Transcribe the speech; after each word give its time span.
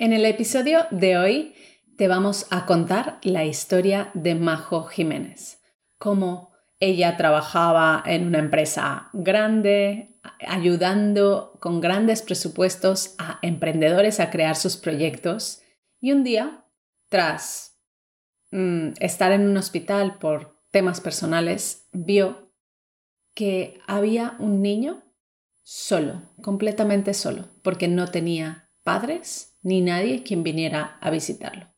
En 0.00 0.12
el 0.12 0.24
episodio 0.26 0.86
de 0.92 1.18
hoy 1.18 1.54
te 1.96 2.06
vamos 2.06 2.46
a 2.50 2.66
contar 2.66 3.18
la 3.24 3.44
historia 3.44 4.12
de 4.14 4.36
Majo 4.36 4.84
Jiménez, 4.84 5.60
cómo 5.98 6.52
ella 6.78 7.16
trabajaba 7.16 8.04
en 8.06 8.28
una 8.28 8.38
empresa 8.38 9.10
grande, 9.12 10.16
ayudando 10.46 11.58
con 11.58 11.80
grandes 11.80 12.22
presupuestos 12.22 13.16
a 13.18 13.40
emprendedores 13.42 14.20
a 14.20 14.30
crear 14.30 14.54
sus 14.54 14.76
proyectos. 14.76 15.62
Y 15.98 16.12
un 16.12 16.22
día, 16.22 16.64
tras 17.08 17.80
mm, 18.52 18.90
estar 19.00 19.32
en 19.32 19.48
un 19.48 19.56
hospital 19.56 20.18
por 20.18 20.62
temas 20.70 21.00
personales, 21.00 21.88
vio 21.90 22.52
que 23.34 23.80
había 23.88 24.36
un 24.38 24.62
niño 24.62 25.02
solo, 25.64 26.22
completamente 26.40 27.14
solo, 27.14 27.48
porque 27.64 27.88
no 27.88 28.06
tenía 28.12 28.70
padres 28.84 29.57
ni 29.68 29.82
nadie 29.82 30.22
quien 30.22 30.42
viniera 30.42 30.98
a 31.00 31.10
visitarlo. 31.10 31.68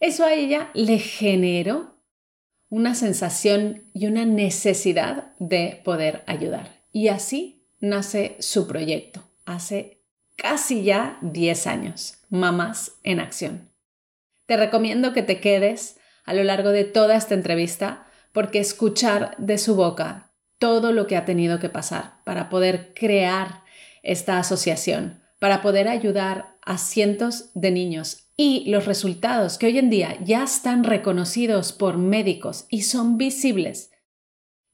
Eso 0.00 0.24
a 0.24 0.34
ella 0.34 0.70
le 0.74 0.98
generó 0.98 1.96
una 2.68 2.94
sensación 2.94 3.84
y 3.94 4.06
una 4.06 4.24
necesidad 4.24 5.32
de 5.38 5.80
poder 5.84 6.24
ayudar. 6.26 6.82
Y 6.90 7.08
así 7.08 7.68
nace 7.80 8.36
su 8.40 8.66
proyecto, 8.66 9.22
hace 9.44 10.02
casi 10.36 10.82
ya 10.82 11.18
10 11.22 11.66
años, 11.66 12.18
Mamás 12.28 12.98
en 13.04 13.20
Acción. 13.20 13.70
Te 14.46 14.56
recomiendo 14.56 15.12
que 15.12 15.22
te 15.22 15.38
quedes 15.40 15.98
a 16.24 16.34
lo 16.34 16.42
largo 16.42 16.70
de 16.70 16.84
toda 16.84 17.16
esta 17.16 17.34
entrevista 17.34 18.06
porque 18.32 18.58
escuchar 18.58 19.36
de 19.38 19.58
su 19.58 19.76
boca 19.76 20.32
todo 20.58 20.92
lo 20.92 21.06
que 21.06 21.16
ha 21.16 21.24
tenido 21.24 21.58
que 21.58 21.68
pasar 21.68 22.22
para 22.24 22.48
poder 22.48 22.92
crear 22.94 23.62
esta 24.02 24.38
asociación, 24.38 25.22
para 25.38 25.62
poder 25.62 25.88
ayudar 25.88 26.51
a 26.62 26.78
cientos 26.78 27.50
de 27.54 27.70
niños 27.70 28.28
y 28.36 28.70
los 28.70 28.86
resultados 28.86 29.58
que 29.58 29.66
hoy 29.66 29.78
en 29.78 29.90
día 29.90 30.18
ya 30.24 30.44
están 30.44 30.84
reconocidos 30.84 31.72
por 31.72 31.98
médicos 31.98 32.66
y 32.70 32.82
son 32.82 33.18
visibles 33.18 33.90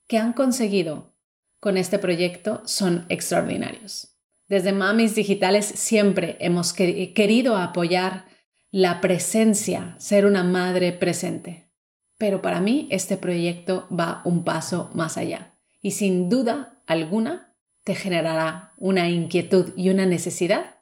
que 0.07 0.19
han 0.19 0.33
conseguido 0.33 1.15
con 1.61 1.77
este 1.77 1.99
proyecto 1.99 2.63
son 2.65 3.05
extraordinarios. 3.09 4.17
Desde 4.47 4.73
Mamis 4.73 5.15
Digitales 5.15 5.67
siempre 5.67 6.37
hemos 6.41 6.73
querido 6.73 7.57
apoyar 7.57 8.27
la 8.71 9.01
presencia, 9.01 9.97
ser 9.99 10.25
una 10.25 10.45
madre 10.45 10.93
presente. 10.93 11.71
Pero 12.17 12.43
para 12.43 12.61
mí 12.61 12.89
este 12.91 13.17
proyecto 13.17 13.87
va 13.91 14.23
un 14.25 14.45
paso 14.45 14.91
más 14.95 15.17
allá 15.17 15.59
y 15.83 15.93
sin 15.93 16.29
duda 16.29 16.83
alguna 16.87 17.55
te 17.85 17.95
generará 17.95 18.73
una 18.77 19.09
inquietud 19.09 19.73
y 19.77 19.91
una 19.91 20.07
necesidad 20.07 20.78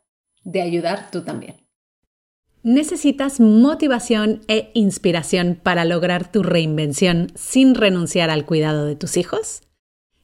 de 0.46 0.62
ayudar 0.62 1.10
tú 1.10 1.22
también. 1.22 1.56
¿Necesitas 2.62 3.38
motivación 3.38 4.40
e 4.48 4.70
inspiración 4.74 5.60
para 5.62 5.84
lograr 5.84 6.32
tu 6.32 6.42
reinvención 6.42 7.30
sin 7.34 7.74
renunciar 7.74 8.30
al 8.30 8.46
cuidado 8.46 8.86
de 8.86 8.96
tus 8.96 9.16
hijos? 9.16 9.62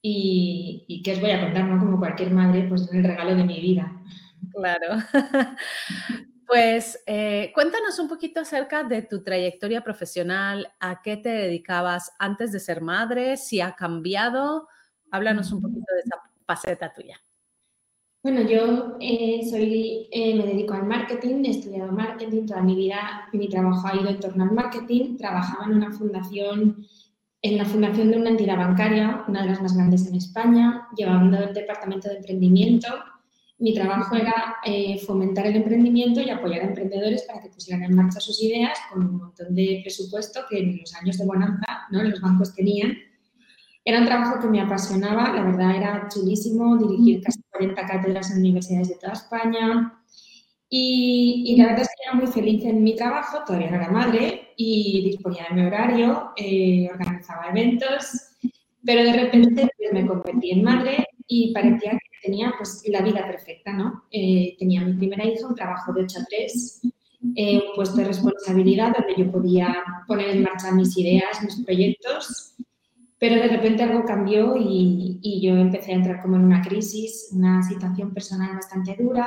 Y, 0.00 0.84
y 0.86 1.02
qué 1.02 1.12
os 1.12 1.20
voy 1.20 1.30
a 1.30 1.40
contar, 1.40 1.64
¿no? 1.64 1.78
Como 1.78 1.98
cualquier 1.98 2.30
madre, 2.30 2.66
pues 2.68 2.92
el 2.92 3.04
regalo 3.04 3.34
de 3.34 3.44
mi 3.44 3.60
vida. 3.60 3.92
Claro. 4.52 4.96
Pues 6.48 7.02
eh, 7.04 7.52
cuéntanos 7.54 7.98
un 7.98 8.08
poquito 8.08 8.40
acerca 8.40 8.82
de 8.82 9.02
tu 9.02 9.22
trayectoria 9.22 9.84
profesional, 9.84 10.72
a 10.80 11.02
qué 11.02 11.18
te 11.18 11.28
dedicabas 11.28 12.14
antes 12.18 12.52
de 12.52 12.58
ser 12.58 12.80
madre, 12.80 13.36
si 13.36 13.60
ha 13.60 13.76
cambiado. 13.76 14.66
Háblanos 15.10 15.52
un 15.52 15.60
poquito 15.60 15.94
de 15.94 16.00
esa 16.00 16.16
faceta 16.46 16.90
tuya. 16.90 17.20
Bueno, 18.22 18.40
yo 18.40 18.96
eh, 18.98 19.46
soy, 19.48 20.08
eh, 20.10 20.34
me 20.36 20.46
dedico 20.46 20.72
al 20.72 20.86
marketing, 20.86 21.44
he 21.44 21.50
estudiado 21.50 21.92
marketing, 21.92 22.46
toda 22.46 22.62
mi 22.62 22.74
vida 22.74 23.28
mi 23.34 23.50
trabajo 23.50 23.86
ha 23.86 23.96
ido 23.96 24.08
en 24.08 24.18
torno 24.18 24.44
al 24.44 24.52
marketing, 24.52 25.18
trabajaba 25.18 25.66
en 25.66 25.76
una 25.76 25.92
fundación, 25.92 26.86
en 27.42 27.56
la 27.56 27.64
fundación 27.64 28.10
de 28.10 28.18
una 28.18 28.30
entidad 28.30 28.56
bancaria, 28.56 29.24
una 29.28 29.42
de 29.42 29.48
las 29.48 29.62
más 29.62 29.76
grandes 29.76 30.06
en 30.06 30.16
España, 30.16 30.88
llevando 30.96 31.38
el 31.38 31.54
departamento 31.54 32.08
de 32.08 32.16
emprendimiento. 32.16 32.88
Mi 33.58 33.74
trabajo 33.74 34.16
era 34.16 34.56
eh, 34.64 34.98
fomentar 35.06 35.46
el 35.46 35.56
emprendimiento 35.56 36.20
y 36.20 36.30
apoyar 36.30 36.62
a 36.62 36.68
emprendedores 36.68 37.22
para 37.22 37.42
que 37.42 37.48
pusieran 37.48 37.84
en 37.84 37.94
marcha 37.94 38.20
sus 38.20 38.42
ideas 38.42 38.78
con 38.90 39.04
un 39.04 39.16
montón 39.16 39.54
de 39.54 39.80
presupuesto 39.82 40.40
que 40.48 40.58
en 40.58 40.78
los 40.78 40.94
años 40.94 41.18
de 41.18 41.26
bonanza 41.26 41.66
¿no? 41.90 42.02
los 42.02 42.20
bancos 42.20 42.54
tenían 42.54 42.96
era 43.88 44.00
un 44.00 44.06
trabajo 44.06 44.38
que 44.38 44.48
me 44.48 44.60
apasionaba, 44.60 45.32
la 45.32 45.42
verdad 45.42 45.74
era 45.74 46.08
chulísimo, 46.12 46.76
dirigir 46.76 47.22
casi 47.22 47.40
40 47.50 47.86
cátedras 47.86 48.30
en 48.30 48.40
universidades 48.40 48.90
de 48.90 48.96
toda 48.96 49.14
España. 49.14 49.98
Y, 50.68 51.56
la 51.56 51.68
verdad 51.68 51.82
es 51.82 51.88
que 51.88 52.04
era 52.06 52.12
muy 52.12 52.26
feliz 52.26 52.66
en 52.66 52.84
mi 52.84 52.94
trabajo, 52.94 53.38
todavía 53.46 53.70
no 53.70 53.76
era 53.76 53.90
madre 53.90 54.47
y 54.60 55.04
disponía 55.04 55.46
de 55.48 55.54
mi 55.54 55.66
horario, 55.66 56.32
eh, 56.36 56.88
organizaba 56.92 57.46
eventos, 57.48 58.36
pero 58.84 59.04
de 59.04 59.12
repente 59.12 59.68
pues, 59.78 59.92
me 59.92 60.04
convertí 60.04 60.50
en 60.50 60.64
madre 60.64 61.06
y 61.28 61.52
parecía 61.54 61.92
que 61.92 62.28
tenía 62.28 62.52
pues, 62.58 62.82
la 62.88 63.00
vida 63.00 63.24
perfecta, 63.24 63.72
¿no? 63.72 64.02
Eh, 64.10 64.56
tenía 64.58 64.80
mi 64.80 64.94
primera 64.94 65.24
hija, 65.24 65.46
un 65.46 65.54
trabajo 65.54 65.92
de 65.92 66.02
8 66.02 66.18
a 66.18 66.24
3, 66.24 66.80
eh, 67.36 67.56
un 67.68 67.76
puesto 67.76 67.96
de 67.98 68.06
responsabilidad 68.06 68.96
donde 68.98 69.14
yo 69.16 69.30
podía 69.30 69.76
poner 70.08 70.30
en 70.30 70.42
marcha 70.42 70.72
mis 70.72 70.96
ideas, 70.98 71.42
mis 71.42 71.64
proyectos 71.64 72.56
pero 73.20 73.34
de 73.34 73.48
repente 73.48 73.82
algo 73.82 74.04
cambió 74.04 74.56
y, 74.56 75.18
y, 75.20 75.40
yo 75.40 75.56
empecé 75.56 75.90
a 75.90 75.96
entrar 75.96 76.22
como 76.22 76.36
en 76.36 76.44
una 76.44 76.62
crisis, 76.62 77.30
una 77.32 77.64
situación 77.64 78.14
personal 78.14 78.54
bastante 78.54 78.96
dura. 78.96 79.26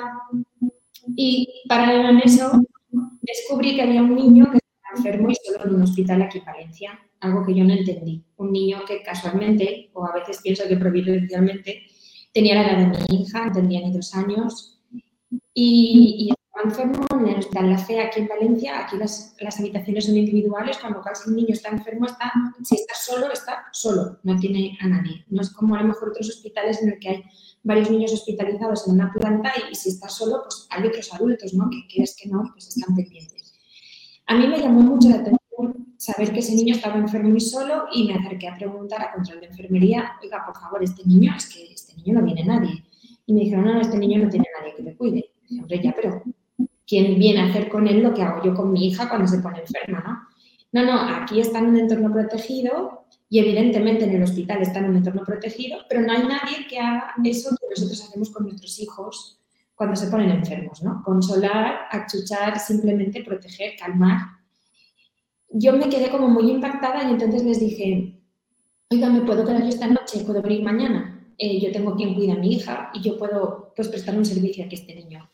Y 1.14 1.66
paralelo 1.68 2.08
en 2.08 2.20
eso, 2.20 2.52
descubrí 3.22 3.76
que 3.76 3.82
había 3.82 4.02
un 4.02 4.16
niño 4.16 4.50
que 4.50 4.61
enfermo 4.96 5.30
y 5.30 5.36
solo 5.36 5.66
en 5.66 5.76
un 5.76 5.84
hospital 5.84 6.22
aquí 6.22 6.40
en 6.40 6.46
Valencia. 6.46 7.00
algo 7.20 7.46
que 7.46 7.54
yo 7.54 7.64
no 7.64 7.74
entendí. 7.74 8.24
Un 8.38 8.52
niño 8.52 8.80
que 8.88 9.04
casualmente, 9.04 9.92
o 9.94 10.06
a 10.06 10.14
veces 10.14 10.42
pienso 10.42 10.64
que 10.68 10.76
providencialmente, 10.76 11.84
tenía 12.34 12.56
la 12.56 12.62
edad 12.64 12.92
de 12.92 13.06
mi 13.10 13.22
hija, 13.22 13.46
no 13.46 13.52
tendría 13.52 13.82
ni 13.82 13.94
dos 13.94 14.16
años, 14.16 14.82
y, 15.54 16.32
estaba 16.32 16.70
enfermo 16.70 17.06
en 17.20 17.28
el 17.28 17.40
Hospital 17.40 17.70
La 17.70 17.78
Fe, 17.78 18.02
aquí 18.02 18.20
en 18.22 18.28
Valencia. 18.28 18.86
Aquí 18.86 18.98
las, 18.98 19.36
las 19.40 19.60
habitaciones 19.60 20.06
son 20.06 20.18
individuales, 20.18 20.78
con 20.78 20.94
lo 20.94 21.02
cual 21.02 21.16
si 21.16 21.30
un 21.30 21.36
niño 21.38 21.54
está 21.54 21.70
enfermo, 21.70 22.06
está, 22.06 22.32
si 22.64 22.76
está 22.76 22.94
solo, 22.96 23.32
está 23.32 23.66
solo, 23.72 24.20
no 24.24 24.38
tiene 24.38 24.78
a 24.82 24.88
nadie. 24.88 25.26
No 25.30 25.42
es 25.42 25.50
como 25.52 25.76
a 25.76 25.82
lo 25.82 25.88
mejor 25.88 26.10
otros 26.10 26.30
hospitales 26.30 26.82
en 26.82 26.90
el 26.90 27.00
que 27.00 27.10
hay 27.10 27.24
varios 27.64 27.90
niños 27.90 28.14
hospitalizados 28.14 28.88
en 28.88 28.96
una 28.96 29.12
planta 29.14 29.54
y, 29.72 29.76
si 29.76 29.90
está 29.90 30.10
solo, 30.10 30.42
pues 30.44 30.68
hay 30.70 30.88
otros 30.88 31.14
adultos, 31.14 31.54
¿no? 31.54 31.70
Que 31.70 31.88
quieres 31.88 32.16
que 32.16 32.30
no, 32.30 32.44
pues 32.54 32.68
están 32.68 32.96
pendientes. 32.96 33.41
A 34.32 34.34
mí 34.34 34.48
me 34.48 34.60
llamó 34.60 34.80
mucho 34.80 35.10
la 35.10 35.18
atención 35.18 35.94
saber 35.98 36.32
que 36.32 36.40
ese 36.40 36.56
niño 36.56 36.74
estaba 36.74 36.96
enfermo 36.96 37.36
y 37.36 37.42
solo 37.42 37.88
y 37.94 38.08
me 38.08 38.14
acerqué 38.14 38.48
a 38.48 38.56
preguntar 38.56 39.02
a 39.02 39.12
control 39.12 39.42
de 39.42 39.48
enfermería, 39.48 40.14
oiga, 40.24 40.46
por 40.46 40.56
favor, 40.56 40.82
este 40.82 41.06
niño, 41.06 41.34
es 41.36 41.54
que 41.54 41.74
este 41.74 41.98
niño 41.98 42.14
no 42.18 42.26
viene 42.26 42.46
nadie. 42.46 42.82
Y 43.26 43.34
me 43.34 43.42
dijeron, 43.42 43.66
no, 43.66 43.82
este 43.82 43.98
niño 43.98 44.24
no 44.24 44.30
tiene 44.30 44.46
nadie 44.58 44.74
que 44.74 44.84
le 44.84 44.96
cuide. 44.96 45.18
Y 45.18 45.50
dije, 45.50 45.62
hombre, 45.62 45.84
ya, 45.84 45.94
pero 45.94 46.24
¿quién 46.88 47.20
viene 47.20 47.42
a 47.42 47.48
hacer 47.48 47.68
con 47.68 47.90
él 47.90 48.02
lo 48.02 48.14
que 48.14 48.22
hago 48.22 48.42
yo 48.42 48.56
con 48.56 48.72
mi 48.72 48.88
hija 48.88 49.10
cuando 49.10 49.28
se 49.28 49.40
pone 49.40 49.60
enferma, 49.60 50.00
no? 50.00 50.82
No, 50.82 50.86
no, 50.90 51.02
aquí 51.14 51.42
está 51.42 51.60
en 51.60 51.66
un 51.66 51.80
entorno 51.80 52.10
protegido 52.14 53.08
y 53.30 53.40
evidentemente 53.40 54.06
en 54.06 54.16
el 54.16 54.24
hospital 54.24 54.62
está 54.62 54.80
en 54.80 54.92
un 54.92 54.96
entorno 54.96 55.24
protegido, 55.26 55.80
pero 55.90 56.04
no 56.04 56.14
hay 56.14 56.24
nadie 56.24 56.68
que 56.70 56.80
haga 56.80 57.16
eso 57.26 57.50
que 57.50 57.68
nosotros 57.70 58.02
hacemos 58.02 58.30
con 58.30 58.46
nuestros 58.46 58.80
hijos 58.80 59.41
cuando 59.82 59.96
se 59.96 60.12
ponen 60.12 60.30
enfermos, 60.30 60.84
¿no? 60.84 61.02
Consolar, 61.04 61.88
achuchar, 61.90 62.60
simplemente 62.60 63.24
proteger, 63.24 63.72
calmar. 63.80 64.28
Yo 65.50 65.74
me 65.74 65.90
quedé 65.90 66.12
como 66.12 66.28
muy 66.28 66.52
impactada 66.52 67.04
y 67.10 67.14
entonces 67.14 67.44
les 67.44 67.60
dije, 67.60 68.22
oiga, 68.92 69.10
¿me 69.10 69.22
puedo 69.22 69.44
quedar 69.44 69.64
yo 69.64 69.70
esta 69.70 69.88
noche? 69.88 70.24
¿Puedo 70.24 70.44
venir 70.44 70.62
mañana? 70.62 71.26
Eh, 71.36 71.60
yo 71.60 71.72
tengo 71.72 71.96
quien 71.96 72.14
cuida 72.14 72.34
a 72.34 72.36
mi 72.36 72.54
hija 72.54 72.92
y 72.94 73.02
yo 73.02 73.18
puedo 73.18 73.74
pues, 73.76 73.88
prestar 73.88 74.16
un 74.16 74.24
servicio 74.24 74.64
a 74.66 74.68
este 74.68 74.94
niño. 74.94 75.28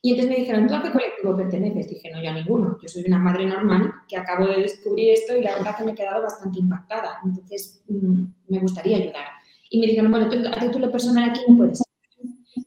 Y 0.00 0.10
entonces 0.12 0.30
me 0.30 0.42
dijeron, 0.42 0.68
¿tú 0.68 0.76
a 0.76 0.82
qué 0.84 0.92
colectivo 0.92 1.36
perteneces? 1.36 1.90
Dije, 1.90 2.12
no, 2.12 2.22
yo 2.22 2.30
a 2.30 2.34
ninguno. 2.34 2.78
Yo 2.80 2.88
soy 2.88 3.02
una 3.04 3.18
madre 3.18 3.46
normal 3.46 3.92
que 4.06 4.16
acabo 4.16 4.46
de 4.46 4.62
descubrir 4.62 5.10
esto 5.10 5.36
y 5.36 5.42
la 5.42 5.56
verdad 5.56 5.76
que 5.76 5.82
me 5.82 5.90
he 5.90 5.96
quedado 5.96 6.22
bastante 6.22 6.60
impactada. 6.60 7.18
Entonces, 7.24 7.82
mm, 7.88 8.22
me 8.46 8.60
gustaría 8.60 8.98
ayudar. 8.98 9.26
Y 9.70 9.80
me 9.80 9.88
dijeron, 9.88 10.12
bueno, 10.12 10.30
a 10.52 10.60
título 10.60 10.88
personal 10.92 11.30
aquí 11.30 11.40
no 11.48 11.56
puedes. 11.56 11.82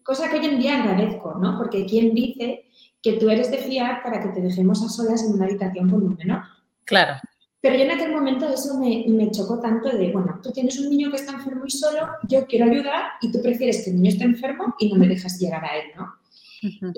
Cosa 0.04 0.30
que 0.30 0.40
hoy 0.40 0.46
en 0.46 0.60
día 0.60 0.82
agradezco, 0.82 1.36
¿no? 1.40 1.58
Porque 1.58 1.86
¿quién 1.86 2.14
dice 2.14 2.66
que 3.02 3.14
tú 3.14 3.30
eres 3.30 3.52
de 3.52 3.58
fiar 3.58 4.02
para 4.04 4.22
que 4.22 4.30
te 4.30 4.42
dejemos 4.42 4.84
a 4.84 4.90
solas 4.90 5.24
en 5.24 5.34
una 5.34 5.46
habitación 5.46 5.90
con 5.90 6.04
un 6.04 6.16
menor? 6.16 6.42
Claro. 6.86 7.20
Pero 7.62 7.76
yo 7.76 7.84
en 7.84 7.92
aquel 7.92 8.12
momento 8.12 8.48
eso 8.48 8.80
me, 8.80 9.06
me, 9.08 9.30
chocó 9.30 9.60
tanto 9.60 9.90
de, 9.96 10.12
bueno, 10.12 10.40
tú 10.42 10.52
tienes 10.52 10.80
un 10.80 10.90
niño 10.90 11.12
que 11.12 11.18
está 11.18 11.34
enfermo 11.34 11.64
y 11.66 11.70
solo, 11.70 12.08
yo 12.28 12.48
quiero 12.48 12.66
ayudar 12.66 13.12
y 13.22 13.32
tú 13.32 13.40
prefieres 13.42 13.84
que 13.84 13.92
el 13.92 13.98
niño 13.98 14.10
esté 14.10 14.24
enfermo 14.24 14.76
y 14.80 14.92
no 14.92 14.98
me 14.98 15.08
dejas 15.08 15.40
llegar 15.40 15.64
a 15.64 15.78
él, 15.78 15.92
¿no? 15.96 16.22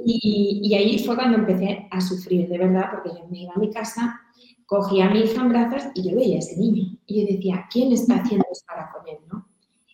y, 0.06 0.74
ahí 0.76 1.00
fue 1.00 1.16
cuando 1.16 1.38
empecé 1.38 1.88
a 1.90 2.02
sufrir, 2.02 2.48
de 2.50 2.58
verdad, 2.58 2.92
porque 2.92 3.18
yo 3.18 3.28
me 3.28 3.40
iba 3.40 3.54
a 3.56 3.60
mi 3.60 3.70
casa, 3.72 4.22
cogía 4.66 5.08
a 5.08 5.10
mi 5.10 5.22
hija 5.22 5.42
en 5.42 5.50
brazos 5.50 5.84
y 5.96 6.10
yo 6.10 6.16
veía 6.16 6.38
a 6.38 6.40
ese 6.40 6.58
niño. 6.58 6.98
Y 7.06 7.22
yo 7.22 7.34
decía, 7.34 7.66
¿quién 7.72 7.92
está 7.92 8.16
haciendo 8.16 8.46
esto 8.52 8.66
para 8.68 8.92
con 8.92 9.08
él? 9.08 9.18
¿no? 9.32 9.48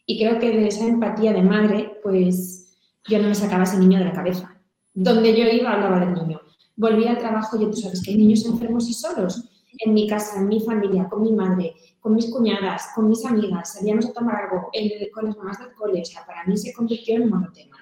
Y 0.06 0.20
creo 0.20 0.40
que 0.40 0.50
de 0.50 0.68
esa 0.68 0.88
empatía 0.88 1.34
de 1.34 1.44
madre, 1.44 2.00
pues 2.04 2.69
yo 3.10 3.20
no 3.20 3.28
me 3.28 3.36
sacaba 3.36 3.64
ese 3.64 3.78
niño 3.78 4.00
de 4.00 4.06
la 4.06 4.14
cabeza. 4.14 4.56
Donde 4.94 5.36
yo 5.38 5.46
iba 5.48 5.72
hablaba 5.72 6.00
del 6.00 6.14
niño. 6.14 6.42
Volví 6.76 7.08
al 7.08 7.18
trabajo 7.18 7.62
y 7.62 7.66
tú 7.66 7.74
sabes 7.74 8.02
que 8.02 8.12
hay 8.12 8.18
niños 8.18 8.46
enfermos 8.46 8.90
y 8.90 8.94
solos. 8.94 9.44
En 9.80 9.94
mi 9.94 10.08
casa, 10.08 10.40
en 10.40 10.48
mi 10.48 10.60
familia, 10.60 11.08
con 11.10 11.22
mi 11.22 11.32
madre, 11.32 11.74
con 12.00 12.16
mis 12.16 12.32
cuñadas, 12.32 12.90
con 12.96 13.10
mis 13.10 13.26
amigas, 13.26 13.74
salíamos 13.74 14.06
a 14.08 14.14
tomar 14.14 14.36
algo 14.36 14.70
con 15.14 15.26
las 15.26 15.38
mamás 15.38 15.60
del 15.60 15.74
cole. 15.74 16.02
O 16.02 16.06
sea, 16.06 16.26
para 16.26 16.46
mí 16.46 16.58
se 16.58 16.74
convirtió 16.74 17.16
en 17.16 17.24
un 17.24 17.30
monotema. 17.30 17.78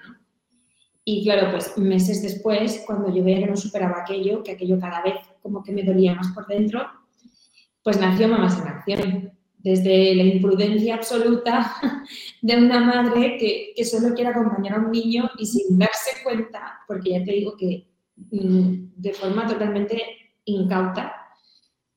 Y 1.04 1.24
claro, 1.24 1.50
pues 1.50 1.78
meses 1.78 2.22
después, 2.22 2.82
cuando 2.86 3.14
yo 3.14 3.24
veía 3.24 3.38
que 3.38 3.50
no 3.50 3.56
superaba 3.56 4.02
aquello, 4.02 4.42
que 4.42 4.52
aquello 4.52 4.78
cada 4.78 5.02
vez 5.02 5.14
como 5.42 5.62
que 5.62 5.72
me 5.72 5.82
dolía 5.82 6.14
más 6.14 6.28
por 6.32 6.46
dentro, 6.46 6.82
pues 7.82 7.98
nació 7.98 8.28
Mamás 8.28 8.58
en 8.60 8.68
Acción. 8.68 9.37
Desde 9.58 10.14
la 10.14 10.22
imprudencia 10.22 10.94
absoluta 10.94 11.74
de 12.42 12.56
una 12.56 12.80
madre 12.80 13.36
que, 13.38 13.72
que 13.76 13.84
solo 13.84 14.14
quiere 14.14 14.30
acompañar 14.30 14.74
a 14.74 14.78
un 14.78 14.92
niño 14.92 15.30
y 15.38 15.46
sin 15.46 15.78
darse 15.78 16.22
cuenta, 16.22 16.80
porque 16.86 17.10
ya 17.10 17.24
te 17.24 17.32
digo 17.32 17.56
que 17.56 17.88
mm, 18.16 18.92
de 18.96 19.12
forma 19.12 19.46
totalmente 19.46 20.00
incauta, 20.44 21.14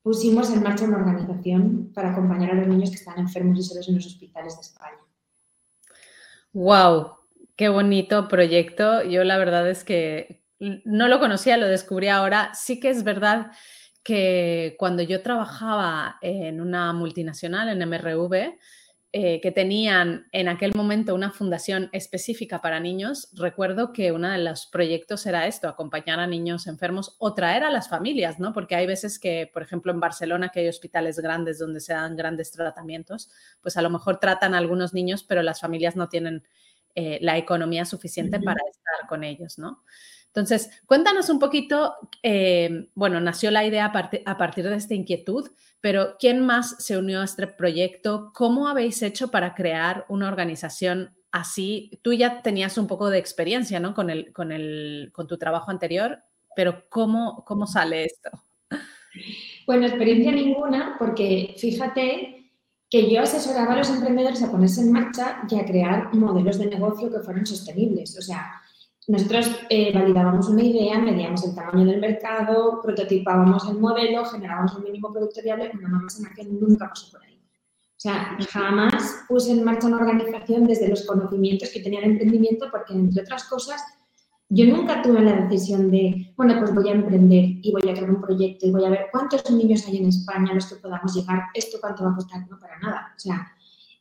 pusimos 0.02 0.50
en 0.50 0.62
marcha 0.62 0.84
una 0.84 0.98
organización 0.98 1.92
para 1.94 2.10
acompañar 2.10 2.50
a 2.50 2.54
los 2.54 2.66
niños 2.66 2.90
que 2.90 2.96
están 2.96 3.18
enfermos 3.18 3.58
y 3.58 3.62
solos 3.62 3.88
en 3.88 3.94
los 3.94 4.06
hospitales 4.06 4.56
de 4.56 4.60
España. 4.62 4.98
¡Wow! 6.52 7.12
Qué 7.56 7.68
bonito 7.68 8.28
proyecto. 8.28 9.02
Yo 9.04 9.24
la 9.24 9.38
verdad 9.38 9.68
es 9.70 9.84
que 9.84 10.42
no 10.84 11.08
lo 11.08 11.18
conocía, 11.18 11.56
lo 11.56 11.66
descubrí 11.66 12.08
ahora. 12.08 12.52
Sí 12.54 12.80
que 12.80 12.90
es 12.90 13.04
verdad 13.04 13.52
que 14.02 14.76
cuando 14.78 15.02
yo 15.02 15.22
trabajaba 15.22 16.18
en 16.20 16.60
una 16.60 16.92
multinacional, 16.92 17.68
en 17.68 17.88
MRV, 17.88 18.58
eh, 19.14 19.42
que 19.42 19.52
tenían 19.52 20.26
en 20.32 20.48
aquel 20.48 20.72
momento 20.74 21.14
una 21.14 21.30
fundación 21.30 21.90
específica 21.92 22.62
para 22.62 22.80
niños, 22.80 23.28
recuerdo 23.34 23.92
que 23.92 24.10
uno 24.10 24.30
de 24.30 24.38
los 24.38 24.64
proyectos 24.64 25.26
era 25.26 25.46
esto, 25.46 25.68
acompañar 25.68 26.18
a 26.18 26.26
niños 26.26 26.66
enfermos 26.66 27.14
o 27.18 27.34
traer 27.34 27.62
a 27.62 27.70
las 27.70 27.90
familias, 27.90 28.40
¿no? 28.40 28.54
Porque 28.54 28.74
hay 28.74 28.86
veces 28.86 29.18
que, 29.18 29.50
por 29.52 29.62
ejemplo, 29.62 29.92
en 29.92 30.00
Barcelona, 30.00 30.48
que 30.48 30.60
hay 30.60 30.68
hospitales 30.68 31.18
grandes 31.18 31.58
donde 31.58 31.80
se 31.80 31.92
dan 31.92 32.16
grandes 32.16 32.52
tratamientos, 32.52 33.30
pues 33.60 33.76
a 33.76 33.82
lo 33.82 33.90
mejor 33.90 34.18
tratan 34.18 34.54
a 34.54 34.58
algunos 34.58 34.94
niños, 34.94 35.24
pero 35.24 35.42
las 35.42 35.60
familias 35.60 35.94
no 35.94 36.08
tienen 36.08 36.42
eh, 36.94 37.18
la 37.20 37.36
economía 37.36 37.84
suficiente 37.84 38.40
para 38.40 38.60
estar 38.70 39.08
con 39.10 39.24
ellos, 39.24 39.58
¿no? 39.58 39.82
Entonces, 40.34 40.70
cuéntanos 40.86 41.28
un 41.28 41.38
poquito, 41.38 41.94
eh, 42.22 42.88
bueno, 42.94 43.20
nació 43.20 43.50
la 43.50 43.66
idea 43.66 43.92
a, 44.24 44.38
partir 44.38 44.64
de 44.66 44.76
esta 44.76 44.94
inquietud, 44.94 45.50
pero 45.82 46.16
¿quién 46.18 46.40
más 46.40 46.82
se 46.82 46.96
unió 46.96 47.20
a 47.20 47.24
este 47.24 47.46
proyecto? 47.46 48.32
¿Cómo 48.34 48.66
habéis 48.66 49.02
hecho 49.02 49.30
para 49.30 49.54
crear 49.54 50.06
una 50.08 50.28
organización 50.28 51.14
así? 51.32 52.00
Tú 52.00 52.14
ya 52.14 52.40
tenías 52.40 52.78
un 52.78 52.86
poco 52.86 53.10
de 53.10 53.18
experiencia, 53.18 53.78
¿no? 53.78 53.92
Con, 53.92 54.08
el, 54.08 54.32
con, 54.32 54.52
el, 54.52 55.10
con 55.12 55.26
tu 55.26 55.36
trabajo 55.36 55.70
anterior, 55.70 56.20
pero 56.56 56.84
¿cómo, 56.88 57.44
cómo 57.44 57.66
sale 57.66 58.06
esto? 58.06 58.30
Bueno, 59.66 59.84
experiencia 59.84 60.32
ninguna, 60.32 60.96
porque 60.98 61.54
fíjate 61.58 62.50
que 62.88 63.10
yo 63.10 63.20
asesoraba 63.20 63.74
a 63.74 63.76
los 63.76 63.90
emprendedores 63.90 64.42
a 64.42 64.50
ponerse 64.50 64.80
en 64.80 64.92
marcha 64.92 65.42
y 65.50 65.58
a 65.58 65.66
crear 65.66 66.14
modelos 66.14 66.58
de 66.58 66.66
negocio 66.66 67.10
que 67.10 67.20
fueran 67.20 67.44
sostenibles. 67.44 68.16
O 68.18 68.22
sea, 68.22 68.62
nosotros 69.08 69.50
eh, 69.68 69.92
validábamos 69.92 70.48
una 70.48 70.62
idea, 70.62 70.98
medíamos 70.98 71.44
el 71.44 71.54
tamaño 71.54 71.84
del 71.84 72.00
mercado, 72.00 72.80
prototipábamos 72.82 73.68
el 73.68 73.78
modelo, 73.78 74.24
generábamos 74.24 74.74
un 74.76 74.84
mínimo 74.84 75.12
producto 75.12 75.40
viable, 75.42 75.72
una 75.74 75.88
más 75.88 76.20
en 76.20 76.32
que 76.34 76.44
nunca 76.44 76.88
pasó 76.88 77.10
por 77.10 77.22
ahí. 77.24 77.34
O 77.34 78.00
sea, 78.02 78.36
jamás 78.50 79.24
puse 79.28 79.52
en 79.52 79.64
marcha 79.64 79.86
una 79.88 79.98
organización 79.98 80.66
desde 80.66 80.88
los 80.88 81.04
conocimientos 81.04 81.70
que 81.70 81.80
tenía 81.80 82.00
el 82.00 82.12
emprendimiento 82.12 82.66
porque, 82.70 82.94
entre 82.94 83.22
otras 83.22 83.44
cosas, 83.44 83.82
yo 84.48 84.66
nunca 84.66 85.02
tuve 85.02 85.20
la 85.20 85.32
decisión 85.32 85.90
de, 85.90 86.32
bueno, 86.36 86.56
pues 86.58 86.74
voy 86.74 86.88
a 86.88 86.92
emprender 86.92 87.44
y 87.62 87.72
voy 87.72 87.88
a 87.88 87.94
crear 87.94 88.10
un 88.10 88.20
proyecto 88.20 88.66
y 88.66 88.70
voy 88.70 88.84
a 88.84 88.90
ver 88.90 89.06
cuántos 89.10 89.50
niños 89.50 89.86
hay 89.86 89.96
en 89.96 90.06
España 90.06 90.52
a 90.52 90.54
los 90.54 90.66
que 90.66 90.76
podamos 90.76 91.14
llegar, 91.14 91.44
esto 91.54 91.78
cuánto 91.80 92.04
va 92.04 92.10
a 92.10 92.14
costar, 92.16 92.46
no 92.50 92.58
para 92.58 92.78
nada. 92.78 93.14
O 93.16 93.18
sea, 93.18 93.52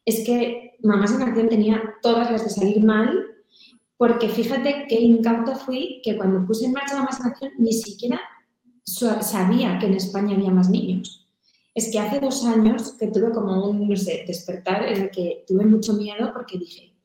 es 0.06 0.26
que 0.26 0.78
Mamás 0.84 1.14
en 1.14 1.22
Acción 1.22 1.50
tenía 1.50 1.82
todas 2.02 2.30
las 2.30 2.44
de 2.44 2.50
salir 2.50 2.84
mal, 2.84 3.31
porque 4.02 4.30
fíjate 4.30 4.88
qué 4.90 5.00
incauta 5.00 5.56
fui 5.56 6.02
que 6.04 6.18
cuando 6.18 6.44
puse 6.44 6.66
en 6.66 6.72
marcha 6.72 6.96
Mamás 6.96 7.20
en 7.20 7.28
Acción 7.28 7.52
ni 7.60 7.72
siquiera 7.72 8.20
sabía 8.84 9.78
que 9.78 9.86
en 9.86 9.94
España 9.94 10.36
había 10.36 10.50
más 10.50 10.72
niños. 10.72 11.30
Es 11.76 11.92
que 11.92 12.00
hace 12.00 12.20
dos 12.20 12.44
años 12.44 12.94
que 13.00 13.12
tuve 13.12 13.30
como 13.30 13.70
un, 13.70 13.88
no 13.88 13.96
sé, 13.96 14.24
despertar 14.26 14.88
en 14.88 15.04
el 15.04 15.12
que 15.12 15.46
tuve 15.48 15.66
mucho 15.68 15.94
miedo 15.94 16.32
porque 16.34 16.58
dije, 16.58 16.96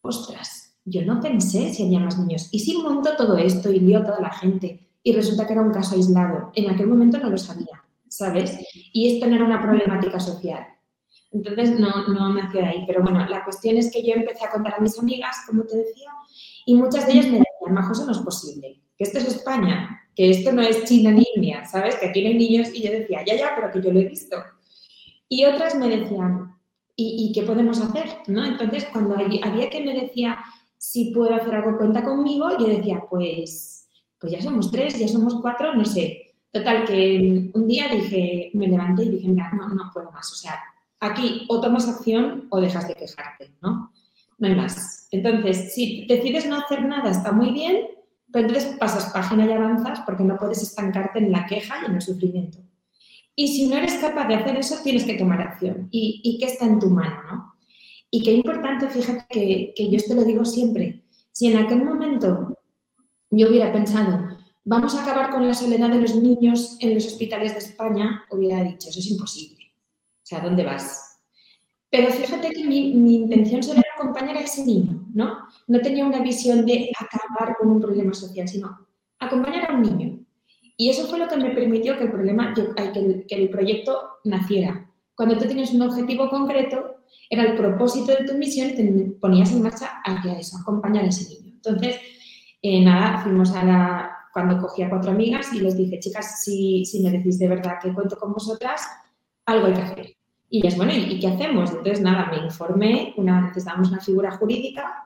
ostras, 0.00 0.76
yo 0.84 1.04
no 1.04 1.20
pensé 1.20 1.74
si 1.74 1.82
había 1.82 1.98
más 1.98 2.16
niños. 2.16 2.48
Y 2.52 2.60
si 2.60 2.76
monto 2.76 3.16
todo 3.16 3.36
esto 3.36 3.72
y 3.72 3.80
vio 3.80 3.98
a 3.98 4.04
toda 4.04 4.20
la 4.20 4.30
gente 4.30 4.92
y 5.02 5.12
resulta 5.12 5.44
que 5.44 5.54
era 5.54 5.62
un 5.62 5.72
caso 5.72 5.96
aislado, 5.96 6.52
en 6.54 6.70
aquel 6.70 6.86
momento 6.86 7.18
no 7.18 7.30
lo 7.30 7.38
sabía, 7.38 7.82
¿sabes? 8.06 8.56
Y 8.92 9.16
esto 9.16 9.26
no 9.26 9.34
era 9.34 9.44
una 9.44 9.60
problemática 9.60 10.20
social. 10.20 10.64
Entonces 11.30 11.78
no, 11.78 12.06
no 12.08 12.32
nació 12.32 12.60
de 12.60 12.66
ahí. 12.66 12.84
Pero 12.86 13.02
bueno, 13.02 13.26
la 13.26 13.44
cuestión 13.44 13.76
es 13.76 13.90
que 13.90 14.06
yo 14.06 14.14
empecé 14.14 14.44
a 14.44 14.50
contar 14.50 14.74
a 14.74 14.80
mis 14.80 14.98
amigas, 14.98 15.36
como 15.46 15.64
te 15.64 15.76
decía, 15.76 16.10
y 16.68 16.74
muchas 16.74 17.06
de 17.06 17.12
ellas 17.12 17.26
me 17.28 17.38
decían, 17.38 17.72
Majo, 17.72 17.92
eso 17.92 18.04
no 18.04 18.12
es 18.12 18.18
posible, 18.18 18.82
que 18.94 19.04
esto 19.04 19.16
es 19.16 19.26
España, 19.28 20.02
que 20.14 20.28
esto 20.28 20.52
no 20.52 20.60
es 20.60 20.84
China 20.84 21.12
ni 21.12 21.24
India, 21.34 21.64
¿sabes? 21.64 21.96
Que 21.96 22.08
aquí 22.08 22.26
hay 22.26 22.34
niños. 22.34 22.68
Y 22.74 22.82
yo 22.82 22.92
decía, 22.92 23.24
ya, 23.24 23.36
ya, 23.36 23.52
pero 23.56 23.72
que 23.72 23.80
yo 23.80 23.90
lo 23.90 24.00
he 24.00 24.04
visto. 24.04 24.36
Y 25.30 25.46
otras 25.46 25.76
me 25.76 25.88
decían, 25.88 26.56
¿y, 26.94 27.32
qué 27.34 27.42
podemos 27.42 27.80
hacer? 27.80 28.04
¿no? 28.26 28.44
Entonces, 28.44 28.86
cuando 28.92 29.14
había 29.14 29.70
que 29.70 29.82
me 29.82 29.98
decía, 29.98 30.38
si 30.76 31.10
puedo 31.10 31.34
hacer 31.34 31.54
algo, 31.54 31.78
cuenta 31.78 32.04
conmigo. 32.04 32.50
Yo 32.58 32.66
decía, 32.66 33.02
pues, 33.08 33.88
pues 34.18 34.30
ya 34.30 34.42
somos 34.42 34.70
tres, 34.70 34.98
ya 34.98 35.08
somos 35.08 35.36
cuatro, 35.40 35.74
no 35.74 35.86
sé, 35.86 36.34
Total, 36.52 36.84
que 36.84 37.50
un 37.54 37.66
día 37.66 37.88
dije, 37.88 38.50
me 38.52 38.68
levanté 38.68 39.04
y 39.04 39.10
dije, 39.10 39.28
mira, 39.28 39.50
no, 39.54 39.68
no 39.68 39.90
puedo 39.94 40.10
más. 40.12 40.30
O 40.32 40.34
sea, 40.34 40.60
aquí 41.00 41.46
o 41.48 41.62
tomas 41.62 41.88
acción 41.88 42.46
o 42.50 42.60
dejas 42.60 42.88
de 42.88 42.94
quejarte, 42.94 43.54
¿no? 43.62 43.87
No 44.38 44.48
hay 44.48 44.54
más. 44.54 45.08
Entonces, 45.10 45.74
si 45.74 46.06
decides 46.06 46.46
no 46.46 46.56
hacer 46.56 46.84
nada, 46.84 47.10
está 47.10 47.32
muy 47.32 47.50
bien, 47.50 47.86
pero 48.32 48.46
entonces 48.46 48.76
pasas 48.78 49.12
página 49.12 49.46
y 49.46 49.52
avanzas 49.52 50.00
porque 50.06 50.24
no 50.24 50.36
puedes 50.36 50.62
estancarte 50.62 51.18
en 51.18 51.32
la 51.32 51.46
queja 51.46 51.76
y 51.82 51.86
en 51.86 51.94
el 51.94 52.02
sufrimiento. 52.02 52.58
Y 53.34 53.48
si 53.48 53.68
no 53.68 53.76
eres 53.76 53.94
capaz 53.94 54.26
de 54.26 54.34
hacer 54.34 54.56
eso, 54.56 54.76
tienes 54.82 55.04
que 55.04 55.14
tomar 55.14 55.40
acción. 55.40 55.88
¿Y, 55.90 56.20
y 56.24 56.38
qué 56.38 56.46
está 56.46 56.66
en 56.66 56.78
tu 56.78 56.90
mano? 56.90 57.16
¿no? 57.30 57.54
Y 58.10 58.22
qué 58.22 58.32
importante, 58.32 58.88
fíjate 58.88 59.26
que, 59.28 59.72
que 59.76 59.90
yo 59.90 59.96
esto 59.96 60.14
lo 60.14 60.24
digo 60.24 60.44
siempre, 60.44 61.04
si 61.32 61.46
en 61.46 61.58
aquel 61.58 61.84
momento 61.84 62.58
yo 63.30 63.48
hubiera 63.48 63.72
pensado, 63.72 64.38
vamos 64.64 64.94
a 64.94 65.02
acabar 65.02 65.30
con 65.30 65.46
la 65.46 65.54
soledad 65.54 65.90
de 65.90 66.00
los 66.00 66.16
niños 66.16 66.76
en 66.80 66.94
los 66.94 67.06
hospitales 67.06 67.52
de 67.52 67.58
España, 67.58 68.24
hubiera 68.30 68.62
dicho, 68.64 68.88
eso 68.88 68.98
es 68.98 69.10
imposible. 69.10 69.72
O 70.22 70.26
sea, 70.26 70.40
¿dónde 70.40 70.64
vas? 70.64 71.20
Pero 71.90 72.10
fíjate 72.10 72.50
que 72.50 72.64
mi, 72.64 72.94
mi 72.94 73.14
intención 73.14 73.62
era 73.78 73.87
acompañar 73.98 74.36
a 74.36 74.40
ese 74.40 74.64
niño, 74.64 75.06
¿no? 75.12 75.38
No 75.66 75.80
tenía 75.80 76.06
una 76.06 76.22
visión 76.22 76.64
de 76.64 76.90
acabar 76.98 77.56
con 77.56 77.70
un 77.70 77.80
problema 77.80 78.14
social, 78.14 78.48
sino 78.48 78.86
acompañar 79.18 79.70
a 79.70 79.74
un 79.74 79.82
niño. 79.82 80.20
Y 80.76 80.90
eso 80.90 81.06
fue 81.08 81.18
lo 81.18 81.28
que 81.28 81.36
me 81.36 81.50
permitió 81.50 81.98
que 81.98 82.04
el, 82.04 82.12
problema, 82.12 82.54
que, 82.54 83.26
el, 83.28 83.50
proyecto 83.50 84.00
naciera. 84.24 84.88
Cuando 85.14 85.36
tú 85.36 85.46
tienes 85.46 85.72
un 85.72 85.82
objetivo 85.82 86.30
concreto, 86.30 86.96
era 87.28 87.42
el 87.42 87.56
propósito 87.56 88.12
de 88.12 88.24
tu 88.24 88.34
misión, 88.34 88.74
te 88.74 88.84
ponías 89.20 89.50
en 89.50 89.62
marcha 89.62 90.00
hacia 90.04 90.38
eso, 90.38 90.56
acompañar 90.58 91.04
a 91.04 91.08
ese 91.08 91.28
niño. 91.28 91.54
Entonces, 91.56 91.96
eh, 92.62 92.84
nada, 92.84 93.18
fuimos 93.18 93.52
a 93.54 93.64
la, 93.64 94.16
cuando 94.32 94.60
cogí 94.60 94.82
a 94.82 94.88
cuatro 94.88 95.10
amigas 95.10 95.52
y 95.52 95.60
les 95.60 95.76
dije, 95.76 95.98
chicas, 95.98 96.42
si 96.44 97.00
me 97.02 97.10
decís 97.10 97.38
de 97.38 97.48
verdad 97.48 97.78
que 97.82 97.92
cuento 97.92 98.16
con 98.16 98.32
vosotras, 98.32 98.86
algo 99.46 99.66
hay 99.66 99.74
que 99.74 99.82
hacer. 99.82 100.17
Y 100.50 100.66
es 100.66 100.76
bueno, 100.76 100.92
¿y, 100.94 101.20
qué 101.20 101.28
hacemos? 101.28 101.70
Entonces, 101.70 102.00
nada, 102.00 102.30
me 102.30 102.44
informé, 102.44 103.12
una, 103.16 103.42
necesitábamos 103.42 103.90
una 103.90 104.00
figura 104.00 104.30
jurídica, 104.32 105.04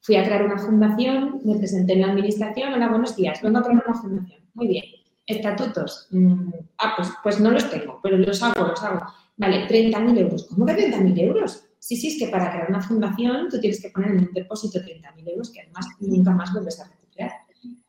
fui 0.00 0.16
a 0.16 0.24
crear 0.24 0.44
una 0.44 0.58
fundación, 0.58 1.40
me 1.44 1.56
presenté 1.56 1.94
en 1.94 2.02
la 2.02 2.08
administración, 2.08 2.72
hola, 2.72 2.88
buenos 2.88 3.16
días, 3.16 3.42
vengo 3.42 3.58
a 3.58 3.62
crear 3.62 3.82
una 3.84 3.94
fundación. 3.94 4.40
Muy 4.54 4.68
bien. 4.68 4.84
Estatutos. 5.26 6.06
Mm, 6.10 6.50
ah, 6.78 6.94
pues, 6.96 7.08
pues 7.22 7.40
no 7.40 7.50
los 7.50 7.68
tengo, 7.68 7.98
pero 8.00 8.16
los 8.16 8.40
hago, 8.42 8.64
los 8.68 8.82
hago. 8.82 9.00
Vale, 9.36 9.66
30.000 9.66 10.18
euros. 10.18 10.46
¿Cómo 10.46 10.64
que 10.64 10.74
30.000 10.74 11.20
euros? 11.20 11.64
Sí, 11.80 11.96
sí, 11.96 12.08
es 12.08 12.18
que 12.18 12.28
para 12.28 12.50
crear 12.52 12.68
una 12.68 12.80
fundación 12.80 13.48
tú 13.50 13.58
tienes 13.60 13.82
que 13.82 13.90
poner 13.90 14.12
en 14.12 14.18
un 14.18 14.32
depósito 14.32 14.78
30.000 14.78 15.30
euros 15.30 15.50
que 15.50 15.60
además 15.62 15.86
nunca 16.00 16.30
más 16.30 16.52
vuelves 16.52 16.80
a 16.80 16.84
recuperar. 16.84 17.32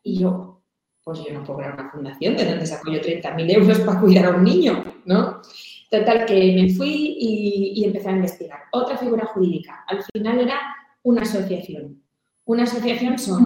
Y 0.01 0.19
yo, 0.19 0.61
pues 1.03 1.19
yo 1.23 1.31
no 1.33 1.43
puedo 1.43 1.59
crear 1.59 1.75
una 1.75 1.91
fundación, 1.91 2.35
¿de 2.35 2.45
dónde 2.45 2.65
saco 2.65 2.91
yo 2.91 2.99
30.000 2.99 3.51
euros 3.51 3.79
para 3.81 4.01
cuidar 4.01 4.25
a 4.25 4.29
un 4.31 4.43
niño? 4.43 4.83
¿no? 5.05 5.41
Total, 5.89 6.25
que 6.25 6.33
me 6.33 6.73
fui 6.73 7.15
y, 7.17 7.85
empecé 7.85 8.09
a 8.09 8.13
investigar. 8.13 8.59
Otra 8.71 8.97
figura 8.97 9.25
jurídica. 9.27 9.85
Al 9.87 10.03
final 10.03 10.39
era 10.41 10.59
una 11.03 11.21
asociación. 11.21 12.03
Una 12.45 12.63
asociación 12.63 13.17
son 13.17 13.45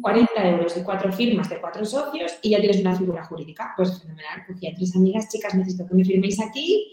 40 0.00 0.48
euros 0.48 0.74
de 0.74 0.84
cuatro 0.84 1.12
firmas 1.12 1.48
de 1.48 1.60
cuatro 1.60 1.84
socios 1.84 2.38
y 2.42 2.50
ya 2.50 2.60
tienes 2.60 2.80
una 2.80 2.96
figura 2.96 3.24
jurídica. 3.24 3.74
Pues 3.76 4.00
fenomenal. 4.00 4.44
Cogí 4.46 4.68
a 4.68 4.74
tres 4.74 4.94
amigas, 4.94 5.28
chicas, 5.28 5.54
necesito 5.54 5.86
que 5.88 5.94
me 5.94 6.04
firméis 6.04 6.40
aquí. 6.40 6.86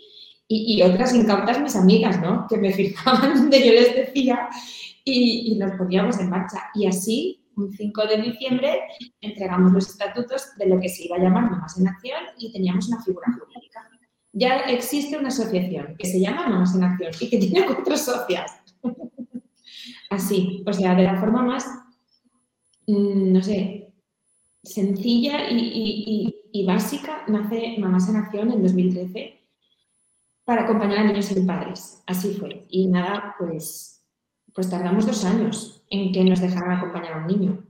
Y, 0.49 0.81
otras 0.81 1.13
incautas 1.13 1.59
mis 1.59 1.75
amigas, 1.75 2.21
¿no? 2.21 2.47
Que 2.47 2.57
me 2.57 2.71
firmaban 2.73 3.35
donde 3.35 3.65
yo 3.65 3.73
les 3.73 3.95
decía 3.95 4.49
y, 5.03 5.53
y 5.53 5.57
nos 5.57 5.71
poníamos 5.77 6.19
en 6.19 6.29
marcha. 6.29 6.71
Y 6.73 6.87
así 6.87 7.43
un 7.57 7.73
5 7.73 8.05
de 8.05 8.21
diciembre 8.21 8.81
entregamos 9.19 9.71
los 9.73 9.89
estatutos 9.89 10.55
de 10.57 10.67
lo 10.67 10.79
que 10.79 10.89
se 10.89 11.05
iba 11.05 11.17
a 11.17 11.19
llamar 11.19 11.49
Mamás 11.49 11.77
en 11.79 11.87
Acción 11.87 12.23
y 12.37 12.51
teníamos 12.51 12.87
una 12.87 13.01
figura 13.03 13.27
jurídica. 13.31 13.86
Ya 14.39 14.59
existe 14.69 15.17
una 15.17 15.29
asociación 15.29 15.95
que 15.97 16.07
se 16.07 16.19
llama 16.19 16.47
Mamás 16.47 16.75
en 16.75 16.83
Acción 16.83 17.11
y 17.19 17.29
que 17.29 17.37
tiene 17.39 17.65
cuatro 17.65 17.97
socias. 17.97 18.51
Así, 20.11 20.63
o 20.65 20.71
sea, 20.71 20.93
de 20.93 21.03
la 21.03 21.19
forma 21.19 21.41
más, 21.41 21.65
mm, 22.85 23.33
no 23.33 23.41
sé, 23.41 23.91
sencilla 24.63 25.49
y, 25.49 26.33
básica, 26.65 27.23
nace 27.27 27.77
Mamás 27.79 28.09
en 28.09 28.17
Acción 28.17 28.51
en 28.51 28.61
2013 28.61 29.39
para 30.43 30.63
acompañar 30.63 30.99
a 30.99 31.03
niños 31.05 31.31
y 31.31 31.41
padres. 31.41 32.03
Así 32.05 32.33
fue. 32.35 32.65
Y 32.69 32.87
nada, 32.87 33.35
pues, 33.39 34.05
pues 34.53 34.69
tardamos 34.69 35.07
dos 35.07 35.25
años 35.25 35.83
en 35.89 36.11
que 36.11 36.23
nos 36.23 36.41
dejaran 36.41 36.77
acompañar 36.77 37.13
a 37.13 37.17
un 37.17 37.27
niño. 37.27 37.66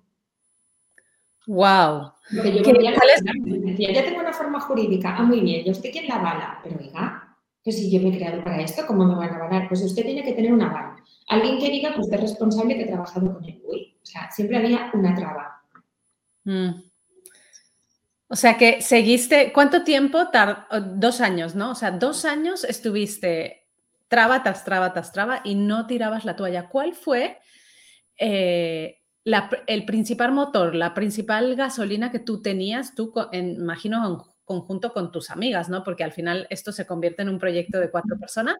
¡Wow! 1.48 2.12
Porque 2.36 2.52
yo 2.54 2.62
decía, 2.62 3.94
ya 3.94 4.04
tengo 4.04 4.20
una 4.20 4.34
forma 4.34 4.60
jurídica, 4.60 5.16
ah, 5.18 5.24
muy 5.24 5.40
bien, 5.40 5.66
¿y 5.66 5.72
usted 5.72 5.92
quién 5.92 6.08
la 6.08 6.16
avala? 6.16 6.60
Pero 6.62 6.78
oiga, 6.78 7.38
que 7.64 7.72
si 7.72 7.90
yo 7.90 8.02
me 8.02 8.10
he 8.10 8.18
creado 8.18 8.44
para 8.44 8.62
esto, 8.62 8.86
¿cómo 8.86 9.06
me 9.06 9.16
van 9.16 9.30
a 9.30 9.36
avalar? 9.36 9.68
Pues 9.70 9.82
usted 9.82 10.04
tiene 10.04 10.24
que 10.24 10.34
tener 10.34 10.52
una 10.52 10.70
aval. 10.70 11.04
Alguien 11.30 11.58
que 11.58 11.70
diga 11.70 11.94
que 11.94 12.02
usted 12.02 12.18
es 12.18 12.22
responsable 12.22 12.76
que 12.76 12.84
ha 12.84 12.88
trabajado 12.88 13.34
con 13.34 13.46
él. 13.46 13.62
Uy, 13.66 13.98
o 14.02 14.06
sea, 14.06 14.30
siempre 14.30 14.58
había 14.58 14.92
una 14.94 15.16
traba. 15.16 15.64
Mm. 16.44 16.84
O 18.30 18.36
sea 18.36 18.58
que 18.58 18.82
seguiste, 18.82 19.54
¿cuánto 19.54 19.86
tiempo? 19.86 20.20
Dos 20.96 21.22
años, 21.22 21.56
¿no? 21.56 21.72
O 21.72 21.76
sea, 21.76 21.92
dos 21.92 22.26
años 22.26 22.66
estuviste 22.66 23.68
traba 24.10 24.44
tras 24.44 24.64
traba 24.66 24.94
tras 24.94 25.12
traba 25.12 25.42
y 25.46 25.56
no 25.56 25.88
tirabas 25.88 26.26
la 26.26 26.36
toalla. 26.36 26.68
¿Cuál 26.68 26.94
fue 26.94 27.40
eh, 28.18 29.00
el 29.68 29.86
principal 29.86 30.32
motor, 30.32 30.74
la 30.76 30.94
principal 30.94 31.56
gasolina 31.56 32.12
que 32.12 32.20
tú 32.20 32.42
tenías, 32.42 32.96
tú, 32.96 33.14
imagino, 33.34 34.08
en 34.08 34.18
conjunto 34.46 34.94
con 34.94 35.12
tus 35.12 35.30
amigas, 35.30 35.68
¿no? 35.68 35.84
Porque 35.84 36.06
al 36.06 36.14
final 36.14 36.48
esto 36.50 36.72
se 36.72 36.88
convierte 36.88 37.24
en 37.24 37.30
un 37.30 37.38
proyecto 37.38 37.80
de 37.80 37.92
cuatro 37.92 38.18
personas. 38.18 38.56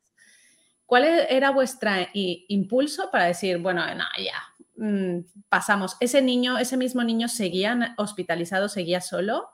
¿Cuál 0.86 1.06
e-, 1.06 1.36
era 1.36 1.52
vuestro 1.52 1.92
impulso 2.14 3.10
para 3.12 3.26
decir, 3.26 3.60
bueno, 3.60 3.82
no, 3.96 4.04
ya, 4.18 4.84
mm, 4.86 5.46
pasamos? 5.48 5.96
¿Ese 6.02 6.22
niño, 6.22 6.58
ese 6.58 6.76
mismo 6.76 7.04
niño 7.04 7.30
seguía 7.30 7.96
hospitalizado, 7.98 8.68
seguía 8.68 9.00
solo? 9.00 9.50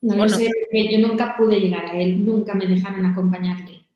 No 0.00 0.16
lo 0.16 0.28
sé, 0.28 0.50
yo 0.72 1.06
nunca 1.06 1.36
pude 1.36 1.60
llegar 1.60 1.86
a 1.86 1.92
él, 1.92 2.24
nunca 2.24 2.54
me 2.54 2.66
dejaron 2.66 3.06
acompañarle. 3.06 3.86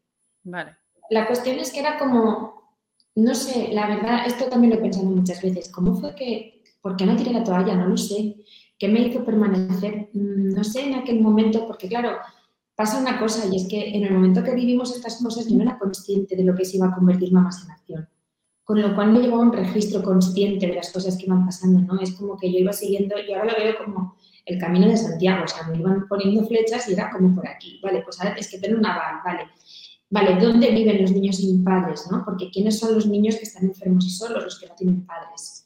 Vale. 0.45 0.77
La 1.11 1.27
cuestión 1.27 1.59
es 1.59 1.73
que 1.73 1.81
era 1.81 1.99
como, 1.99 2.77
no 3.17 3.35
sé, 3.35 3.69
la 3.73 3.89
verdad, 3.89 4.27
esto 4.27 4.47
también 4.47 4.73
lo 4.73 4.79
he 4.79 4.83
pensado 4.83 5.07
muchas 5.07 5.43
veces. 5.43 5.69
¿Cómo 5.69 5.95
fue 5.97 6.15
que, 6.15 6.60
por 6.81 6.97
qué 6.97 7.07
no 7.07 7.17
tiré 7.17 7.33
la 7.33 7.45
toalla? 7.45 7.75
No 7.75 7.87
lo 7.87 7.97
sé. 7.97 8.37
¿Qué 8.79 8.89
me 8.89 9.01
hizo 9.01 9.25
permanecer? 9.25 10.11
Mm, 10.13 10.55
no 10.55 10.65
sé 10.65 10.87
en 10.87 10.95
aquel 10.95 11.21
momento, 11.21 11.67
porque 11.67 11.89
claro, 11.89 12.17
pasa 12.75 12.99
una 12.99 13.19
cosa 13.19 13.47
y 13.53 13.57
es 13.57 13.69
que 13.69 13.95
en 13.95 14.05
el 14.05 14.13
momento 14.15 14.43
que 14.43 14.55
vivimos 14.55 14.97
estas 14.97 15.23
cosas 15.23 15.47
yo 15.47 15.57
no 15.57 15.63
era 15.65 15.79
consciente 15.79 16.35
de 16.35 16.45
lo 16.45 16.55
que 16.55 16.65
se 16.65 16.79
iba 16.79 16.87
a 16.87 16.95
convertir 16.95 17.33
mamás 17.33 17.63
en 17.65 17.71
acción. 17.73 18.09
Con 18.65 18.81
lo 18.81 18.95
cual 18.95 19.13
me 19.13 19.21
llevaba 19.21 19.43
un 19.43 19.53
registro 19.53 20.03
consciente 20.03 20.67
de 20.67 20.75
las 20.75 20.91
cosas 20.91 21.19
que 21.19 21.27
iban 21.27 21.45
pasando, 21.45 21.81
¿no? 21.81 22.01
Es 22.01 22.13
como 22.13 22.39
que 22.39 22.51
yo 22.51 22.59
iba 22.59 22.73
siguiendo, 22.73 23.17
y 23.19 23.33
ahora 23.33 23.53
lo 23.53 23.65
veo 23.65 23.75
como 23.85 24.17
el 24.47 24.59
camino 24.59 24.89
de 24.89 24.97
Santiago, 24.97 25.45
o 25.45 25.49
sea, 25.49 25.67
me 25.69 25.79
iban 25.79 26.07
poniendo 26.09 26.47
flechas 26.47 26.89
y 26.89 26.95
era 26.95 27.11
como 27.11 27.35
por 27.35 27.47
aquí, 27.47 27.81
vale, 27.83 28.03
pues 28.03 28.19
ahora 28.19 28.35
tienes 28.35 28.51
que 28.51 28.59
tener 28.59 28.79
una 28.79 28.97
val, 28.97 29.17
vale, 29.25 29.51
vale, 30.09 30.41
¿dónde 30.41 30.71
viven 30.71 31.03
los 31.03 31.13
niños 31.13 31.37
sin 31.37 31.63
padres? 31.63 32.09
¿no? 32.11 32.25
Porque 32.25 32.51
¿quiénes 32.51 32.79
son 32.79 32.95
los 32.95 33.07
niños 33.07 33.37
que 33.37 33.43
están 33.43 33.65
enfermos 33.65 34.07
y 34.07 34.11
solos, 34.11 34.43
los 34.43 34.59
que 34.59 34.67
no 34.67 34.75
tienen 34.75 35.05
padres? 35.05 35.60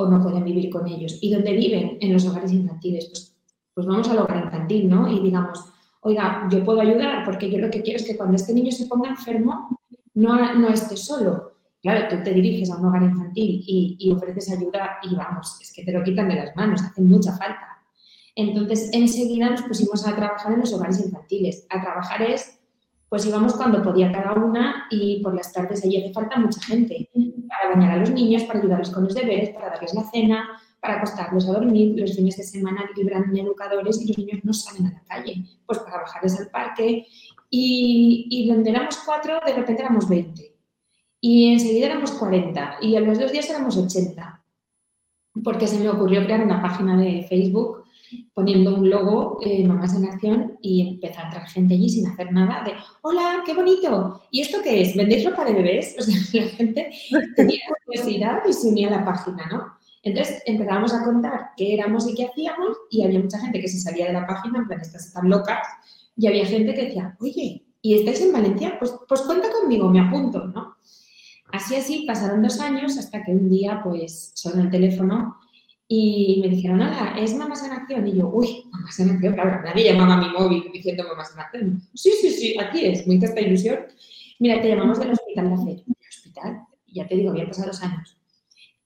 O 0.00 0.06
no 0.06 0.22
pueden 0.22 0.44
vivir 0.44 0.70
con 0.70 0.86
ellos. 0.86 1.18
¿Y 1.20 1.32
dónde 1.32 1.52
viven? 1.52 1.98
En 2.00 2.12
los 2.12 2.24
hogares 2.26 2.52
infantiles. 2.52 3.06
Pues, 3.06 3.34
pues 3.74 3.86
vamos 3.86 4.08
al 4.08 4.18
hogar 4.18 4.44
infantil, 4.44 4.88
¿no? 4.88 5.10
Y 5.10 5.20
digamos, 5.20 5.64
oiga, 6.00 6.48
yo 6.50 6.64
puedo 6.64 6.80
ayudar 6.80 7.24
porque 7.24 7.50
yo 7.50 7.58
lo 7.58 7.70
que 7.70 7.82
quiero 7.82 7.98
es 7.98 8.06
que 8.06 8.16
cuando 8.16 8.36
este 8.36 8.54
niño 8.54 8.70
se 8.70 8.86
ponga 8.86 9.08
enfermo 9.10 9.80
no, 10.14 10.54
no 10.54 10.68
esté 10.68 10.96
solo. 10.96 11.52
Claro, 11.82 12.08
tú 12.08 12.22
te 12.22 12.32
diriges 12.32 12.70
a 12.70 12.76
un 12.76 12.86
hogar 12.86 13.02
infantil 13.02 13.62
y, 13.66 13.96
y 13.98 14.12
ofreces 14.12 14.50
ayuda 14.50 14.98
y 15.02 15.14
vamos, 15.14 15.58
es 15.60 15.72
que 15.72 15.84
te 15.84 15.92
lo 15.92 16.02
quitan 16.02 16.28
de 16.28 16.34
las 16.34 16.56
manos, 16.56 16.82
hace 16.82 17.00
mucha 17.02 17.36
falta. 17.36 17.78
Entonces, 18.34 18.90
enseguida 18.92 19.50
nos 19.50 19.62
pusimos 19.62 20.06
a 20.06 20.14
trabajar 20.14 20.52
en 20.52 20.60
los 20.60 20.72
hogares 20.72 21.00
infantiles. 21.04 21.66
A 21.70 21.80
trabajar 21.80 22.22
es 22.22 22.57
pues 23.08 23.24
íbamos 23.26 23.54
cuando 23.54 23.82
podía 23.82 24.12
cada 24.12 24.34
una 24.34 24.86
y 24.90 25.22
por 25.22 25.34
las 25.34 25.52
tardes 25.52 25.82
allí 25.84 26.02
hace 26.02 26.12
falta 26.12 26.38
mucha 26.38 26.60
gente 26.60 27.08
para 27.48 27.74
bañar 27.74 27.92
a 27.92 27.96
los 27.98 28.10
niños, 28.10 28.44
para 28.44 28.58
ayudarles 28.58 28.90
con 28.90 29.04
los 29.04 29.14
deberes, 29.14 29.50
para 29.50 29.70
darles 29.70 29.94
la 29.94 30.04
cena, 30.10 30.60
para 30.80 30.96
acostarlos 30.96 31.48
a 31.48 31.52
dormir. 31.52 31.98
Los 31.98 32.14
fines 32.14 32.36
de 32.36 32.42
semana 32.42 32.84
libran 32.94 33.34
educadores 33.36 34.00
y 34.02 34.08
los 34.08 34.18
niños 34.18 34.44
no 34.44 34.52
salen 34.52 34.86
a 34.88 34.92
la 34.92 35.02
calle, 35.04 35.44
pues 35.66 35.78
para 35.80 36.02
bajarles 36.02 36.38
al 36.38 36.50
parque. 36.50 37.06
Y, 37.50 38.26
y 38.30 38.48
donde 38.48 38.70
éramos 38.70 38.98
cuatro, 39.06 39.40
de 39.46 39.54
repente 39.54 39.82
éramos 39.82 40.06
20. 40.06 40.54
Y 41.20 41.52
enseguida 41.52 41.86
éramos 41.86 42.12
40 42.12 42.76
y 42.82 42.94
a 42.96 43.00
los 43.00 43.18
dos 43.18 43.32
días 43.32 43.48
éramos 43.48 43.76
80. 43.76 44.44
Porque 45.42 45.66
se 45.66 45.78
me 45.78 45.88
ocurrió 45.88 46.24
crear 46.24 46.42
una 46.42 46.60
página 46.60 46.96
de 46.96 47.24
Facebook 47.28 47.77
poniendo 48.34 48.74
un 48.74 48.88
logo, 48.88 49.38
eh, 49.42 49.66
Mamás 49.66 49.94
en 49.94 50.06
Acción, 50.06 50.58
y 50.62 50.88
empezó 50.88 51.20
a 51.20 51.24
entrar 51.24 51.46
gente 51.48 51.74
allí 51.74 51.88
sin 51.88 52.06
hacer 52.06 52.32
nada 52.32 52.62
de, 52.64 52.72
hola, 53.02 53.42
qué 53.44 53.54
bonito, 53.54 54.22
¿y 54.30 54.40
esto 54.40 54.58
qué 54.62 54.82
es? 54.82 54.96
¿Vendéis 54.96 55.24
ropa 55.24 55.44
de 55.44 55.54
bebés? 55.54 55.96
O 55.98 56.02
sea, 56.02 56.16
la 56.42 56.48
gente 56.50 56.90
tenía 57.36 57.60
curiosidad 57.84 58.42
y 58.48 58.52
se 58.52 58.68
unía 58.68 58.88
a 58.88 58.98
la 58.98 59.04
página, 59.04 59.46
¿no? 59.50 59.78
Entonces 60.02 60.42
empezábamos 60.46 60.94
a 60.94 61.04
contar 61.04 61.50
qué 61.56 61.74
éramos 61.74 62.08
y 62.08 62.14
qué 62.14 62.26
hacíamos 62.26 62.76
y 62.90 63.04
había 63.04 63.18
mucha 63.18 63.38
gente 63.40 63.60
que 63.60 63.68
se 63.68 63.80
salía 63.80 64.06
de 64.06 64.12
la 64.12 64.26
página, 64.26 64.60
en 64.60 64.66
plan, 64.66 64.80
estas 64.80 65.06
están 65.06 65.28
locas, 65.28 65.66
y 66.16 66.26
había 66.26 66.46
gente 66.46 66.74
que 66.74 66.86
decía, 66.86 67.16
oye, 67.20 67.64
¿y 67.82 67.94
estáis 67.94 68.20
en 68.22 68.32
Valencia? 68.32 68.76
Pues, 68.78 68.94
pues 69.08 69.22
cuenta 69.22 69.48
conmigo, 69.50 69.88
me 69.88 70.00
apunto, 70.00 70.46
¿no? 70.46 70.76
Así, 71.52 71.76
así, 71.76 72.04
pasaron 72.06 72.42
dos 72.42 72.60
años 72.60 72.98
hasta 72.98 73.22
que 73.24 73.32
un 73.32 73.48
día, 73.48 73.80
pues, 73.82 74.32
sonó 74.34 74.62
el 74.62 74.70
teléfono 74.70 75.36
y 75.88 76.40
me 76.42 76.48
dijeron, 76.48 76.82
hola, 76.82 77.16
¿es 77.18 77.34
Mamás 77.34 77.64
en 77.64 77.72
Acción? 77.72 78.06
Y 78.06 78.18
yo, 78.18 78.28
uy, 78.28 78.64
Mamás 78.70 79.00
en 79.00 79.10
Acción, 79.10 79.34
claro, 79.34 79.62
nadie 79.64 79.84
llamaba 79.92 80.14
a 80.14 80.20
mi 80.20 80.28
móvil 80.28 80.70
diciendo 80.72 81.04
Mamás 81.08 81.32
en 81.32 81.40
Acción. 81.40 81.82
Sí, 81.94 82.12
sí, 82.20 82.30
sí, 82.30 82.56
aquí 82.60 82.84
es, 82.84 83.06
me 83.06 83.14
hizo 83.14 83.24
esta 83.24 83.40
ilusión. 83.40 83.78
Mira, 84.38 84.60
te 84.60 84.68
llamamos 84.68 85.00
del 85.00 85.12
Hospital 85.12 85.64
de. 85.64 85.72
¿El 85.72 85.96
hospital? 86.08 86.60
Ya 86.92 87.08
te 87.08 87.16
digo, 87.16 87.30
habían 87.30 87.48
pasado 87.48 87.68
dos 87.68 87.82
años. 87.82 88.16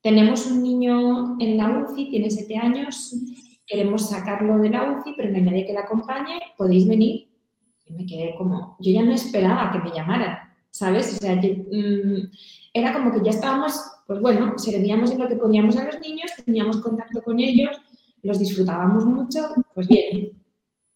Tenemos 0.00 0.46
un 0.46 0.62
niño 0.62 1.36
en 1.38 1.56
la 1.56 1.68
UCI, 1.68 2.10
tiene 2.10 2.30
siete 2.30 2.56
años, 2.56 3.14
queremos 3.66 4.08
sacarlo 4.10 4.58
de 4.58 4.70
la 4.70 4.90
UCI, 4.90 5.14
pero 5.16 5.30
no 5.30 5.36
hay 5.36 5.42
nadie 5.42 5.66
que 5.66 5.72
la 5.72 5.82
acompañe, 5.82 6.40
podéis 6.56 6.88
venir. 6.88 7.28
Y 7.86 7.92
me 7.92 8.06
quedé 8.06 8.34
como, 8.36 8.76
yo 8.80 8.92
ya 8.92 9.02
no 9.02 9.12
esperaba 9.12 9.70
que 9.70 9.78
me 9.78 9.94
llamaran, 9.94 10.38
¿sabes? 10.70 11.14
O 11.14 11.16
sea, 11.18 11.36
mm, 11.36 12.30
era 12.74 12.92
como 12.92 13.12
que 13.12 13.24
ya 13.24 13.30
estábamos, 13.30 13.80
pues 14.06 14.20
bueno, 14.20 14.58
servíamos 14.58 15.10
en 15.10 15.18
lo 15.18 15.28
que 15.28 15.36
poníamos 15.36 15.76
a 15.76 15.84
los 15.84 16.00
niños, 16.00 16.30
teníamos 16.44 16.78
contacto 16.78 17.22
con 17.22 17.38
ellos, 17.40 17.80
los 18.22 18.38
disfrutábamos 18.38 19.04
mucho, 19.04 19.48
pues 19.74 19.88
bien. 19.88 20.32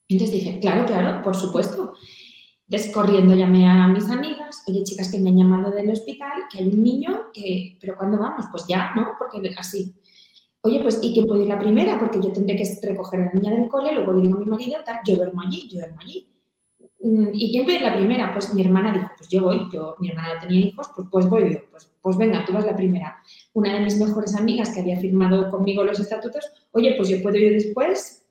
Entonces 0.09 0.37
dije, 0.37 0.61
claro, 0.61 0.87
claro, 0.87 1.23
por 1.23 1.35
supuesto. 1.35 1.95
Descorriendo 2.69 3.35
llamé 3.35 3.69
a 3.69 3.87
mis 3.87 4.09
amigas, 4.11 4.65
oye 4.67 4.83
chicas 4.83 5.11
que 5.11 5.21
me 5.21 5.31
han 5.31 5.39
llamado 5.39 5.71
del 5.71 5.91
hospital, 5.91 6.33
que 6.51 6.59
hay 6.59 6.69
un 6.69 6.83
niño 6.83 7.27
que, 7.33 7.79
pero 7.81 7.97
¿cuándo 7.97 8.19
vamos? 8.19 8.47
Pues 8.51 8.67
ya, 8.67 8.93
¿no? 8.97 9.13
Porque 9.19 9.55
así. 9.57 9.95
Oye, 10.63 10.81
pues 10.81 10.99
¿y 11.01 11.13
quién 11.13 11.27
puede 11.27 11.43
ir 11.43 11.49
la 11.49 11.61
primera? 11.61 11.97
Porque 11.97 12.21
yo 12.21 12.33
tendré 12.33 12.57
que 12.57 12.65
recoger 12.83 13.21
a 13.21 13.25
la 13.27 13.33
niña 13.35 13.53
del 13.53 13.69
cole, 13.69 13.93
luego 13.93 14.21
digo 14.21 14.37
a 14.37 14.41
mi 14.41 14.47
marido, 14.47 14.79
tal, 14.85 14.99
yo 15.07 15.15
duermo 15.15 15.43
allí, 15.43 15.69
yo 15.69 15.79
duermo 15.79 16.01
allí. 16.01 16.29
Mm, 17.01 17.29
¿Y 17.33 17.53
quién 17.53 17.65
puede 17.65 17.77
ir 17.77 17.85
la 17.85 17.95
primera? 17.95 18.33
Pues 18.33 18.53
mi 18.53 18.63
hermana 18.63 18.93
dijo, 18.93 19.11
pues 19.17 19.29
yo 19.29 19.43
voy, 19.45 19.69
yo, 19.73 19.95
mi 20.01 20.09
hermana 20.11 20.41
tenía 20.41 20.67
hijos, 20.67 20.89
pues, 20.97 21.07
pues 21.09 21.29
voy 21.29 21.53
yo, 21.53 21.61
pues, 21.71 21.89
pues 22.07 22.19
venga, 22.19 22.45
tú 22.45 22.53
vas 22.53 22.65
la 22.65 22.77
primera. 22.77 23.21
Una 23.53 23.75
de 23.75 23.81
mis 23.81 23.99
mejores 23.99 24.37
amigas 24.37 24.71
que 24.71 24.79
había 24.79 24.97
firmado 24.97 25.51
conmigo 25.51 25.83
los 25.83 25.99
estatutos, 25.99 26.53
oye, 26.71 26.95
pues 26.97 27.09
yo 27.09 27.21
puedo 27.21 27.37
ir 27.37 27.53
después, 27.55 28.25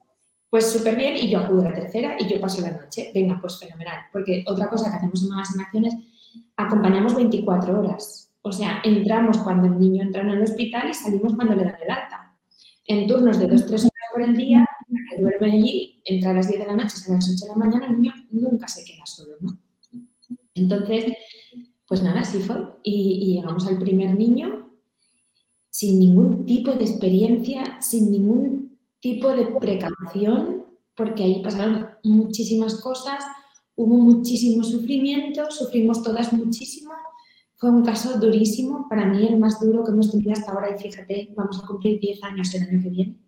pues 0.50 0.72
súper 0.72 0.96
bien, 0.96 1.18
y 1.18 1.30
yo 1.30 1.40
acudo 1.40 1.60
a 1.60 1.66
la 1.66 1.74
tercera 1.74 2.16
y 2.18 2.26
yo 2.26 2.40
paso 2.40 2.62
la 2.62 2.72
noche. 2.72 3.12
Venga, 3.14 3.38
pues 3.42 3.60
fenomenal. 3.60 4.06
Porque 4.14 4.46
otra 4.48 4.70
cosa 4.70 4.90
que 4.90 4.96
hacemos 4.96 5.22
en 5.22 5.28
Mamás 5.28 5.54
en 5.54 5.60
Acciones, 5.60 5.94
acompañamos 6.56 7.16
24 7.18 7.78
horas. 7.78 8.32
O 8.44 8.52
sea, 8.54 8.80
entramos 8.86 9.40
cuando 9.40 9.68
el 9.68 9.78
niño 9.78 10.04
entra 10.04 10.22
en 10.22 10.30
el 10.30 10.44
hospital 10.44 10.90
y 10.90 10.94
salimos 10.94 11.36
cuando 11.36 11.54
le 11.54 11.66
dan 11.66 11.76
el 11.84 11.92
alta. 11.92 12.34
En 12.86 13.08
turnos 13.10 13.40
de 13.40 13.50
2-3 13.50 13.72
horas 13.72 13.92
por 14.14 14.22
el 14.22 14.38
día, 14.38 14.66
que 15.10 15.22
duerme 15.22 15.52
allí, 15.52 16.02
entra 16.06 16.32
a 16.32 16.36
las 16.36 16.48
10 16.48 16.62
de 16.62 16.66
la 16.66 16.78
noche, 16.78 16.96
a 17.10 17.12
las 17.12 17.30
8 17.30 17.46
de 17.46 17.50
la 17.50 17.66
mañana, 17.66 17.88
el 17.88 18.00
niño 18.00 18.14
nunca 18.32 18.70
se 18.70 18.86
queda 18.86 19.06
solo, 19.06 19.36
¿no? 19.42 19.60
Entonces, 20.54 21.12
pues 21.88 22.02
nada, 22.02 22.22
así 22.22 22.40
fue. 22.40 22.56
Y, 22.84 23.36
llegamos 23.36 23.68
al 23.68 23.78
primer 23.78 24.16
niño 24.16 24.70
sin 25.70 26.00
ningún 26.00 26.46
tipo 26.46 26.72
de 26.72 26.86
experiencia, 26.86 27.82
sin 27.82 28.10
ningún 28.10 28.80
tipo 29.02 29.30
de 29.30 29.46
precaución, 29.60 30.64
porque 30.96 31.24
ahí 31.24 31.44
pasaron 31.44 31.88
muchísimas 32.04 32.76
cosas, 32.76 33.26
hubo 33.76 33.98
muchísimo 33.98 34.64
sufrimiento, 34.64 35.52
sufrimos 35.52 36.02
todas 36.02 36.32
muchísimo. 36.32 36.92
Fue 37.58 37.70
un 37.70 37.84
caso 37.84 38.18
durísimo, 38.20 38.88
para 38.90 39.06
mí 39.06 39.28
el 39.28 39.38
más 39.38 39.60
duro 39.60 39.84
que 39.84 39.92
hemos 39.92 40.12
tenido 40.12 40.32
hasta 40.32 40.52
ahora, 40.52 40.76
y 40.76 40.82
fíjate, 40.82 41.34
vamos 41.36 41.62
a 41.62 41.68
cumplir 41.68 42.00
10 42.00 42.24
años 42.24 42.54
el 42.56 42.64
año 42.64 42.82
que 42.82 42.90
viene. 42.90 43.20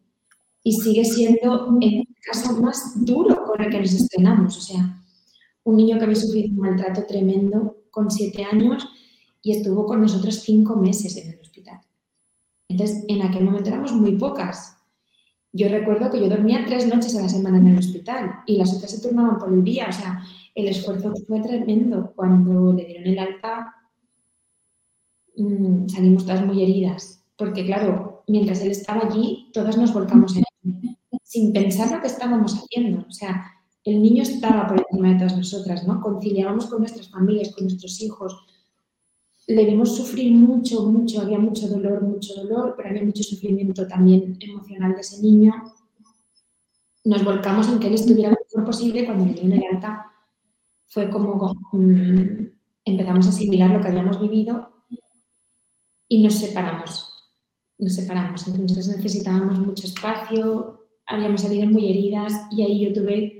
Y 0.63 0.73
sigue 0.73 1.03
siendo 1.03 1.77
el 1.81 2.07
caso 2.21 2.61
más 2.61 3.05
duro 3.05 3.43
con 3.45 3.61
el 3.61 3.69
que 3.69 3.79
nos 3.79 3.93
estrenamos. 3.93 4.57
O 4.57 4.61
sea, 4.61 5.03
un 5.63 5.75
niño 5.75 5.97
que 5.97 6.05
había 6.05 6.15
sufrido 6.15 6.49
un 6.49 6.59
maltrato 6.59 7.05
tremendo 7.05 7.75
con 7.91 8.11
7 8.11 8.43
años 8.43 8.87
y 9.41 9.57
estuvo 9.57 9.85
con 9.85 10.01
nosotros 10.01 10.35
5 10.41 10.75
meses 10.75 11.17
en 11.17 11.33
el 11.33 11.39
hospital. 11.39 11.79
Entonces, 12.69 13.05
en 13.07 13.21
aquel 13.21 13.45
momento 13.45 13.69
éramos 13.69 13.93
muy 13.93 14.17
pocas, 14.17 14.77
yo 15.57 15.69
recuerdo 15.69 16.11
que 16.11 16.19
yo 16.19 16.29
dormía 16.29 16.65
tres 16.67 16.87
noches 16.87 17.15
a 17.15 17.21
la 17.21 17.29
semana 17.29 17.57
en 17.57 17.67
el 17.69 17.79
hospital 17.79 18.41
y 18.45 18.57
las 18.57 18.75
otras 18.75 18.91
se 18.91 19.01
turnaban 19.01 19.39
por 19.39 19.51
el 19.51 19.63
día. 19.63 19.87
O 19.89 19.91
sea, 19.91 20.21
el 20.53 20.67
esfuerzo 20.67 21.11
fue 21.27 21.39
tremendo. 21.41 22.13
Cuando 22.15 22.73
le 22.73 22.85
dieron 22.85 23.07
el 23.07 23.17
alta, 23.17 23.73
mmm, 25.35 25.87
salimos 25.87 26.25
todas 26.25 26.45
muy 26.45 26.61
heridas. 26.61 27.23
Porque, 27.35 27.65
claro, 27.65 28.23
mientras 28.27 28.61
él 28.61 28.69
estaba 28.69 29.07
allí, 29.07 29.49
todas 29.51 29.77
nos 29.77 29.93
volcamos 29.93 30.35
en 30.35 30.43
él, 30.63 30.97
sin 31.23 31.53
pensar 31.53 31.91
lo 31.91 32.01
que 32.01 32.07
estábamos 32.07 32.53
haciendo. 32.53 33.05
O 33.07 33.11
sea, 33.11 33.51
el 33.89 34.01
niño 34.01 34.23
estaba 34.23 34.67
por 34.67 34.79
encima 34.79 35.13
de 35.13 35.15
todas 35.15 35.37
nosotras, 35.37 35.87
¿no? 35.87 36.01
Conciliábamos 36.01 36.65
con 36.67 36.79
nuestras 36.79 37.09
familias, 37.09 37.53
con 37.53 37.65
nuestros 37.65 38.01
hijos, 38.01 38.47
le 39.47 39.65
vimos 39.65 39.95
sufrir 39.95 40.33
mucho, 40.33 40.83
mucho, 40.83 41.21
había 41.21 41.39
mucho 41.39 41.69
dolor, 41.69 42.01
mucho 42.03 42.33
dolor, 42.35 42.73
pero 42.75 42.89
había 42.89 43.03
mucho 43.03 43.23
sufrimiento 43.23 43.87
también 43.87 44.37
emocional 44.41 44.93
de 44.93 45.01
ese 45.01 45.21
niño. 45.21 45.53
Nos 47.05 47.23
volcamos 47.23 47.69
en 47.69 47.79
que 47.79 47.87
él 47.87 47.93
estuviera 47.93 48.31
lo 48.31 48.37
mejor 48.37 48.65
posible 48.65 49.05
cuando 49.05 49.25
le 49.25 49.33
dio 49.33 49.53
el 49.53 49.63
alta. 49.73 50.11
Fue 50.87 51.09
como 51.09 51.55
um, 51.71 52.49
empezamos 52.83 53.25
a 53.25 53.29
asimilar 53.29 53.71
lo 53.71 53.81
que 53.81 53.87
habíamos 53.87 54.19
vivido 54.19 54.69
y 56.09 56.21
nos 56.21 56.33
separamos. 56.33 57.31
Nos 57.77 57.93
separamos. 57.93 58.45
Entonces 58.49 58.89
necesitábamos 58.89 59.59
mucho 59.59 59.87
espacio, 59.87 60.87
habíamos 61.05 61.41
salido 61.41 61.67
muy 61.67 61.89
heridas 61.89 62.33
y 62.51 62.63
ahí 62.63 62.85
yo 62.85 62.93
tuve 62.93 63.36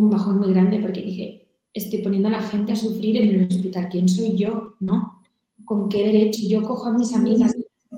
un 0.00 0.10
bajón 0.10 0.38
muy 0.38 0.52
grande 0.52 0.78
porque 0.80 1.02
dije, 1.02 1.48
estoy 1.72 2.00
poniendo 2.00 2.28
a 2.28 2.32
la 2.32 2.42
gente 2.42 2.72
a 2.72 2.76
sufrir 2.76 3.16
en 3.16 3.28
el 3.28 3.48
hospital. 3.48 3.88
¿Quién 3.90 4.08
soy 4.08 4.36
yo? 4.36 4.74
¿No? 4.80 5.22
¿Con 5.64 5.88
qué 5.88 6.06
derecho? 6.06 6.40
Yo 6.48 6.62
cojo 6.62 6.88
a 6.88 6.92
mis 6.92 7.14
amigas 7.14 7.54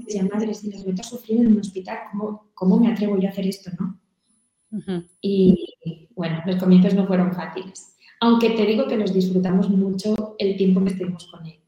y 0.08 0.18
a 0.18 0.24
madres 0.24 0.64
y 0.64 0.70
las 0.70 0.84
meto 0.84 1.02
a 1.02 1.04
sufrir 1.04 1.40
en 1.40 1.52
un 1.52 1.60
hospital. 1.60 1.98
¿Cómo, 2.10 2.50
cómo 2.54 2.78
me 2.78 2.88
atrevo 2.88 3.18
yo 3.18 3.28
a 3.28 3.30
hacer 3.30 3.46
esto? 3.46 3.70
¿no? 3.78 3.98
Y 5.20 6.08
bueno, 6.14 6.42
los 6.46 6.56
comienzos 6.56 6.94
no 6.94 7.06
fueron 7.06 7.32
fáciles. 7.32 7.96
Aunque 8.20 8.50
te 8.50 8.64
digo 8.64 8.86
que 8.86 8.96
los 8.96 9.12
disfrutamos 9.12 9.68
mucho 9.70 10.36
el 10.38 10.56
tiempo 10.56 10.82
que 10.82 10.90
estuvimos 10.90 11.26
con 11.30 11.46
él. 11.46 11.60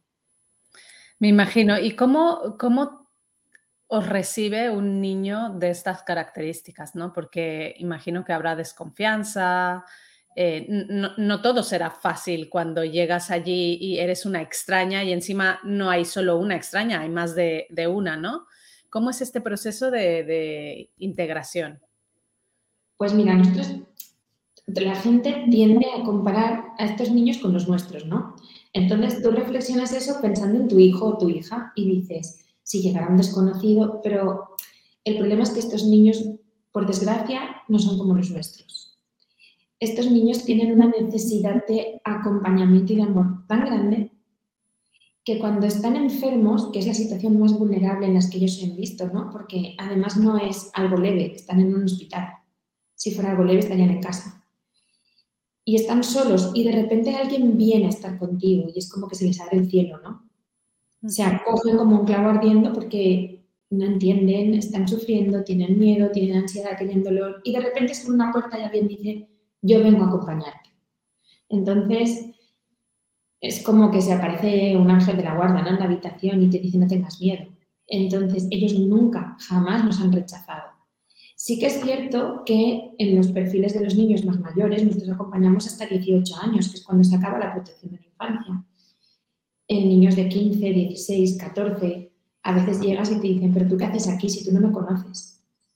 Me 1.18 1.28
imagino. 1.28 1.78
¿Y 1.78 1.96
cómo, 1.96 2.56
cómo 2.58 3.08
os 3.86 4.08
recibe 4.08 4.70
un 4.70 5.00
niño 5.00 5.50
de 5.58 5.70
estas 5.70 6.02
características? 6.02 6.94
¿no? 6.94 7.12
Porque 7.12 7.74
imagino 7.78 8.24
que 8.24 8.32
habrá 8.32 8.56
desconfianza, 8.56 9.84
eh, 10.36 10.66
no, 10.68 11.42
todo 11.42 11.62
será 11.62 11.90
fácil 11.90 12.48
cuando 12.48 12.84
llegas 12.84 13.30
allí 13.30 13.78
y 13.80 13.98
eres 13.98 14.26
una 14.26 14.42
extraña 14.42 15.04
y 15.04 15.12
encima 15.12 15.60
no 15.62 15.90
hay 15.90 16.04
solo 16.04 16.38
una 16.38 16.56
extraña, 16.56 17.00
hay 17.00 17.08
más 17.08 17.36
de, 17.36 17.68
una, 17.88 18.16
¿no? 18.16 18.46
¿Cómo 18.90 19.10
es 19.10 19.20
este 19.20 19.40
proceso 19.40 19.90
de, 19.90 20.90
integración? 20.98 21.80
Pues 22.96 23.14
mira, 23.14 23.34
nosotros, 23.34 23.76
la 24.66 24.96
gente 24.96 25.44
tiende 25.50 25.86
a 25.96 26.02
comparar 26.02 26.64
a 26.78 26.86
estos 26.86 27.10
niños 27.10 27.38
con 27.38 27.52
los 27.52 27.68
nuestros, 27.68 28.06
¿no? 28.06 28.34
Entonces 28.72 29.22
tú 29.22 29.30
reflexionas 29.30 29.92
eso 29.92 30.20
pensando 30.20 30.58
en 30.58 30.68
tu 30.68 30.80
hijo 30.80 31.06
o 31.06 31.18
tu 31.18 31.28
hija 31.28 31.72
y 31.76 31.88
dices, 31.88 32.44
si 32.64 32.82
llegará 32.82 33.08
un 33.08 33.16
desconocido, 33.16 34.00
pero 34.02 34.56
el 35.04 35.16
problema 35.16 35.44
es 35.44 35.50
que 35.50 35.60
estos 35.60 35.84
niños, 35.84 36.24
por 36.72 36.86
desgracia, 36.86 37.62
no 37.68 37.78
son 37.78 37.98
como 37.98 38.14
los 38.14 38.30
nuestros 38.30 38.84
estos 39.84 40.10
niños 40.10 40.44
tienen 40.44 40.72
una 40.72 40.86
necesidad 40.86 41.66
de 41.66 42.00
acompañamiento 42.04 42.92
y 42.92 42.96
de 42.96 43.02
amor 43.02 43.46
tan 43.46 43.64
grande 43.64 44.10
que 45.24 45.38
cuando 45.38 45.66
están 45.66 45.96
enfermos, 45.96 46.70
que 46.70 46.80
es 46.80 46.86
la 46.86 46.94
situación 46.94 47.40
más 47.40 47.58
vulnerable 47.58 48.06
en 48.06 48.14
las 48.14 48.28
que 48.28 48.36
ellos 48.36 48.58
se 48.58 48.66
han 48.66 48.76
visto, 48.76 49.08
¿no? 49.08 49.30
Porque 49.30 49.74
además 49.78 50.18
no 50.18 50.36
es 50.36 50.70
algo 50.74 50.98
leve, 50.98 51.34
están 51.34 51.60
en 51.60 51.74
un 51.74 51.84
hospital. 51.84 52.28
Si 52.94 53.10
fuera 53.12 53.30
algo 53.30 53.44
leve 53.44 53.60
estarían 53.60 53.90
en 53.90 54.02
casa. 54.02 54.44
Y 55.64 55.76
están 55.76 56.04
solos 56.04 56.50
y 56.54 56.64
de 56.64 56.72
repente 56.72 57.16
alguien 57.16 57.56
viene 57.56 57.86
a 57.86 57.88
estar 57.88 58.18
contigo 58.18 58.66
y 58.74 58.78
es 58.78 58.90
como 58.90 59.08
que 59.08 59.14
se 59.14 59.26
les 59.26 59.40
abre 59.40 59.58
el 59.58 59.70
cielo, 59.70 59.98
¿no? 60.02 60.28
Se 61.08 61.22
acogen 61.22 61.78
como 61.78 62.00
un 62.00 62.06
clavo 62.06 62.28
ardiendo 62.28 62.72
porque 62.74 63.46
no 63.70 63.86
entienden, 63.86 64.54
están 64.54 64.86
sufriendo, 64.86 65.42
tienen 65.42 65.78
miedo, 65.78 66.10
tienen 66.10 66.36
ansiedad, 66.36 66.76
tienen 66.76 67.02
dolor 67.02 67.40
y 67.44 67.52
de 67.52 67.60
repente 67.60 67.92
es 67.92 68.06
una 68.06 68.30
puerta 68.30 68.58
y 68.58 68.62
alguien 68.62 68.88
dice, 68.88 69.28
yo 69.64 69.82
vengo 69.82 70.04
a 70.04 70.08
acompañarte. 70.08 70.70
Entonces, 71.48 72.26
es 73.40 73.62
como 73.62 73.90
que 73.90 74.02
se 74.02 74.12
aparece 74.12 74.76
un 74.76 74.90
ángel 74.90 75.16
de 75.16 75.24
la 75.24 75.36
guarda 75.36 75.60
en 75.60 75.78
la 75.78 75.84
habitación 75.84 76.42
y 76.42 76.50
te 76.50 76.58
dice 76.58 76.78
no 76.78 76.86
tengas 76.86 77.20
miedo. 77.20 77.46
Entonces, 77.86 78.46
ellos 78.50 78.78
nunca, 78.78 79.36
jamás 79.40 79.84
nos 79.84 80.00
han 80.00 80.12
rechazado. 80.12 80.64
Sí 81.36 81.58
que 81.58 81.66
es 81.66 81.80
cierto 81.80 82.42
que 82.44 82.92
en 82.98 83.16
los 83.16 83.28
perfiles 83.28 83.74
de 83.74 83.84
los 83.84 83.96
niños 83.96 84.24
más 84.24 84.38
mayores, 84.38 84.84
nosotros 84.84 85.10
acompañamos 85.10 85.66
hasta 85.66 85.86
18 85.86 86.36
años, 86.40 86.68
que 86.68 86.76
es 86.76 86.84
cuando 86.84 87.04
se 87.04 87.16
acaba 87.16 87.38
la 87.38 87.52
protección 87.52 87.92
de 87.92 88.00
la 88.00 88.06
infancia. 88.06 88.64
En 89.66 89.88
niños 89.88 90.14
de 90.14 90.28
15, 90.28 90.58
16, 90.58 91.38
14, 91.38 92.12
a 92.42 92.52
veces 92.54 92.80
llegas 92.80 93.10
y 93.10 93.16
te 93.16 93.28
dicen, 93.28 93.52
pero 93.52 93.66
tú 93.66 93.76
qué 93.76 93.86
haces 93.86 94.08
aquí 94.08 94.28
si 94.28 94.44
tú 94.44 94.52
no 94.52 94.60
me 94.60 94.72
conoces. 94.72 95.33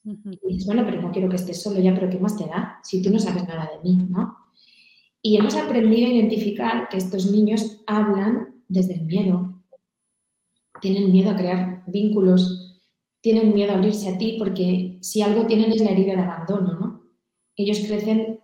Y 0.08 0.52
dices, 0.52 0.66
bueno, 0.66 0.84
pero 0.86 1.02
no 1.02 1.12
quiero 1.12 1.28
que 1.28 1.36
estés 1.36 1.62
solo 1.62 1.80
ya, 1.80 1.94
pero 1.94 2.08
¿qué 2.08 2.18
más 2.18 2.36
te 2.36 2.46
da 2.46 2.80
si 2.82 3.02
tú 3.02 3.10
no 3.10 3.18
sabes 3.18 3.46
nada 3.46 3.68
de 3.74 3.88
mí, 3.88 4.06
¿no? 4.08 4.36
Y 5.20 5.36
hemos 5.36 5.54
aprendido 5.56 6.06
a 6.06 6.12
identificar 6.12 6.88
que 6.88 6.96
estos 6.96 7.30
niños 7.30 7.82
hablan 7.86 8.62
desde 8.68 8.94
el 8.94 9.02
miedo. 9.02 9.62
Tienen 10.80 11.12
miedo 11.12 11.30
a 11.30 11.36
crear 11.36 11.82
vínculos, 11.86 12.80
tienen 13.20 13.52
miedo 13.52 13.72
a 13.72 13.76
abrirse 13.76 14.08
a 14.08 14.16
ti 14.16 14.36
porque 14.38 14.98
si 15.02 15.20
algo 15.20 15.46
tienen 15.46 15.72
es 15.72 15.82
la 15.82 15.90
herida 15.90 16.14
de 16.14 16.22
abandono, 16.22 16.78
¿no? 16.78 17.02
Ellos 17.56 17.80
crecen 17.80 18.40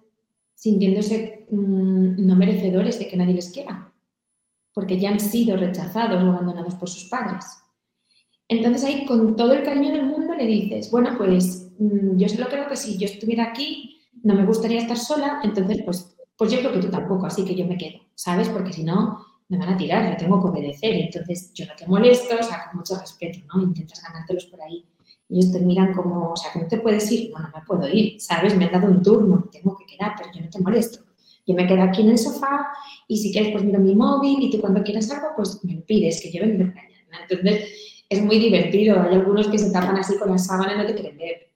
sintiéndose 0.55 1.47
mm, 1.51 2.27
no 2.27 2.37
merecedores 2.37 2.99
de 2.99 3.09
que 3.09 3.17
nadie 3.17 3.35
les 3.35 3.51
quiera, 3.51 3.93
porque 4.73 4.99
ya 4.99 5.11
han 5.11 5.21
sido 5.21 5.57
rechazados 5.57 6.23
o 6.23 6.27
abandonados 6.27 6.75
por 6.75 6.89
sus 6.89 7.05
padres. 7.05 7.45
Entonces 8.49 8.85
ahí 8.85 9.07
con 9.07 9.37
todo 9.37 9.53
el 9.53 9.63
cariño 9.63 9.93
del 9.93 10.07
mundo 10.07 10.24
le 10.37 10.47
dices, 10.47 10.91
bueno, 10.91 11.15
pues 11.17 11.71
mm, 11.79 12.17
yo 12.17 12.29
solo 12.29 12.49
creo 12.49 12.69
que 12.69 12.77
si 12.77 12.99
yo 12.99 13.07
estuviera 13.07 13.45
aquí 13.45 14.01
no 14.23 14.35
me 14.35 14.47
gustaría 14.47 14.81
estar 14.81 14.97
sola, 14.97 15.41
entonces 15.43 15.83
pues, 15.85 16.17
pues 16.37 16.51
yo 16.51 16.59
creo 16.61 16.73
que 16.73 16.81
tú 16.81 16.91
tampoco, 16.91 17.27
así 17.27 17.45
que 17.45 17.55
yo 17.55 17.67
me 17.67 17.77
quedo, 17.77 18.01
¿sabes? 18.15 18.49
Porque 18.49 18.73
si 18.73 18.85
no 18.85 19.25
me 19.49 19.59
van 19.59 19.75
a 19.75 19.77
tirar, 19.77 20.11
yo 20.11 20.17
tengo 20.17 20.41
que 20.41 20.49
obedecer, 20.49 20.95
entonces 20.95 21.53
yo 21.55 21.67
no 21.67 21.73
te 21.77 21.87
molesto, 21.87 22.35
o 22.41 22.43
sea, 22.43 22.65
con 22.67 22.79
mucho 22.79 22.99
respeto, 22.99 23.41
¿no? 23.53 23.63
Intentas 23.63 24.03
ganártelos 24.03 24.47
por 24.47 24.63
ahí. 24.63 24.85
Ellos 25.29 25.53
te 25.53 25.61
miran 25.61 25.93
como, 25.95 26.33
o 26.33 26.37
sea, 26.37 26.53
que 26.53 26.61
no 26.61 26.69
te 26.69 26.79
puedes 26.79 27.11
ir, 27.11 27.31
no, 27.33 27.41
no 27.41 27.51
me 27.55 27.65
puedo 27.67 27.89
ir, 27.89 28.21
¿sabes? 28.21 28.57
Me 28.57 28.67
han 28.67 28.73
dado 28.73 28.89
un 28.89 29.03
turno, 29.03 29.49
tengo 29.51 29.77
que 29.77 29.87
quedar, 29.87 30.15
pero 30.17 30.31
yo 30.35 30.41
no 30.43 30.51
te 30.51 30.61
molesto. 30.61 31.01
Yo 31.47 31.55
me 31.55 31.67
quedo 31.67 31.83
aquí 31.83 32.03
en 32.03 32.11
el 32.11 32.19
sofá 32.19 32.69
y 33.07 33.19
si 33.19 33.31
quieres 33.31 33.53
pues 33.53 33.65
miro 33.65 33.79
mi 33.79 33.95
móvil 33.95 34.43
y 34.43 34.51
tú 34.51 34.61
cuando 34.61 34.83
quieras 34.83 35.11
algo 35.11 35.29
pues 35.37 35.63
me 35.63 35.75
lo 35.75 35.85
pides, 35.85 36.23
que 36.23 36.33
yo 36.33 36.41
vengo 36.41 36.65
mañana. 36.65 37.27
Entonces 37.29 37.94
es 38.09 38.23
muy 38.23 38.39
divertido. 38.39 39.01
Hay 39.01 39.15
algunos 39.15 39.49
que 39.49 39.59
se 39.59 39.71
tapan 39.71 39.97
así 39.97 40.19
con 40.19 40.31
la 40.31 40.39
sábana 40.39 40.75
y 40.75 40.79
no 40.79 40.87
te 40.87 40.95
quieren 40.95 41.19
ver. 41.19 41.53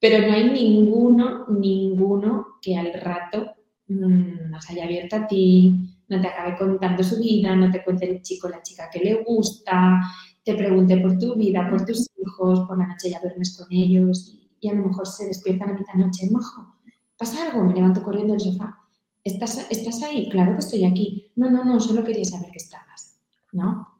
Pero 0.00 0.26
no 0.26 0.32
hay 0.32 0.50
ninguno, 0.50 1.46
ninguno 1.48 2.58
que 2.60 2.76
al 2.76 2.92
rato 2.94 3.54
mmm, 3.88 4.50
no 4.50 4.60
se 4.60 4.72
haya 4.72 4.84
abierto 4.84 5.16
a 5.16 5.26
ti, 5.26 5.74
no 6.08 6.20
te 6.20 6.26
acabe 6.26 6.56
contando 6.56 7.02
su 7.02 7.18
vida, 7.20 7.54
no 7.54 7.70
te 7.70 7.82
cuente 7.84 8.10
el 8.10 8.22
chico 8.22 8.48
la 8.48 8.62
chica 8.62 8.90
que 8.90 9.00
le 9.00 9.22
gusta, 9.22 10.00
te 10.44 10.54
pregunte 10.54 10.96
por 10.98 11.18
tu 11.18 11.34
vida, 11.36 11.68
por 11.70 11.84
tus 11.84 12.10
hijos, 12.20 12.60
por 12.66 12.78
la 12.78 12.86
noche 12.88 13.10
ya 13.10 13.20
duermes 13.20 13.56
con 13.56 13.66
ellos 13.70 14.38
y 14.60 14.68
a 14.68 14.74
lo 14.74 14.86
mejor 14.86 15.06
se 15.06 15.26
despiertan 15.26 15.70
a 15.70 15.74
mitad 15.74 15.94
noche, 15.94 16.28
majo, 16.30 16.76
¿pasa 17.16 17.46
algo? 17.46 17.64
Me 17.64 17.74
levanto 17.74 18.02
corriendo 18.02 18.32
del 18.32 18.40
sofá. 18.40 18.78
¿Estás, 19.24 19.66
¿Estás 19.70 20.02
ahí? 20.02 20.28
Claro 20.30 20.52
que 20.54 20.60
estoy 20.60 20.84
aquí. 20.84 21.30
No, 21.36 21.50
no, 21.50 21.64
no, 21.64 21.78
solo 21.78 22.02
quería 22.02 22.24
saber 22.24 22.50
que 22.50 22.58
estabas, 22.58 23.20
¿no? 23.52 23.91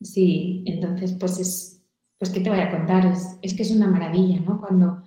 Sí, 0.00 0.62
entonces, 0.66 1.16
pues 1.18 1.38
es, 1.40 1.82
pues 2.18 2.30
¿qué 2.30 2.40
te 2.40 2.50
voy 2.50 2.60
a 2.60 2.70
contar? 2.70 3.06
Es, 3.06 3.38
es 3.42 3.54
que 3.54 3.62
es 3.62 3.70
una 3.70 3.88
maravilla, 3.88 4.40
¿no? 4.40 4.60
Cuando 4.60 5.02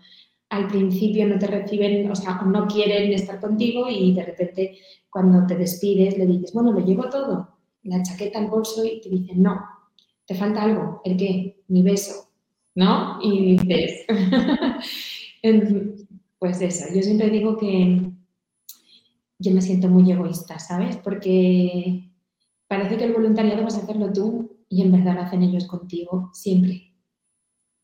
al 0.50 0.68
principio 0.68 1.26
no 1.28 1.40
te 1.40 1.48
reciben, 1.48 2.12
o 2.12 2.16
sea, 2.16 2.42
no 2.46 2.68
quieren 2.68 3.14
estar 3.14 3.40
contigo 3.40 3.90
y 3.90 4.14
de 4.14 4.24
repente 4.24 4.78
cuando 5.10 5.48
te 5.48 5.56
despides 5.56 6.18
le 6.18 6.26
dices, 6.26 6.54
bueno, 6.54 6.74
lo 6.74 6.86
llevo 6.86 7.10
todo, 7.10 7.58
la 7.84 8.04
chaqueta, 8.04 8.40
el 8.40 8.48
bolso 8.48 8.84
y 8.86 9.00
te 9.00 9.10
dicen, 9.10 9.42
no, 9.42 9.62
te 10.26 10.36
falta 10.36 10.64
algo, 10.64 11.02
¿el 11.06 11.16
qué? 11.16 11.64
Mi 11.70 11.84
beso, 11.84 12.30
¿no? 12.76 13.20
Y 13.22 13.58
dices, 13.58 14.06
pues 16.40 16.62
eso, 16.62 16.86
yo 16.94 17.02
siempre 17.02 17.30
digo 17.30 17.58
que 17.58 18.12
yo 19.40 19.52
me 19.52 19.62
siento 19.62 19.88
muy 19.88 20.12
egoísta, 20.12 20.60
¿sabes? 20.60 20.98
Porque 20.98 22.10
parece 22.68 22.98
que 22.98 23.06
el 23.06 23.14
voluntariado 23.14 23.64
vas 23.64 23.78
a 23.78 23.84
hacerlo 23.84 24.12
tú 24.12 24.51
y 24.72 24.82
en 24.82 24.92
verdad 24.94 25.16
lo 25.16 25.22
hacen 25.22 25.44
ellos 25.44 25.68
contigo 25.68 26.32
siempre. 26.34 26.96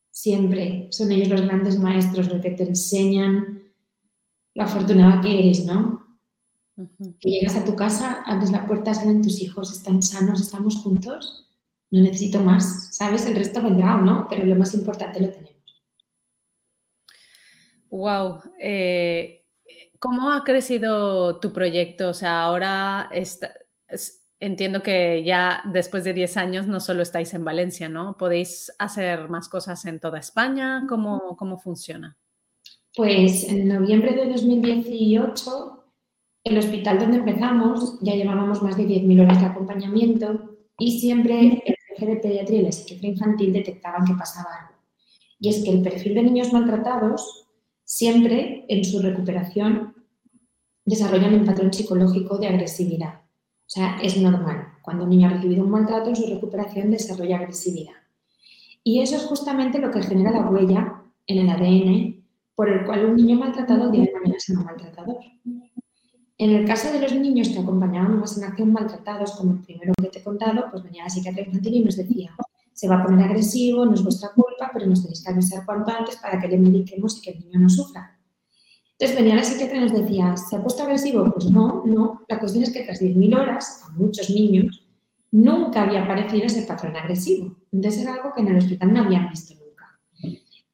Siempre. 0.09 0.87
Son 0.91 1.11
ellos 1.11 1.27
los 1.27 1.41
grandes 1.41 1.77
maestros, 1.77 2.29
los 2.29 2.41
que 2.41 2.51
te 2.51 2.63
enseñan 2.63 3.73
la 4.53 4.63
afortunada 4.63 5.21
que 5.21 5.37
eres, 5.37 5.65
¿no? 5.65 6.17
Que 7.19 7.29
llegas 7.29 7.57
a 7.57 7.65
tu 7.65 7.75
casa, 7.75 8.23
abres 8.25 8.51
la 8.51 8.65
puerta, 8.65 8.93
salen 8.93 9.21
tus 9.21 9.41
hijos, 9.41 9.71
están 9.71 10.01
sanos, 10.01 10.39
estamos 10.41 10.77
juntos. 10.77 11.53
No 11.91 12.01
necesito 12.01 12.39
más, 12.39 12.95
¿sabes? 12.95 13.25
El 13.25 13.35
resto 13.35 13.61
vendrá 13.61 13.95
o 13.95 14.01
no, 14.01 14.27
pero 14.29 14.45
lo 14.45 14.55
más 14.55 14.73
importante 14.73 15.19
lo 15.19 15.29
tenemos. 15.29 15.83
Wow. 17.89 18.41
¿Cómo 19.99 20.31
ha 20.31 20.43
crecido 20.45 21.39
tu 21.39 21.51
proyecto? 21.51 22.09
O 22.09 22.13
sea, 22.13 22.43
ahora 22.43 23.09
entiendo 24.39 24.83
que 24.83 25.23
ya 25.23 25.61
después 25.65 26.03
de 26.03 26.13
10 26.13 26.37
años 26.37 26.67
no 26.67 26.79
solo 26.79 27.01
estáis 27.01 27.33
en 27.33 27.43
Valencia, 27.43 27.89
¿no? 27.89 28.17
¿Podéis 28.17 28.71
hacer 28.79 29.29
más 29.29 29.49
cosas 29.49 29.85
en 29.85 29.99
toda 29.99 30.19
España? 30.19 30.85
¿Cómo, 30.87 31.35
cómo 31.37 31.57
funciona? 31.57 32.17
Pues 32.95 33.43
en 33.43 33.67
noviembre 33.67 34.13
de 34.13 34.27
2018, 34.27 35.83
el 36.43 36.57
hospital 36.57 36.99
donde 36.99 37.17
empezamos 37.17 37.99
ya 38.01 38.15
llevábamos 38.15 38.61
más 38.61 38.77
de 38.77 38.87
10.000 38.87 39.21
horas 39.21 39.39
de 39.39 39.47
acompañamiento 39.47 40.57
y 40.79 40.99
siempre 40.99 41.61
el 41.65 41.75
jefe 41.89 42.05
de 42.05 42.15
pediatría 42.17 42.59
y 42.59 42.63
la 42.63 42.71
psiquiatría 42.71 43.11
infantil 43.11 43.53
detectaban 43.53 44.05
que 44.05 44.13
pasaba 44.13 44.49
algo. 44.61 44.75
Y 45.39 45.49
es 45.49 45.63
que 45.63 45.71
el 45.71 45.81
perfil 45.81 46.15
de 46.15 46.23
niños 46.23 46.53
maltratados 46.53 47.47
siempre 47.83 48.65
en 48.67 48.83
su 48.83 49.01
recuperación 49.01 49.95
desarrollan 50.85 51.35
un 51.35 51.45
patrón 51.45 51.71
psicológico 51.73 52.37
de 52.37 52.47
agresividad. 52.47 53.26
O 53.67 53.69
sea, 53.69 53.97
es 54.01 54.15
normal. 54.15 54.69
Cuando 54.81 55.03
un 55.03 55.09
niño 55.09 55.27
ha 55.27 55.33
recibido 55.33 55.65
un 55.65 55.71
maltrato, 55.71 56.09
en 56.09 56.15
su 56.15 56.25
recuperación 56.25 56.89
desarrolla 56.89 57.35
agresividad. 57.37 57.95
Y 58.81 59.01
eso 59.01 59.17
es 59.17 59.25
justamente 59.25 59.79
lo 59.79 59.91
que 59.91 60.01
genera 60.01 60.31
la 60.31 60.49
huella 60.49 61.03
en 61.25 61.37
el 61.39 61.49
ADN 61.49 62.23
por 62.55 62.69
el 62.69 62.85
cual 62.85 63.05
un 63.05 63.15
niño 63.15 63.37
maltratado 63.37 63.91
de 63.91 64.11
mañana 64.11 64.39
será 64.39 64.59
un 64.59 64.65
maltratador. 64.65 65.17
En 66.39 66.51
el 66.51 66.65
caso 66.65 66.91
de 66.91 67.01
los 67.01 67.13
niños 67.13 67.49
que 67.49 67.59
acompañaban 67.59 68.19
más 68.19 68.37
en 68.37 68.45
acción 68.45 68.71
maltratados, 68.71 69.33
como 69.33 69.53
el 69.53 69.61
primero 69.61 69.93
que 70.01 70.07
te 70.07 70.19
he 70.19 70.23
contado, 70.23 70.65
pues 70.71 70.81
venía 70.81 71.03
la 71.03 71.09
psiquiatra 71.09 71.43
infantil 71.43 71.75
y 71.75 71.83
nos 71.83 71.97
decía, 71.97 72.31
se 72.73 72.87
va 72.87 72.97
a 72.97 73.03
poner 73.03 73.25
agresivo, 73.25 73.85
no 73.85 73.93
es 73.93 74.03
vuestra 74.03 74.29
culpa, 74.33 74.71
pero 74.73 74.87
nos 74.87 75.01
tenéis 75.01 75.23
que 75.23 75.31
avisar 75.31 75.65
cuanto 75.65 75.91
antes 75.91 76.15
para 76.17 76.39
que 76.39 76.47
le 76.47 76.57
mediquemos 76.57 77.17
y 77.17 77.21
que 77.21 77.31
el 77.31 77.39
niño 77.39 77.59
no 77.59 77.69
sufra. 77.69 78.16
Entonces 78.99 79.17
venía 79.17 79.35
la 79.35 79.43
psiquiatra 79.43 79.77
y 79.77 79.81
nos 79.81 79.93
decía, 79.93 80.35
¿se 80.37 80.55
ha 80.55 80.61
puesto 80.61 80.81
agresivo? 80.81 81.31
Pues 81.31 81.51
no, 81.51 81.83
no. 81.85 82.21
La 82.27 82.39
cuestión 82.39 82.63
es 82.63 82.71
que 82.71 82.83
tras 82.83 82.99
10.000 82.99 83.39
horas, 83.39 83.83
a 83.87 83.91
muchos 83.91 84.29
niños, 84.31 84.87
nunca 85.31 85.83
había 85.83 86.03
aparecido 86.03 86.45
ese 86.45 86.63
patrón 86.63 86.95
agresivo. 86.95 87.55
Entonces 87.71 88.01
era 88.01 88.15
algo 88.15 88.33
que 88.33 88.41
en 88.41 88.47
el 88.47 88.57
hospital 88.57 88.93
no 88.93 89.01
habían 89.01 89.29
visto 89.29 89.53
nunca. 89.53 89.99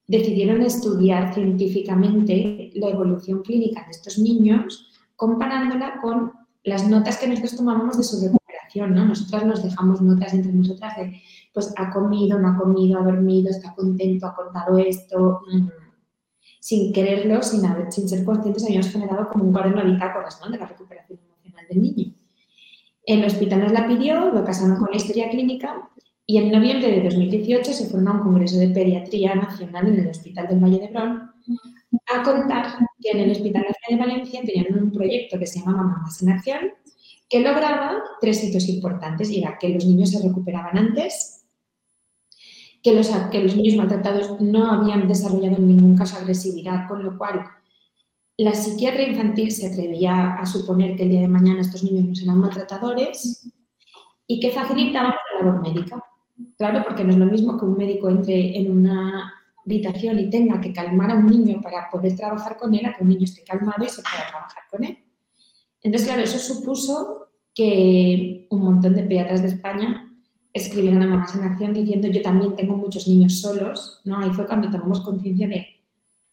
Decidieron 0.07 0.61
estudiar 0.61 1.33
científicamente 1.33 2.71
la 2.75 2.89
evolución 2.89 3.41
clínica 3.41 3.83
de 3.83 3.91
estos 3.91 4.17
niños 4.17 4.89
comparándola 5.17 5.99
con 6.01 6.31
las 6.63 6.87
notas 6.87 7.17
que 7.17 7.27
nosotros 7.27 7.57
tomábamos 7.57 7.97
de 7.97 8.03
su 8.03 8.21
recuperación, 8.21 8.95
¿no? 8.95 9.05
Nosotras 9.05 9.45
nos 9.45 9.63
dejamos 9.63 10.01
notas 10.01 10.33
entre 10.33 10.53
nosotras 10.53 10.95
de 10.95 11.21
pues 11.53 11.73
ha 11.77 11.91
comido, 11.91 12.39
no 12.39 12.49
ha 12.49 12.57
comido, 12.57 12.99
ha 12.99 13.03
dormido, 13.03 13.49
está 13.49 13.75
contento, 13.75 14.25
ha 14.25 14.35
contado 14.35 14.77
esto, 14.79 15.41
mm, 15.51 15.67
sin 16.63 16.93
quererlo, 16.93 17.43
sin, 17.43 17.61
sin 17.91 18.07
ser 18.07 18.23
conscientes, 18.23 18.63
habíamos 18.63 18.89
generado 18.89 19.27
como 19.27 19.43
un 19.43 19.51
cuaderno 19.51 19.83
de 19.83 19.91
bitácoras 19.91 20.39
¿no? 20.39 20.49
de 20.49 20.57
la 20.57 20.65
recuperación 20.65 21.19
emocional 21.19 21.65
del 21.67 21.81
niño. 21.81 22.13
El 23.05 23.25
hospital 23.25 23.59
nos 23.59 23.73
la 23.73 23.85
pidió, 23.85 24.31
lo 24.31 24.45
casaron 24.45 24.77
con 24.77 24.89
la 24.89 24.95
historia 24.95 25.29
clínica 25.29 25.89
y 26.25 26.37
en 26.37 26.53
noviembre 26.53 26.89
de 26.89 27.03
2018 27.03 27.73
se 27.73 27.89
formó 27.89 28.13
un 28.13 28.19
congreso 28.19 28.57
de 28.59 28.69
pediatría 28.69 29.35
nacional 29.35 29.89
en 29.89 29.99
el 29.99 30.07
Hospital 30.07 30.47
del 30.47 30.63
Valle 30.63 30.79
de 30.79 30.87
Brón 30.87 31.31
a 32.15 32.23
contar 32.23 32.77
que 33.01 33.11
en 33.11 33.19
el 33.19 33.31
Hospital 33.31 33.65
de 33.89 33.97
Valencia 33.97 34.39
tenían 34.45 34.81
un 34.81 34.89
proyecto 34.93 35.37
que 35.37 35.45
se 35.45 35.59
llamaba 35.59 35.83
Mamás 35.83 36.23
en 36.23 36.29
Acción 36.29 36.59
que 37.29 37.41
lograba 37.41 38.01
tres 38.21 38.41
hitos 38.41 38.69
importantes 38.69 39.29
y 39.31 39.39
era 39.39 39.57
que 39.59 39.67
los 39.67 39.85
niños 39.85 40.11
se 40.11 40.25
recuperaban 40.25 40.77
antes, 40.77 41.42
que 42.83 42.93
los, 42.93 43.07
que 43.31 43.41
los 43.41 43.55
niños 43.55 43.77
maltratados 43.77 44.41
no 44.41 44.69
habían 44.69 45.07
desarrollado 45.07 45.55
en 45.55 45.67
ningún 45.67 45.97
caso 45.97 46.17
agresividad, 46.17 46.87
con 46.87 47.01
lo 47.01 47.17
cual 47.17 47.45
la 48.37 48.53
psiquiatra 48.53 49.03
infantil 49.03 49.51
se 49.51 49.67
atrevía 49.67 50.33
a 50.33 50.45
suponer 50.45 50.97
que 50.97 51.03
el 51.03 51.09
día 51.09 51.21
de 51.21 51.27
mañana 51.29 51.61
estos 51.61 51.83
niños 51.83 52.05
no 52.05 52.15
serán 52.15 52.39
maltratadores 52.39 53.49
y 54.27 54.39
que 54.39 54.51
facilitaba 54.51 55.15
la 55.15 55.45
labor 55.45 55.61
médica. 55.61 56.03
Claro, 56.57 56.83
porque 56.83 57.05
no 57.05 57.11
es 57.11 57.17
lo 57.17 57.25
mismo 57.25 57.57
que 57.57 57.65
un 57.65 57.77
médico 57.77 58.09
entre 58.09 58.57
en 58.57 58.71
una 58.71 59.33
habitación 59.65 60.19
y 60.19 60.29
tenga 60.29 60.59
que 60.59 60.73
calmar 60.73 61.11
a 61.11 61.15
un 61.15 61.27
niño 61.27 61.61
para 61.61 61.89
poder 61.89 62.17
trabajar 62.17 62.57
con 62.57 62.73
él, 62.73 62.85
a 62.85 62.97
que 62.97 63.03
un 63.03 63.09
niño 63.09 63.23
esté 63.23 63.43
calmado 63.43 63.85
y 63.85 63.89
se 63.89 64.01
pueda 64.01 64.27
trabajar 64.29 64.63
con 64.69 64.83
él. 64.83 64.97
Entonces, 65.81 66.07
claro, 66.07 66.23
eso 66.23 66.37
supuso 66.37 67.29
que 67.55 68.47
un 68.49 68.61
montón 68.61 68.93
de 68.95 69.03
pediatras 69.03 69.41
de 69.41 69.49
España 69.49 70.12
escribieron 70.53 71.01
a 71.01 71.07
Mamás 71.07 71.35
en 71.35 71.43
Acción 71.43 71.73
diciendo 71.73 72.07
yo 72.07 72.21
también 72.21 72.55
tengo 72.55 72.77
muchos 72.77 73.07
niños 73.07 73.41
solos, 73.41 74.01
¿no? 74.05 74.19
Ahí 74.19 74.29
fue 74.29 74.45
cuando 74.45 74.69
tomamos 74.69 75.01
conciencia 75.01 75.47
de, 75.47 75.67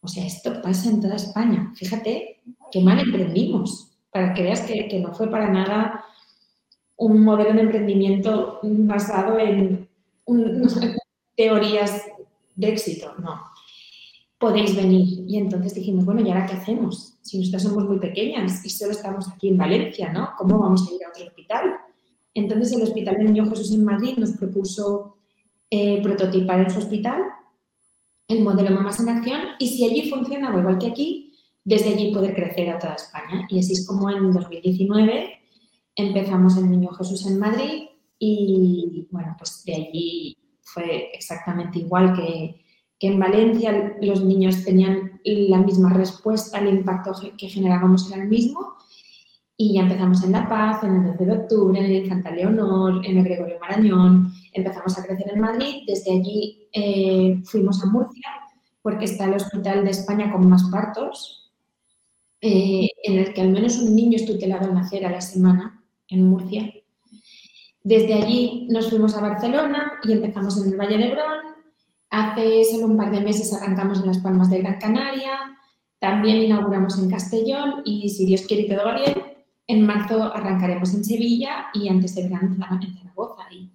o 0.02 0.08
sea, 0.08 0.26
esto 0.26 0.60
pasa 0.62 0.90
en 0.90 1.00
toda 1.00 1.16
España. 1.16 1.72
Fíjate 1.74 2.40
qué 2.70 2.80
mal 2.80 3.00
emprendimos, 3.00 3.90
para 4.10 4.34
que 4.34 4.42
veas 4.42 4.60
que, 4.60 4.88
que 4.88 5.00
no 5.00 5.14
fue 5.14 5.30
para 5.30 5.50
nada 5.50 6.04
un 6.96 7.24
modelo 7.24 7.54
de 7.54 7.60
emprendimiento 7.62 8.60
basado 8.62 9.38
en 9.38 9.88
teorías 11.34 12.04
de 12.54 12.68
éxito, 12.68 13.14
no. 13.18 13.40
Podéis 14.38 14.76
venir. 14.76 15.24
Y 15.26 15.38
entonces 15.38 15.74
dijimos, 15.74 16.04
bueno, 16.04 16.20
¿y 16.20 16.28
ahora 16.28 16.46
qué 16.46 16.54
hacemos? 16.54 17.18
Si 17.22 17.38
nosotras 17.38 17.62
somos 17.62 17.84
muy 17.86 17.98
pequeñas 17.98 18.64
y 18.64 18.68
solo 18.68 18.92
estamos 18.92 19.28
aquí 19.28 19.48
en 19.48 19.56
Valencia, 19.56 20.12
¿no? 20.12 20.30
¿Cómo 20.36 20.58
vamos 20.58 20.86
a 20.88 20.94
ir 20.94 21.04
a 21.04 21.08
otro 21.08 21.26
hospital? 21.26 21.74
Entonces 22.34 22.72
el 22.72 22.82
Hospital 22.82 23.16
de 23.18 23.24
Niño 23.24 23.48
Jesús 23.50 23.72
en 23.72 23.84
Madrid 23.84 24.16
nos 24.16 24.32
propuso 24.32 25.16
eh, 25.70 26.02
prototipar 26.02 26.60
en 26.60 26.70
su 26.70 26.78
hospital 26.78 27.22
el 28.28 28.42
modelo 28.42 28.70
Mamás 28.70 29.00
en 29.00 29.08
Acción 29.08 29.40
y 29.58 29.68
si 29.68 29.84
allí 29.84 30.08
funcionaba 30.08 30.60
igual 30.60 30.78
que 30.78 30.86
aquí, 30.86 31.32
desde 31.64 31.90
allí 31.90 32.12
poder 32.12 32.34
crecer 32.34 32.70
a 32.70 32.78
toda 32.78 32.94
España. 32.94 33.46
Y 33.48 33.58
así 33.58 33.72
es 33.72 33.86
como 33.86 34.08
en 34.10 34.32
2019 34.32 35.30
empezamos 35.96 36.56
el 36.56 36.70
Niño 36.70 36.90
Jesús 36.90 37.26
en 37.26 37.38
Madrid 37.38 37.88
y 38.18 39.08
bueno, 39.10 39.34
pues 39.36 39.64
de 39.64 39.74
allí 39.74 40.36
fue 40.62 41.10
exactamente 41.12 41.80
igual 41.80 42.14
que, 42.14 42.64
que 42.98 43.08
en 43.08 43.18
Valencia 43.18 43.96
los 44.00 44.22
niños 44.22 44.64
tenían 44.64 45.20
la 45.24 45.58
misma 45.58 45.92
respuesta, 45.92 46.58
el 46.60 46.68
impacto 46.68 47.12
que 47.36 47.48
generábamos 47.48 48.10
era 48.10 48.22
el 48.22 48.28
mismo 48.28 48.76
y 49.62 49.74
ya 49.74 49.82
empezamos 49.82 50.24
en 50.24 50.32
La 50.32 50.48
Paz, 50.48 50.82
en 50.84 50.94
el 50.96 51.06
12 51.08 51.26
de 51.26 51.32
octubre, 51.32 51.78
en 51.78 51.84
el 51.84 51.96
Infanta 52.04 52.30
Leonor, 52.30 53.04
en 53.04 53.18
el 53.18 53.24
Gregorio 53.24 53.58
Marañón, 53.60 54.32
empezamos 54.54 54.96
a 54.96 55.04
crecer 55.04 55.30
en 55.34 55.38
Madrid, 55.38 55.82
desde 55.86 56.12
allí 56.12 56.66
eh, 56.72 57.42
fuimos 57.44 57.84
a 57.84 57.86
Murcia, 57.90 58.26
porque 58.80 59.04
está 59.04 59.26
el 59.26 59.34
hospital 59.34 59.84
de 59.84 59.90
España 59.90 60.32
con 60.32 60.48
más 60.48 60.62
partos, 60.70 61.52
eh, 62.40 62.88
en 63.02 63.18
el 63.18 63.34
que 63.34 63.42
al 63.42 63.50
menos 63.50 63.76
un 63.76 63.94
niño 63.94 64.16
es 64.16 64.24
tutelado 64.24 64.64
al 64.64 64.72
nacer 64.72 65.04
a 65.04 65.10
la 65.10 65.20
semana, 65.20 65.84
en 66.08 66.26
Murcia. 66.26 66.72
Desde 67.82 68.14
allí 68.14 68.66
nos 68.70 68.88
fuimos 68.88 69.14
a 69.14 69.20
Barcelona 69.20 69.92
y 70.04 70.12
empezamos 70.12 70.56
en 70.56 70.72
el 70.72 70.78
Valle 70.78 70.96
de 70.96 71.08
Hebrón. 71.08 71.38
Hace 72.08 72.64
solo 72.64 72.86
un 72.86 72.96
par 72.96 73.10
de 73.10 73.20
meses 73.20 73.52
arrancamos 73.52 74.00
en 74.00 74.06
Las 74.06 74.20
Palmas 74.20 74.48
de 74.48 74.62
Gran 74.62 74.78
Canaria, 74.78 75.38
también 75.98 76.38
inauguramos 76.38 76.98
en 76.98 77.10
Castellón 77.10 77.82
y 77.84 78.08
si 78.08 78.24
Dios 78.24 78.46
quiere 78.48 78.62
y 78.62 78.68
todo 78.68 78.86
va 78.86 78.94
bien, 78.94 79.30
en 79.70 79.86
marzo 79.86 80.22
arrancaremos 80.22 80.94
en 80.94 81.04
Sevilla 81.04 81.66
y 81.74 81.88
antes 81.88 82.14
de 82.14 82.24
verano 82.24 82.56
en 82.82 82.96
Zaragoza. 82.96 83.42
Y, 83.50 83.70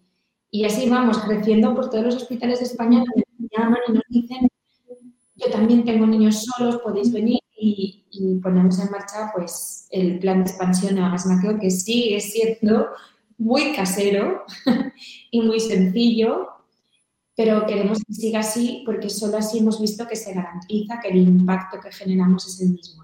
y, 0.52 0.66
así 0.66 0.90
vamos 0.90 1.20
creciendo 1.20 1.74
por 1.74 1.90
todos 1.90 2.06
los 2.06 2.16
hospitales 2.16 2.60
de 2.60 2.66
España 2.66 3.00
donde 3.00 3.24
nos 3.38 3.50
llaman 3.52 3.80
y 3.88 3.92
nos 3.94 4.04
dicen, 4.10 4.48
yo 5.36 5.52
también 5.52 5.84
tengo 5.84 6.06
niños 6.06 6.46
solos, 6.46 6.82
podéis 6.82 7.12
venir 7.12 7.40
y, 7.58 8.02
ponemos 8.42 8.80
en 8.80 8.92
marcha 8.92 9.32
pues 9.36 9.88
el 9.92 10.20
plan 10.20 10.44
de 10.44 10.50
expansión 10.50 10.96
de 10.96 11.02
Magasnaceo 11.02 11.60
que 11.60 11.70
sigue 11.70 12.20
siendo 12.22 12.88
muy 13.38 13.74
casero 13.74 14.46
y 15.32 15.42
muy 15.42 15.60
sencillo, 15.60 16.50
pero 17.36 17.66
queremos 17.66 18.00
que 18.06 18.14
siga 18.14 18.40
así 18.40 18.84
porque 18.86 19.10
solo 19.10 19.38
así 19.38 19.60
hemos 19.60 19.82
visto 19.82 20.08
que 20.08 20.16
se 20.16 20.34
garantiza 20.34 21.00
que 21.02 21.10
el 21.10 21.18
impacto 21.18 21.80
que 21.82 21.92
generamos 21.92 22.48
es 22.48 22.62
el 22.62 22.70
mismo. 22.70 23.04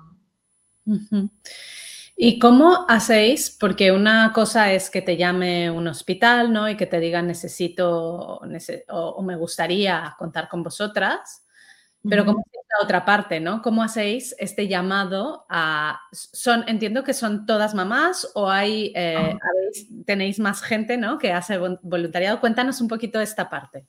¿Y 2.24 2.38
cómo 2.38 2.86
hacéis? 2.88 3.50
Porque 3.50 3.92
una 3.92 4.32
cosa 4.32 4.72
es 4.72 4.92
que 4.92 5.02
te 5.02 5.18
llame 5.18 5.72
un 5.72 5.88
hospital, 5.88 6.54
¿no? 6.54 6.70
Y 6.70 6.78
que 6.78 6.86
te 6.86 7.00
diga 7.00 7.24
necesito 7.24 8.40
o, 8.90 9.22
me 9.24 9.36
gustaría 9.36 10.14
contar 10.20 10.48
con 10.48 10.62
vosotras, 10.62 11.44
pero 12.08 12.24
¿cómo 12.24 12.42
es 12.42 12.60
la 12.78 12.86
otra 12.86 13.06
parte, 13.06 13.40
¿no? 13.40 13.64
¿Cómo 13.64 13.82
hacéis 13.82 14.36
este 14.38 14.68
llamado 14.68 15.48
a... 15.50 16.00
Son, 16.12 16.64
entiendo 16.68 17.04
que 17.04 17.16
son 17.16 17.48
todas 17.48 17.74
mamás 17.74 18.30
o 18.36 18.52
hay, 18.52 18.94
eh, 18.96 19.36
tenéis 20.06 20.40
más 20.40 20.62
gente, 20.62 20.98
¿no? 20.98 21.18
Que 21.18 21.34
hace 21.34 21.58
voluntariado. 21.58 22.40
Cuéntanos 22.40 22.82
un 22.82 22.88
poquito 22.88 23.18
de 23.18 23.24
esta 23.24 23.50
parte. 23.50 23.88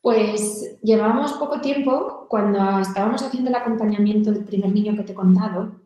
Pues 0.00 0.78
llevamos 0.82 1.34
poco 1.34 1.60
tiempo, 1.60 2.28
cuando 2.30 2.78
estábamos 2.78 3.22
haciendo 3.22 3.50
el 3.50 3.56
acompañamiento 3.56 4.32
del 4.32 4.46
primer 4.46 4.72
niño 4.72 4.96
que 4.96 5.02
te 5.02 5.12
he 5.12 5.14
contado, 5.14 5.85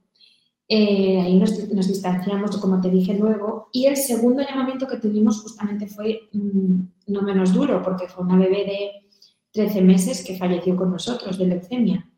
eh, 0.73 1.21
ahí 1.21 1.37
nos, 1.37 1.89
distanciamos, 1.89 2.57
como 2.59 2.81
te 2.81 2.91
dije 2.91 3.15
luego. 3.15 3.71
Y 3.73 3.87
el 3.87 3.97
segundo 3.97 4.41
llamamiento 4.41 4.87
que 4.87 4.99
tuvimos 4.99 5.43
justamente 5.43 5.89
fue 5.89 6.29
mm, 6.33 6.81
no 7.09 7.23
menos 7.23 7.53
duro, 7.53 7.83
porque 7.83 8.07
fue 8.07 8.25
una 8.25 8.39
bebé 8.39 8.65
de 8.65 8.91
13 9.51 9.83
meses 9.83 10.25
que 10.25 10.39
falleció 10.39 10.77
con 10.77 10.93
nosotros 10.93 11.39
de 11.39 11.47
leucemia. 11.47 12.09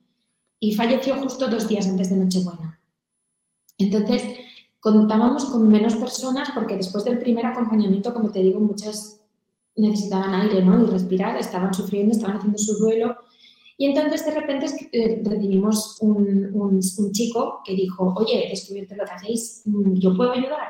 Y 0.60 0.74
falleció 0.74 1.16
justo 1.16 1.48
dos 1.48 1.66
días 1.66 1.88
antes 1.88 2.10
de 2.10 2.16
Nochebuena. 2.16 2.78
Entonces, 3.78 4.22
contábamos 4.80 5.46
con 5.46 5.66
menos 5.66 5.96
personas 5.96 6.50
porque 6.54 6.76
después 6.76 7.04
del 7.04 7.20
primer 7.20 7.46
acompañamiento, 7.46 8.12
como 8.12 8.30
te 8.30 8.42
digo, 8.42 8.60
muchas 8.60 9.22
necesitaban 9.76 10.34
aire 10.34 10.62
¿no? 10.62 10.82
y 10.82 10.90
respirar, 10.90 11.38
estaban 11.38 11.72
sufriendo, 11.72 12.12
estaban 12.12 12.36
haciendo 12.36 12.58
su 12.58 12.76
duelo 12.76 13.16
y 13.82 13.86
entonces 13.86 14.24
de 14.24 14.30
repente 14.30 14.66
eh, 14.92 15.22
recibimos 15.24 15.98
un, 16.02 16.52
un, 16.54 16.80
chico 17.10 17.62
que 17.64 17.74
dijo, 17.74 18.14
oye, 18.16 18.46
descubierto 18.48 18.94
lo 18.94 19.04
que 19.04 19.10
hacéis, 19.10 19.62
mm, 19.64 19.94
¿yo 19.94 20.16
puedo 20.16 20.30
ayudar? 20.30 20.68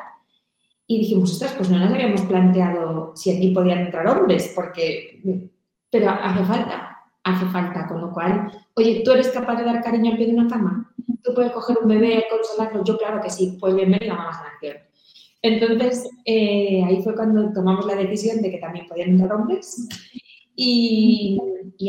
Y 0.86 1.00
dijimos, 1.00 1.32
ostras, 1.32 1.52
pues 1.58 1.68
no 1.68 1.78
nos 1.78 1.92
habíamos 1.92 2.22
planteado 2.22 3.12
si 3.14 3.36
aquí 3.36 3.50
podían 3.50 3.80
entrar 3.80 4.06
hombres, 4.06 4.50
porque, 4.54 5.20
pero 5.90 6.08
hace 6.08 6.42
falta, 6.42 7.02
hace 7.22 7.44
falta, 7.50 7.86
con 7.86 8.00
lo 8.00 8.12
cual, 8.14 8.50
oye, 8.76 9.02
¿tú 9.04 9.12
eres 9.12 9.28
capaz 9.28 9.56
de 9.56 9.64
dar 9.64 9.84
cariño 9.84 10.12
al 10.12 10.16
pie 10.16 10.28
de 10.28 10.32
una 10.32 10.48
cama? 10.48 10.94
¿Tú 11.22 11.34
puedes 11.34 11.52
coger 11.52 11.76
un 11.82 11.88
bebé, 11.88 12.24
consolarlo? 12.30 12.82
Yo 12.82 12.96
claro 12.96 13.20
que 13.22 13.28
sí, 13.28 13.58
pues 13.60 13.74
bienvenido 13.74 14.14
a 14.14 14.16
Mamá 14.16 14.40
Entonces, 15.42 16.08
eh, 16.24 16.82
ahí 16.82 17.02
fue 17.02 17.14
cuando 17.14 17.52
tomamos 17.52 17.84
la 17.84 17.94
decisión 17.94 18.40
de 18.40 18.50
que 18.50 18.56
también 18.56 18.86
podían 18.88 19.10
entrar 19.10 19.34
hombres 19.34 19.86
y, 20.54 21.38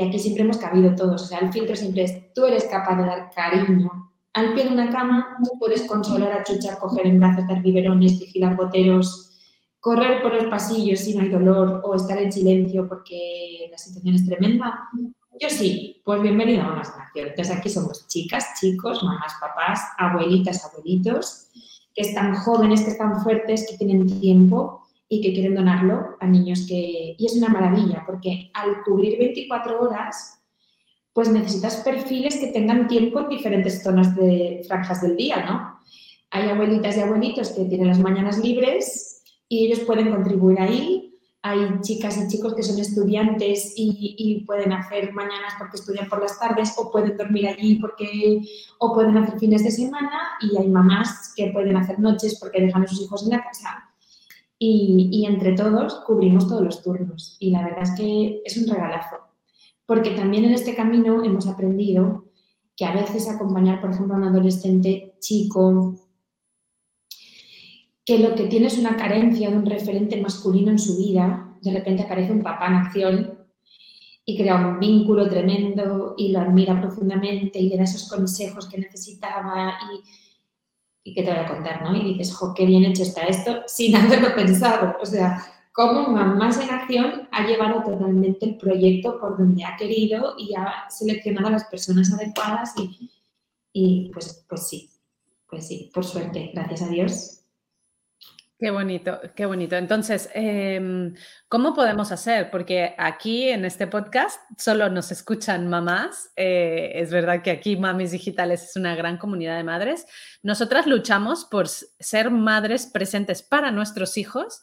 aquí 0.01 0.19
siempre 0.19 0.43
hemos 0.43 0.57
cabido 0.57 0.95
todos. 0.95 1.23
O 1.23 1.25
sea, 1.25 1.39
el 1.39 1.51
filtro 1.51 1.75
siempre 1.75 2.03
es, 2.03 2.33
tú 2.33 2.45
eres 2.45 2.65
capaz 2.65 2.95
de 2.97 3.05
dar 3.05 3.31
cariño. 3.31 4.11
Al 4.33 4.53
pie 4.53 4.63
de 4.65 4.71
una 4.71 4.89
cama, 4.89 5.37
tú 5.43 5.51
puedes 5.59 5.83
consolar 5.83 6.31
a 6.31 6.43
Chucha, 6.43 6.79
coger 6.79 7.05
en 7.05 7.19
brazos, 7.19 7.47
dar 7.47 7.61
biberones, 7.61 8.19
vigilar 8.19 8.55
boteros, 8.55 9.31
correr 9.79 10.23
por 10.23 10.33
los 10.33 10.45
pasillos 10.45 11.01
si 11.01 11.15
no 11.15 11.21
hay 11.21 11.29
dolor 11.29 11.81
o 11.83 11.95
estar 11.95 12.17
en 12.17 12.31
silencio 12.31 12.87
porque 12.87 13.67
la 13.69 13.77
situación 13.77 14.15
es 14.15 14.25
tremenda. 14.25 14.89
Yo 15.39 15.49
sí, 15.49 16.01
pues 16.03 16.21
bienvenido 16.21 16.63
a 16.63 16.67
Mamás 16.67 16.95
Nación. 16.97 17.27
Entonces 17.29 17.55
aquí 17.55 17.69
somos 17.69 18.07
chicas, 18.07 18.45
chicos, 18.59 19.03
mamás, 19.03 19.33
papás, 19.39 19.81
abuelitas, 19.97 20.65
abuelitos, 20.65 21.49
que 21.93 22.01
están 22.01 22.33
jóvenes, 22.35 22.81
que 22.81 22.91
están 22.91 23.21
fuertes, 23.21 23.67
que 23.69 23.77
tienen 23.77 24.19
tiempo 24.19 24.82
y 25.09 25.21
que 25.21 25.33
quieren 25.33 25.55
donarlo 25.55 26.17
a 26.19 26.27
niños 26.27 26.65
que... 26.67 27.15
Y 27.17 27.25
es 27.25 27.35
una 27.35 27.49
maravilla, 27.49 28.03
porque 28.05 28.49
al 28.53 28.83
cubrir 28.83 29.17
24 29.17 29.79
horas, 29.81 30.43
pues 31.13 31.29
necesitas 31.29 31.77
perfiles 31.77 32.37
que 32.37 32.47
tengan 32.47 32.87
tiempo 32.87 33.19
en 33.19 33.29
diferentes 33.29 33.83
zonas 33.83 34.15
de 34.15 34.63
franjas 34.67 35.01
del 35.01 35.15
día, 35.15 35.45
¿no? 35.45 35.79
Hay 36.31 36.49
abuelitas 36.49 36.97
y 36.97 37.01
abuelitos 37.01 37.51
que 37.51 37.65
tienen 37.65 37.87
las 37.87 37.99
mañanas 37.99 38.39
libres 38.39 39.23
y 39.47 39.67
ellos 39.67 39.81
pueden 39.81 40.09
contribuir 40.09 40.59
ahí. 40.59 41.19
Hay 41.43 41.59
chicas 41.81 42.17
y 42.17 42.27
chicos 42.27 42.55
que 42.55 42.63
son 42.63 42.79
estudiantes 42.79 43.73
y, 43.75 44.43
pueden 44.47 44.71
hacer 44.71 45.13
mañanas 45.13 45.53
porque 45.59 45.75
estudian 45.77 46.09
por 46.09 46.21
las 46.21 46.39
tardes 46.39 46.73
o 46.77 46.91
pueden 46.91 47.17
dormir 47.17 47.47
allí 47.47 47.75
porque 47.75 48.41
o 48.79 48.93
pueden 48.93 49.17
hacer 49.17 49.39
fines 49.39 49.63
de 49.63 49.71
semana 49.71 50.37
y 50.41 50.57
hay 50.57 50.67
mamás 50.69 51.33
que 51.35 51.51
pueden 51.51 51.75
hacer 51.77 51.99
noches 51.99 52.39
porque 52.39 52.61
dejan 52.61 52.83
a 52.83 52.87
sus 52.87 53.01
hijos 53.01 53.23
en 53.23 53.29
la 53.29 53.43
casa 53.43 53.92
y, 54.59 55.25
entre 55.25 55.53
todos 55.53 55.95
cubrimos 56.05 56.47
todos 56.47 56.61
los 56.61 56.81
turnos. 56.81 57.37
Y 57.39 57.51
la 57.51 57.63
verdad 57.63 57.83
es 57.83 57.91
que 57.91 58.41
es 58.45 58.57
un 58.57 58.67
regalazo, 58.67 59.17
porque 59.85 60.11
también 60.11 60.45
en 60.45 60.53
este 60.53 60.75
camino 60.75 61.23
hemos 61.23 61.47
aprendido 61.47 62.25
que 62.75 62.85
a 62.85 62.93
veces 62.93 63.29
acompañar, 63.29 63.81
por 63.81 63.91
ejemplo, 63.91 64.15
a 64.15 64.17
un 64.17 64.23
adolescente 64.23 65.15
chico 65.19 65.95
que 68.05 68.19
lo 68.19 68.35
que 68.35 68.47
tiene 68.47 68.67
es 68.67 68.77
una 68.77 68.97
carencia 68.97 69.49
de 69.49 69.57
un 69.57 69.65
referente 69.65 70.19
masculino 70.19 70.71
en 70.71 70.79
su 70.79 70.97
vida, 70.97 71.55
de 71.61 71.71
repente 71.71 72.03
aparece 72.03 72.33
un 72.33 72.43
papá 72.43 72.67
en 72.67 72.73
acción 72.73 73.39
y 74.25 74.37
crea 74.37 74.55
un 74.55 74.79
vínculo 74.79 75.29
tremendo 75.29 76.13
y 76.17 76.31
lo 76.31 76.39
admira 76.39 76.79
profundamente 76.79 77.59
y 77.59 77.69
le 77.69 77.77
da 77.77 77.83
esos 77.83 78.09
consejos 78.09 78.67
que 78.67 78.77
necesitaba 78.77 79.73
y 79.93 80.09
y 81.03 81.13
que 81.13 81.23
te 81.23 81.31
voy 81.31 81.39
a 81.39 81.47
contar, 81.47 81.81
¿no? 81.81 81.95
Y 81.95 82.13
dices, 82.13 82.33
jo, 82.33 82.53
qué 82.53 82.65
bien 82.65 82.85
hecho 82.85 83.03
está 83.03 83.23
esto, 83.23 83.63
sin 83.67 83.95
haberlo 83.97 84.33
pensado. 84.35 84.95
O 85.01 85.05
sea, 85.05 85.45
cómo 85.73 86.07
Mamás 86.07 86.59
en 86.61 86.69
Acción 86.69 87.27
ha 87.31 87.45
llevado 87.45 87.83
totalmente 87.83 88.45
el 88.45 88.57
proyecto 88.57 89.19
por 89.19 89.37
donde 89.37 89.63
ha 89.65 89.75
querido 89.75 90.35
y 90.37 90.55
ha 90.55 90.89
seleccionado 90.89 91.47
a 91.47 91.51
las 91.51 91.65
personas 91.65 92.13
adecuadas 92.13 92.73
y, 92.77 93.11
y 93.73 94.09
pues, 94.13 94.45
pues 94.47 94.67
sí, 94.67 94.89
pues 95.49 95.67
sí, 95.67 95.91
por 95.93 96.05
suerte, 96.05 96.51
gracias 96.53 96.81
a 96.83 96.87
Dios, 96.87 97.42
Qué 98.59 98.71
bonito, 98.71 99.19
qué 99.35 99.45
bonito. 99.45 99.75
Entonces, 99.75 100.29
em, 100.33 101.13
¿cómo 101.49 101.73
podemos 101.73 102.11
hacer? 102.11 102.49
Porque 102.51 102.95
aquí 102.97 103.49
en 103.49 103.65
este 103.65 103.87
podcast 103.87 104.39
solo 104.57 104.89
nos 104.89 105.11
escuchan 105.11 105.67
mamás. 105.67 106.31
Eh, 106.35 106.91
es 106.95 107.11
verdad 107.11 107.41
que 107.41 107.51
aquí 107.51 107.75
Mamis 107.75 108.11
Digitales 108.11 108.63
es 108.63 108.75
una 108.75 108.95
gran 108.95 109.17
comunidad 109.17 109.57
de 109.57 109.63
madres. 109.63 110.05
Nosotras 110.43 110.87
luchamos 110.87 111.45
por 111.45 111.67
ser 111.67 112.29
madres 112.29 112.85
presentes 112.85 113.41
para 113.41 113.71
nuestros 113.71 114.17
hijos, 114.17 114.61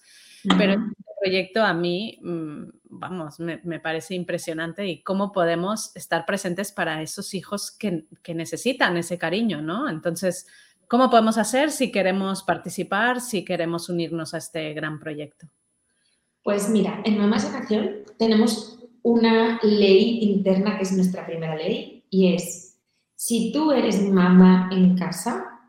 pero 0.57 0.73
este 0.73 1.13
proyecto 1.21 1.63
a 1.63 1.75
mí, 1.75 2.19
mm, 2.23 2.63
vamos, 2.85 3.39
me, 3.41 3.81
parece 3.81 4.15
impresionante 4.15 4.87
y 4.87 5.03
cómo 5.03 5.33
podemos 5.33 5.95
estar 5.95 6.25
presentes 6.25 6.73
para 6.73 7.03
esos 7.03 7.35
hijos 7.35 7.71
que, 7.73 8.07
que 8.23 8.35
necesitan 8.35 8.97
ese 8.97 9.19
cariño, 9.19 9.61
¿no? 9.61 9.91
Entonces, 9.91 10.47
¿Cómo 10.91 11.09
podemos 11.09 11.39
hacer 11.39 11.71
si 11.71 11.93
queremos 11.93 12.43
participar, 12.43 13.21
si 13.21 13.45
queremos 13.45 13.89
unirnos 13.89 14.35
a 14.35 14.39
este 14.39 14.75
gran 14.75 14.99
proyecto? 14.99 15.47
Pues 16.43 16.69
mira, 16.69 17.01
en 17.05 17.17
Mamás 17.17 17.49
en 17.49 17.55
Acción 17.55 17.91
tenemos 18.19 18.81
una 19.03 19.61
ley 19.63 20.19
interna 20.21 20.77
que 20.77 20.83
es 20.83 20.91
nuestra 20.91 21.25
primera 21.25 21.55
ley 21.55 22.03
y 22.11 22.35
es, 22.35 22.77
si 23.15 23.53
tú 23.53 23.71
eres 23.71 24.03
mamá 24.03 24.69
en 24.73 24.99
casa, 24.99 25.61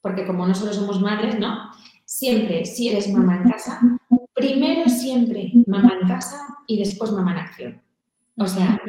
porque 0.00 0.24
como 0.24 0.46
no 0.46 0.54
solo 0.54 0.72
somos 0.72 1.00
madres, 1.00 1.36
¿no? 1.40 1.72
Siempre, 2.04 2.64
si 2.64 2.90
eres 2.90 3.10
mamá 3.10 3.38
en 3.38 3.50
casa, 3.50 3.80
primero 4.34 4.88
siempre 4.88 5.50
mamá 5.66 5.98
en 6.00 6.06
casa 6.06 6.46
y 6.68 6.78
después 6.78 7.10
mamá 7.10 7.32
en 7.32 7.38
acción. 7.38 7.82
O 8.36 8.46
sea, 8.46 8.80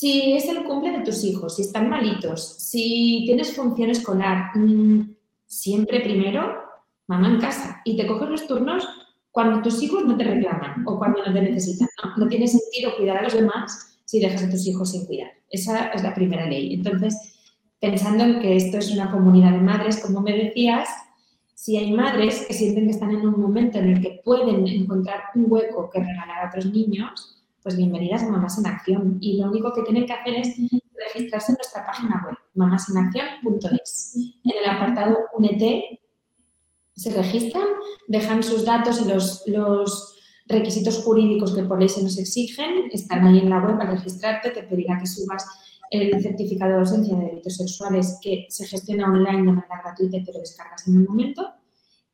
si 0.00 0.32
es 0.32 0.48
el 0.48 0.64
cumple 0.64 0.92
de 0.92 1.04
tus 1.04 1.22
hijos, 1.24 1.56
si 1.56 1.60
están 1.60 1.90
malitos, 1.90 2.56
si 2.56 3.24
tienes 3.26 3.54
función 3.54 3.90
escolar, 3.90 4.50
mm, 4.54 5.14
siempre 5.44 6.00
primero 6.00 6.56
mamá 7.06 7.28
en 7.28 7.38
casa 7.38 7.82
y 7.84 7.98
te 7.98 8.06
coges 8.06 8.30
los 8.30 8.46
turnos 8.46 8.88
cuando 9.30 9.60
tus 9.60 9.82
hijos 9.82 10.06
no 10.06 10.16
te 10.16 10.24
reclaman 10.24 10.86
o 10.86 10.98
cuando 10.98 11.22
no 11.22 11.30
te 11.30 11.42
necesitan. 11.42 11.86
No, 12.16 12.28
tiene 12.28 12.48
sentido 12.48 12.96
cuidar 12.96 13.18
a 13.18 13.24
los 13.24 13.34
demás 13.34 13.98
si 14.06 14.20
dejas 14.20 14.44
a 14.44 14.48
tus 14.48 14.66
hijos 14.66 14.90
sin 14.90 15.04
cuidar. 15.04 15.32
Esa 15.50 15.88
es 15.88 16.02
la 16.02 16.14
primera 16.14 16.46
ley. 16.46 16.72
Entonces, 16.72 17.34
pensando 17.78 18.24
en 18.24 18.40
que 18.40 18.56
esto 18.56 18.78
es 18.78 18.90
una 18.92 19.10
comunidad 19.10 19.52
de 19.52 19.58
madres, 19.58 19.98
como 19.98 20.22
me 20.22 20.32
decías, 20.32 20.88
si 21.54 21.76
hay 21.76 21.92
madres 21.92 22.46
que 22.46 22.54
sienten 22.54 22.86
que 22.86 22.92
están 22.92 23.10
en 23.10 23.28
un 23.28 23.38
momento 23.38 23.78
en 23.78 23.90
el 23.90 24.00
que 24.00 24.22
pueden 24.24 24.66
encontrar 24.66 25.24
un 25.34 25.44
hueco 25.46 25.90
que 25.90 26.00
regalar 26.00 26.46
a 26.46 26.48
otros 26.48 26.72
niños, 26.72 27.39
pues 27.62 27.76
bienvenidas 27.76 28.22
a 28.22 28.28
Mamás 28.28 28.58
en 28.58 28.66
Acción. 28.66 29.18
Y 29.20 29.38
lo 29.38 29.50
único 29.50 29.72
que 29.72 29.82
tienen 29.82 30.06
que 30.06 30.12
hacer 30.12 30.34
es 30.34 30.56
registrarse 31.14 31.52
en 31.52 31.56
nuestra 31.56 31.86
página 31.86 32.22
web, 32.26 32.36
mamasenacción.es. 32.54 34.16
En 34.44 34.52
el 34.58 34.70
apartado 34.70 35.16
UNET 35.36 36.00
se 36.94 37.12
registran, 37.12 37.66
dejan 38.08 38.42
sus 38.42 38.64
datos 38.64 39.00
y 39.02 39.08
los, 39.08 39.42
los 39.46 40.16
requisitos 40.46 41.02
jurídicos 41.02 41.54
que 41.54 41.62
por 41.62 41.78
ley 41.78 41.88
se 41.88 42.02
nos 42.02 42.18
exigen, 42.18 42.90
están 42.92 43.26
ahí 43.26 43.38
en 43.38 43.50
la 43.50 43.60
web 43.60 43.78
para 43.78 43.92
registrarte, 43.92 44.50
te 44.50 44.62
pedirá 44.62 44.98
que 44.98 45.06
subas 45.06 45.46
el 45.90 46.22
certificado 46.22 46.72
de 46.72 46.78
ausencia 46.78 47.16
de 47.16 47.26
delitos 47.26 47.56
sexuales 47.56 48.18
que 48.22 48.46
se 48.48 48.66
gestiona 48.66 49.08
online 49.08 49.38
de 49.38 49.52
manera 49.52 49.80
gratuita 49.82 50.18
y 50.18 50.24
te 50.24 50.32
lo 50.32 50.40
descargas 50.40 50.86
en 50.86 50.98
un 50.98 51.04
momento. 51.04 51.50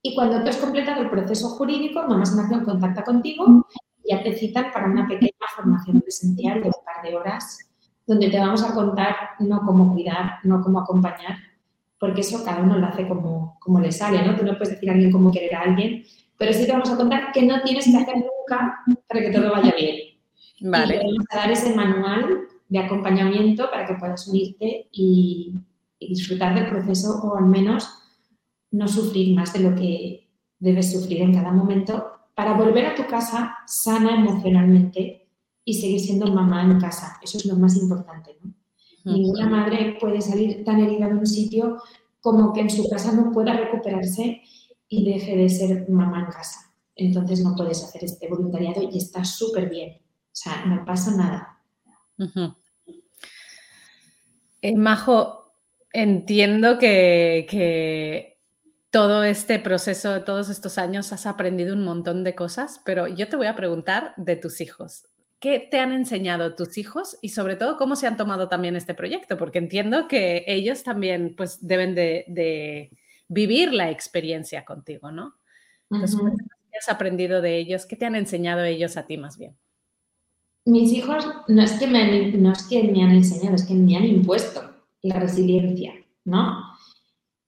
Y 0.02 0.14
cuando 0.14 0.42
tú 0.42 0.48
has 0.48 0.56
completado 0.56 1.02
el 1.02 1.10
proceso 1.10 1.50
jurídico, 1.50 2.02
Mamás 2.02 2.32
en 2.32 2.40
Acción 2.40 2.64
contacta 2.64 3.04
contigo 3.04 3.66
ya 4.08 4.22
te 4.22 4.34
citan 4.34 4.72
para 4.72 4.86
una 4.86 5.06
pequeña 5.06 5.32
formación 5.54 6.00
presencial 6.00 6.62
de 6.62 6.68
un 6.68 6.84
par 6.84 7.02
de 7.02 7.16
horas, 7.16 7.58
donde 8.06 8.30
te 8.30 8.38
vamos 8.38 8.62
a 8.62 8.74
contar 8.74 9.16
no 9.40 9.60
cómo 9.64 9.92
cuidar, 9.92 10.38
no 10.44 10.62
cómo 10.62 10.80
acompañar, 10.80 11.38
porque 11.98 12.20
eso 12.20 12.44
cada 12.44 12.62
uno 12.62 12.78
lo 12.78 12.86
hace 12.86 13.08
como, 13.08 13.58
como 13.60 13.80
le 13.80 13.90
sale, 13.90 14.22
¿no? 14.24 14.36
Tú 14.36 14.44
no 14.44 14.56
puedes 14.56 14.70
decir 14.70 14.88
a 14.90 14.92
alguien 14.92 15.10
cómo 15.10 15.32
querer 15.32 15.54
a 15.54 15.62
alguien, 15.62 16.04
pero 16.38 16.52
sí 16.52 16.66
te 16.66 16.72
vamos 16.72 16.90
a 16.90 16.96
contar 16.96 17.32
que 17.32 17.42
no 17.42 17.62
tienes 17.62 17.86
que 17.86 17.96
hacer 17.96 18.16
nunca 18.16 18.78
para 19.08 19.20
que 19.20 19.30
todo 19.30 19.50
vaya 19.50 19.74
bien. 19.76 19.96
Vale. 20.60 20.96
Y 20.96 20.98
te 20.98 21.04
vamos 21.04 21.24
a 21.30 21.36
dar 21.36 21.50
ese 21.50 21.74
manual 21.74 22.40
de 22.68 22.78
acompañamiento 22.78 23.70
para 23.70 23.86
que 23.86 23.94
puedas 23.94 24.26
unirte 24.28 24.88
y, 24.92 25.54
y 25.98 26.08
disfrutar 26.08 26.54
del 26.54 26.68
proceso 26.68 27.20
o 27.22 27.36
al 27.36 27.46
menos 27.46 27.88
no 28.70 28.88
sufrir 28.88 29.34
más 29.34 29.52
de 29.52 29.60
lo 29.60 29.74
que 29.74 30.28
debes 30.58 30.92
sufrir 30.92 31.22
en 31.22 31.34
cada 31.34 31.52
momento 31.52 32.15
para 32.36 32.52
volver 32.52 32.84
a 32.84 32.94
tu 32.94 33.06
casa 33.06 33.56
sana 33.66 34.14
emocionalmente 34.14 35.26
y 35.64 35.72
seguir 35.72 36.00
siendo 36.00 36.26
mamá 36.26 36.62
en 36.62 36.78
casa. 36.78 37.18
Eso 37.22 37.38
es 37.38 37.46
lo 37.46 37.56
más 37.56 37.76
importante. 37.76 38.36
¿no? 38.42 38.52
Ninguna 39.04 39.48
madre 39.48 39.96
puede 39.98 40.20
salir 40.20 40.62
tan 40.62 40.78
herida 40.80 41.08
de 41.08 41.14
un 41.14 41.26
sitio 41.26 41.78
como 42.20 42.52
que 42.52 42.60
en 42.60 42.68
su 42.68 42.86
casa 42.90 43.12
no 43.12 43.32
pueda 43.32 43.54
recuperarse 43.54 44.42
y 44.86 45.10
deje 45.10 45.34
de 45.34 45.48
ser 45.48 45.88
mamá 45.88 46.26
en 46.26 46.26
casa. 46.26 46.74
Entonces 46.94 47.42
no 47.42 47.56
puedes 47.56 47.82
hacer 47.82 48.04
este 48.04 48.28
voluntariado 48.28 48.82
y 48.82 48.98
está 48.98 49.24
súper 49.24 49.70
bien. 49.70 49.96
O 49.96 50.34
sea, 50.38 50.66
no 50.66 50.84
pasa 50.84 51.16
nada. 51.16 51.62
Eh, 54.60 54.76
Majo, 54.76 55.54
entiendo 55.90 56.78
que 56.78 58.35
todo 58.96 59.24
este 59.24 59.58
proceso, 59.58 60.22
todos 60.22 60.48
estos 60.48 60.78
años, 60.78 61.12
has 61.12 61.26
aprendido 61.26 61.74
un 61.74 61.84
montón 61.84 62.24
de 62.24 62.34
cosas, 62.34 62.80
pero 62.82 63.06
yo 63.06 63.28
te 63.28 63.36
voy 63.36 63.46
a 63.46 63.54
preguntar 63.54 64.14
de 64.16 64.36
tus 64.36 64.62
hijos. 64.62 65.04
¿Qué 65.38 65.68
te 65.70 65.80
han 65.80 65.92
enseñado 65.92 66.54
tus 66.54 66.78
hijos 66.78 67.18
y 67.20 67.28
sobre 67.28 67.56
todo 67.56 67.76
cómo 67.76 67.94
se 67.94 68.06
han 68.06 68.16
tomado 68.16 68.48
también 68.48 68.74
este 68.74 68.94
proyecto? 68.94 69.36
Porque 69.36 69.58
entiendo 69.58 70.08
que 70.08 70.44
ellos 70.46 70.82
también 70.82 71.34
pues 71.36 71.58
deben 71.60 71.94
de, 71.94 72.90
vivir 73.28 73.74
la 73.74 73.90
experiencia 73.90 74.64
contigo, 74.64 75.12
¿no? 75.12 75.34
Entonces, 75.90 76.18
¿qué 76.72 76.78
has 76.78 76.88
aprendido 76.88 77.42
de 77.42 77.58
ellos? 77.58 77.84
¿Qué 77.84 77.96
te 77.96 78.06
han 78.06 78.14
enseñado 78.14 78.64
ellos 78.64 78.96
a 78.96 79.04
ti 79.04 79.18
más 79.18 79.36
bien? 79.36 79.54
Mis 80.64 80.90
hijos 80.94 81.22
no 81.48 81.62
es 81.62 81.72
que 81.72 81.86
me, 81.86 82.32
no 82.32 82.50
es 82.50 82.62
que 82.62 82.82
me 82.84 83.02
han 83.02 83.10
enseñado, 83.10 83.56
es 83.56 83.64
que 83.64 83.74
me 83.74 83.94
han 83.94 84.06
impuesto 84.06 84.62
la 85.02 85.20
resiliencia, 85.20 85.92
¿no? 86.24 86.65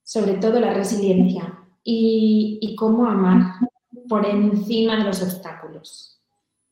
Sobre 0.09 0.39
todo 0.39 0.59
la 0.59 0.73
resiliencia 0.73 1.59
y, 1.85 2.75
cómo 2.79 3.05
amar 3.05 3.57
por 4.09 4.25
encima 4.25 4.97
de 4.97 5.05
los 5.05 5.23
obstáculos. 5.23 6.19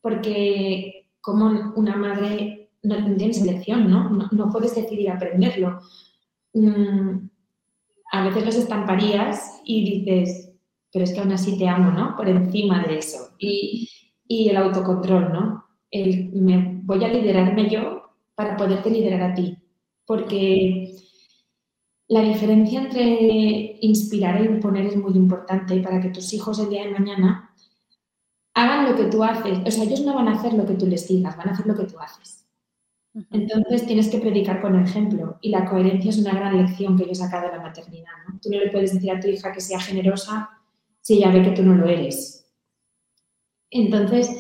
Porque 0.01 1.11
como 1.21 1.75
una 1.77 1.97
madre 1.97 2.71
no 2.83 2.97
tienes 3.17 3.43
elección, 3.43 3.91
¿no? 3.91 4.09
¿no? 4.09 4.49
puedes 4.51 4.75
decidir 4.75 5.11
aprenderlo. 5.11 5.81
Mm, 6.55 7.29
a 8.13 8.25
veces 8.25 8.47
los 8.47 8.55
estamparías 8.57 9.61
y 9.67 9.85
dices, 9.85 10.55
pero 10.91 11.05
es 11.05 11.13
que 11.13 11.21
aún 11.21 11.33
así 11.33 11.59
te 11.59 11.69
amo, 11.69 11.91
¿no? 11.91 12.17
Por 12.17 12.31
encima 12.31 12.85
de 12.85 13.01
eso. 13.01 13.35
Y, 13.39 13.91
y 14.27 14.49
el 14.49 14.57
autocontrol, 14.57 15.31
¿no? 15.35 15.65
El, 15.91 16.33
me, 16.33 16.81
voy 16.85 17.05
a 17.05 17.09
liderarme 17.09 17.69
yo 17.69 18.13
para 18.35 18.57
poderte 18.57 18.89
liderar 18.89 19.33
a 19.33 19.35
ti. 19.35 19.59
Porque 20.07 21.06
la 22.09 22.21
diferencia 22.21 22.81
entre 22.81 23.79
inspirar 23.81 24.41
e 24.41 24.45
imponer 24.45 24.87
es 24.87 24.97
muy 24.97 25.13
importante 25.15 25.81
para 25.81 26.01
que 26.01 26.11
tus 26.11 26.33
hijos 26.33 26.59
el 26.59 26.71
día 26.71 26.85
de 26.85 26.93
mañana 26.93 27.51
hagan 28.55 28.89
lo 28.89 28.97
que 28.97 29.05
tú 29.05 29.25
haces. 29.25 29.59
O 29.67 29.71
sea, 29.71 29.85
ellos 29.85 30.03
no 30.03 30.15
van 30.15 30.29
a 30.29 30.35
hacer 30.35 30.55
lo 30.55 30.65
que 30.65 30.75
tú 30.75 30.87
les 30.87 31.09
digas, 31.09 31.37
van 31.37 31.49
a 31.49 31.53
hacer 31.53 31.67
lo 31.67 31.77
que 31.77 31.85
tú 31.85 31.99
haces. 31.99 32.47
Entonces 33.31 33.87
tienes 33.87 34.09
que 34.09 34.19
predicar 34.19 34.61
con 34.61 34.77
el 34.77 34.85
ejemplo 34.85 35.39
y 35.41 35.49
la 35.49 35.65
coherencia 35.65 36.11
es 36.11 36.19
una 36.19 36.35
gran 36.35 36.57
lección 36.57 36.99
que 36.99 37.07
yo 37.07 37.13
he 37.13 37.15
sacado 37.15 37.47
de 37.47 37.57
la 37.57 37.63
maternidad. 37.63 38.13
Tú 38.43 38.51
no 38.51 38.59
le 38.59 38.71
puedes 38.71 38.93
decir 38.93 39.11
a 39.11 39.19
tu 39.19 39.29
hija 39.29 39.53
que 39.53 39.61
sea 39.61 39.81
generosa 39.81 40.51
si 41.01 41.15
ella 41.15 41.31
ve 41.31 41.43
que 41.43 41.53
tú 41.53 41.63
no 41.63 41.75
lo 41.75 41.87
eres. 41.87 42.47
Entonces, 43.71 44.31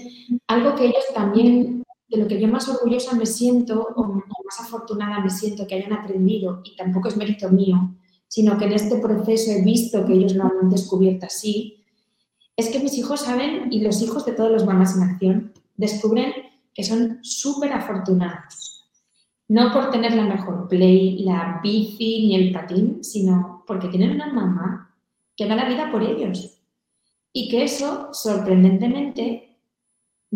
algo 0.46 0.74
que 0.74 0.87
ellos 0.87 1.05
también 1.14 1.75
de 2.09 2.19
lo 2.19 2.29
que 2.29 2.40
yo 2.40 2.49
más 2.49 2.69
orgullosa 2.69 3.16
me 3.16 3.27
siento 3.27 3.88
o, 3.97 4.05
más 4.05 4.61
afortunada 4.61 5.21
me 5.21 5.31
siento 5.31 5.66
que 5.66 5.75
hayan 5.75 5.92
aprendido, 5.92 6.61
y 6.64 6.77
tampoco 6.77 7.09
es 7.09 7.16
mérito 7.16 7.51
mío, 7.51 7.95
sino 8.29 8.57
que 8.57 8.66
en 8.66 8.73
este 8.73 8.97
proceso 8.97 9.51
he 9.51 9.62
visto 9.62 10.05
que 10.05 10.12
ellos 10.14 10.35
lo 10.35 10.45
han 10.45 10.71
descubierto 10.71 11.27
así, 11.27 11.85
es 12.57 12.71
que 12.71 12.81
mis 12.81 12.97
hijos 12.97 13.21
saben, 13.21 13.73
y 13.73 13.81
los 13.81 14.01
hijos 14.03 14.25
de 14.25 14.33
todos 14.33 14.51
los 14.51 14.64
mamás 14.64 14.97
en 14.97 15.03
acción, 15.03 15.53
descubren 15.77 16.33
que 16.73 16.85
son 16.85 17.19
súper 17.23 17.73
afortunados. 17.73 18.85
No 19.49 19.73
por 19.73 19.90
tener 19.90 20.14
la 20.14 20.25
mejor 20.25 20.69
play, 20.69 21.21
la 21.21 21.61
bici 21.62 22.27
ni 22.27 22.35
el 22.35 22.53
patín, 22.53 23.05
sino 23.05 23.62
porque 23.66 23.88
tienen 23.88 24.12
una 24.12 24.33
mamá 24.33 24.95
que 25.37 25.47
da 25.47 25.55
la 25.55 25.69
vida 25.69 25.90
por 25.92 26.03
ellos. 26.03 26.59
Y 27.33 27.49
que 27.49 27.64
eso, 27.64 28.09
sorprendentemente, 28.12 29.45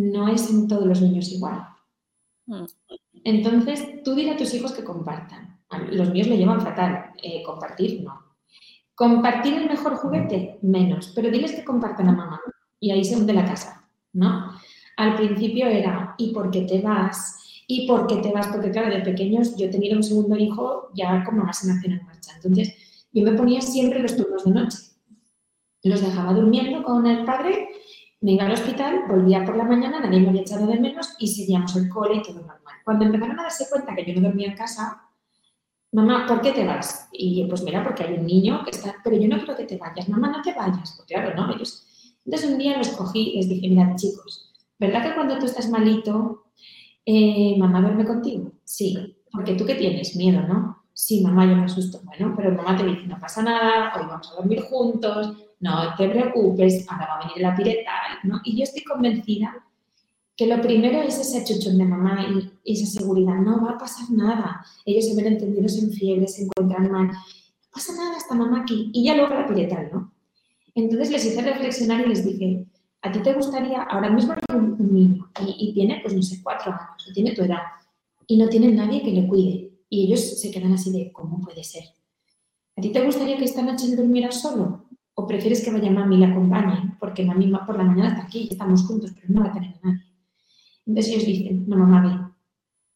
no 0.00 0.28
es 0.28 0.50
en 0.50 0.66
todos 0.66 0.86
los 0.86 1.02
niños 1.02 1.30
igual. 1.30 1.66
Mm. 2.46 2.64
Entonces, 3.24 4.02
tú 4.02 4.14
dile 4.14 4.32
a 4.32 4.36
tus 4.36 4.54
hijos 4.54 4.72
que 4.72 4.84
compartan. 4.84 5.60
Los 5.90 6.10
míos 6.10 6.26
le 6.26 6.36
llevan 6.36 6.60
fatal. 6.60 7.12
Eh, 7.22 7.42
compartir, 7.44 8.02
no. 8.02 8.18
Compartir 8.94 9.54
el 9.54 9.68
mejor 9.68 9.96
juguete, 9.96 10.58
menos. 10.62 11.12
Pero 11.14 11.30
diles 11.30 11.52
que 11.52 11.64
compartan 11.64 12.08
a 12.08 12.12
mamá. 12.12 12.40
Y 12.80 12.90
ahí 12.90 13.04
se 13.04 13.16
hunde 13.16 13.34
la 13.34 13.44
casa, 13.44 13.88
¿no? 14.12 14.52
Al 14.96 15.16
principio 15.16 15.66
era, 15.66 16.14
¿y 16.18 16.32
por 16.32 16.50
qué 16.50 16.62
te 16.62 16.80
vas? 16.80 17.64
¿Y 17.66 17.86
por 17.86 18.06
qué 18.06 18.16
te 18.16 18.32
vas? 18.32 18.48
Porque 18.48 18.70
claro, 18.70 18.92
de 18.92 19.02
pequeños 19.02 19.56
yo 19.56 19.70
tenía 19.70 19.94
un 19.94 20.02
segundo 20.02 20.36
hijo 20.36 20.90
ya 20.94 21.22
con 21.24 21.36
mamá 21.36 21.52
se 21.52 21.68
nació 21.68 21.90
en 21.90 22.04
marcha. 22.04 22.32
Entonces, 22.36 22.74
yo 23.12 23.22
me 23.22 23.32
ponía 23.32 23.60
siempre 23.60 24.00
los 24.00 24.16
turnos 24.16 24.44
de 24.44 24.50
noche. 24.50 24.78
Los 25.82 26.00
dejaba 26.00 26.32
durmiendo 26.32 26.82
con 26.82 27.06
el 27.06 27.24
padre 27.24 27.69
me 28.20 28.32
iba 28.32 28.44
al 28.44 28.52
hospital, 28.52 29.04
volvía 29.08 29.44
por 29.44 29.56
la 29.56 29.64
mañana, 29.64 30.00
nadie 30.00 30.20
me 30.20 30.28
había 30.28 30.42
echado 30.42 30.66
de 30.66 30.78
menos 30.78 31.14
y 31.18 31.26
seguíamos 31.26 31.74
el 31.76 31.88
cole 31.88 32.16
y 32.16 32.22
todo 32.22 32.34
normal. 32.34 32.76
Cuando 32.84 33.06
empezaron 33.06 33.38
a 33.38 33.44
darse 33.44 33.66
cuenta 33.70 33.94
que 33.94 34.04
yo 34.04 34.20
no 34.20 34.28
dormía 34.28 34.48
en 34.48 34.56
casa, 34.56 35.02
mamá, 35.92 36.26
¿por 36.26 36.40
qué 36.42 36.52
te 36.52 36.66
vas? 36.66 37.08
Y 37.12 37.44
pues 37.48 37.62
mira, 37.62 37.82
porque 37.82 38.04
hay 38.04 38.14
un 38.14 38.26
niño 38.26 38.62
que 38.64 38.70
está, 38.70 38.96
pero 39.02 39.16
yo 39.16 39.28
no 39.28 39.38
quiero 39.38 39.56
que 39.56 39.64
te 39.64 39.78
vayas, 39.78 40.08
mamá, 40.08 40.30
no 40.30 40.42
te 40.42 40.52
vayas. 40.52 40.94
Pues 40.96 41.06
claro, 41.08 41.34
no. 41.34 41.52
Entonces 41.52 42.50
un 42.50 42.58
día 42.58 42.76
los 42.76 42.88
cogí 42.90 43.30
y 43.30 43.36
les 43.36 43.48
dije, 43.48 43.68
mirad 43.68 43.96
chicos, 43.96 44.52
¿verdad 44.78 45.02
que 45.02 45.14
cuando 45.14 45.38
tú 45.38 45.46
estás 45.46 45.70
malito, 45.70 46.52
eh, 47.06 47.56
mamá 47.58 47.80
duerme 47.80 48.04
contigo? 48.04 48.52
Sí, 48.64 49.16
porque 49.32 49.54
tú 49.54 49.64
que 49.64 49.74
tienes 49.76 50.14
miedo, 50.16 50.42
¿no? 50.42 50.84
Sí, 50.92 51.22
mamá, 51.22 51.46
yo 51.46 51.56
me 51.56 51.64
asusto. 51.64 52.00
Bueno, 52.04 52.34
pero 52.36 52.52
mamá 52.52 52.76
te 52.76 52.84
dice, 52.84 53.06
no 53.06 53.18
pasa 53.18 53.42
nada, 53.42 53.92
hoy 53.96 54.06
vamos 54.06 54.30
a 54.30 54.36
dormir 54.36 54.60
juntos, 54.62 55.34
no 55.60 55.94
te 55.96 56.08
preocupes, 56.08 56.86
ahora 56.88 57.06
va 57.06 57.14
a 57.16 57.26
venir 57.26 57.42
la 57.42 57.54
piretal, 57.54 58.18
¿no? 58.24 58.40
Y 58.44 58.56
yo 58.56 58.64
estoy 58.64 58.82
convencida 58.82 59.54
que 60.40 60.46
lo 60.46 60.58
primero 60.62 61.02
es 61.02 61.18
ese 61.18 61.44
chuchón 61.44 61.76
de 61.76 61.84
mamá 61.84 62.26
y, 62.64 62.72
esa 62.72 62.86
seguridad, 62.86 63.34
no 63.34 63.62
va 63.62 63.72
a 63.72 63.78
pasar 63.78 64.10
nada. 64.10 64.64
Ellos 64.86 65.06
se 65.06 65.14
ven 65.14 65.34
entendidos 65.34 65.76
en 65.76 65.92
fiebre, 65.92 66.26
se 66.26 66.44
encuentran 66.44 66.90
mal, 66.90 67.08
no 67.08 67.14
pasa 67.70 67.92
nada, 67.94 68.16
está 68.16 68.34
mamá 68.34 68.62
aquí. 68.62 68.90
Y 68.94 69.04
ya 69.04 69.16
luego 69.16 69.34
la 69.34 69.46
piretal, 69.46 69.90
¿no? 69.92 70.14
Entonces 70.74 71.10
les 71.10 71.26
hice 71.26 71.42
reflexionar 71.42 72.00
y 72.06 72.08
les 72.08 72.24
dije, 72.24 72.64
¿a 73.02 73.12
ti 73.12 73.18
te 73.20 73.34
gustaría, 73.34 73.82
ahora 73.82 74.08
mismo 74.08 74.32
hay 74.32 74.56
un, 74.56 74.78
niño 74.90 75.30
y, 75.46 75.74
tiene, 75.74 76.00
pues 76.02 76.14
no 76.14 76.22
sé, 76.22 76.42
cuatro 76.42 76.72
años, 76.72 77.06
o 77.06 77.12
tiene 77.12 77.32
tu 77.32 77.42
edad, 77.42 77.60
y 78.26 78.38
no 78.38 78.48
tiene 78.48 78.68
nadie 78.72 79.02
que 79.02 79.12
le 79.12 79.28
cuide? 79.28 79.72
Y 79.90 80.06
ellos 80.06 80.40
se 80.40 80.50
quedan 80.50 80.72
así 80.72 80.90
de, 80.90 81.12
¿cómo 81.12 81.40
puede 81.42 81.64
ser? 81.64 81.84
¿A 82.76 82.80
ti 82.80 82.88
te 82.92 83.04
gustaría 83.04 83.36
que 83.36 83.44
esta 83.44 83.60
noche 83.60 83.94
durmiera 83.94 84.32
solo? 84.32 84.86
¿O 85.20 85.26
prefieres 85.26 85.62
que 85.62 85.70
vaya 85.70 85.90
mami 85.90 86.16
y 86.16 86.20
la 86.20 86.28
acompañe? 86.28 86.96
Porque 86.98 87.26
mami 87.26 87.52
por 87.66 87.76
la 87.76 87.84
mañana 87.84 88.08
está 88.08 88.22
aquí, 88.22 88.48
estamos 88.50 88.86
juntos, 88.86 89.12
pero 89.14 89.26
no 89.28 89.42
va 89.42 89.50
a 89.50 89.52
tener 89.52 89.74
a 89.74 89.86
nadie. 89.86 90.06
Entonces 90.86 91.12
ellos 91.12 91.26
dicen, 91.26 91.68
no, 91.68 91.76
mamá, 91.76 92.00
ve, 92.00 92.32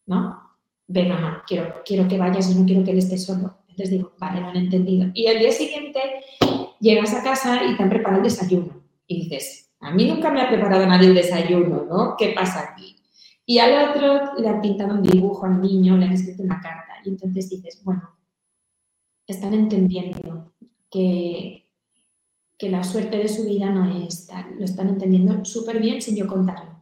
¿no? 0.07 0.41
Ve, 0.89 1.07
mamá, 1.07 1.43
quiero, 1.47 1.83
quiero 1.85 2.09
que 2.09 2.17
vayas 2.17 2.51
y 2.51 2.55
no 2.59 2.65
quiero 2.65 2.83
que 2.83 2.93
él 2.93 2.99
esté 2.99 3.19
solo. 3.19 3.59
Entonces 3.69 3.91
digo, 3.91 4.15
vale, 4.19 4.41
lo 4.41 4.49
han 4.49 4.57
entendido. 4.57 5.11
Y 5.13 5.27
al 5.27 5.39
día 5.39 5.53
siguiente 5.53 6.01
llegas 6.81 7.13
a 7.13 7.23
casa 7.23 7.63
y 7.63 7.77
te 7.77 7.83
han 7.83 7.91
preparado 7.91 8.23
el 8.23 8.31
desayuno. 8.31 8.83
Y 9.07 9.25
dices, 9.25 9.75
a 9.81 9.91
mí 9.91 10.09
nunca 10.09 10.31
me 10.31 10.41
ha 10.41 10.49
preparado 10.49 10.87
nadie 10.87 11.09
el 11.09 11.15
desayuno, 11.15 11.85
¿no? 11.85 12.17
¿Qué 12.17 12.33
pasa 12.35 12.71
aquí? 12.71 12.97
Y 13.45 13.59
al 13.59 13.91
otro 13.91 14.41
le 14.41 14.49
han 14.49 14.63
pintado 14.63 14.95
un 14.95 15.03
dibujo 15.03 15.45
al 15.45 15.61
niño, 15.61 15.99
le 15.99 16.07
han 16.07 16.13
escrito 16.13 16.43
una 16.43 16.59
carta. 16.59 16.95
Y 17.05 17.11
entonces 17.11 17.51
dices, 17.51 17.83
bueno, 17.85 18.17
están 19.27 19.53
entendiendo 19.53 20.55
que, 20.91 21.64
que 22.59 22.71
la 22.71 22.85
suerte 22.85 23.19
de 23.19 23.29
su 23.29 23.45
vida 23.45 23.71
no 23.71 24.07
es 24.07 24.27
tal. 24.27 24.57
Lo 24.59 24.65
están 24.65 24.89
entendiendo 24.89 25.45
súper 25.45 25.81
bien 25.81 26.01
sin 26.01 26.17
yo 26.17 26.27
contarlo. 26.27 26.75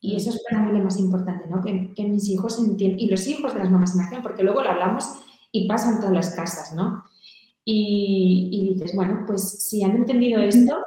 Y 0.00 0.16
eso 0.16 0.30
es 0.30 0.42
para 0.42 0.62
mí 0.62 0.76
lo 0.76 0.84
más 0.84 0.98
importante, 0.98 1.48
¿no? 1.48 1.62
Que, 1.62 2.04
mis 2.04 2.28
hijos 2.28 2.58
entiendan, 2.58 3.00
y 3.00 3.08
los 3.08 3.26
hijos 3.26 3.54
de 3.54 3.60
las 3.60 3.70
mamás 3.70 3.94
en 3.94 4.02
acción, 4.02 4.22
porque 4.22 4.42
luego 4.42 4.62
lo 4.62 4.70
hablamos 4.70 5.04
y 5.50 5.66
pasan 5.66 5.98
todas 5.98 6.12
las 6.12 6.34
casas, 6.34 6.74
¿no? 6.74 7.04
Y, 7.64 8.74
dices, 8.74 8.94
bueno, 8.94 9.24
pues 9.26 9.66
si 9.66 9.82
han 9.82 9.96
entendido 9.96 10.42
esto, 10.42 10.84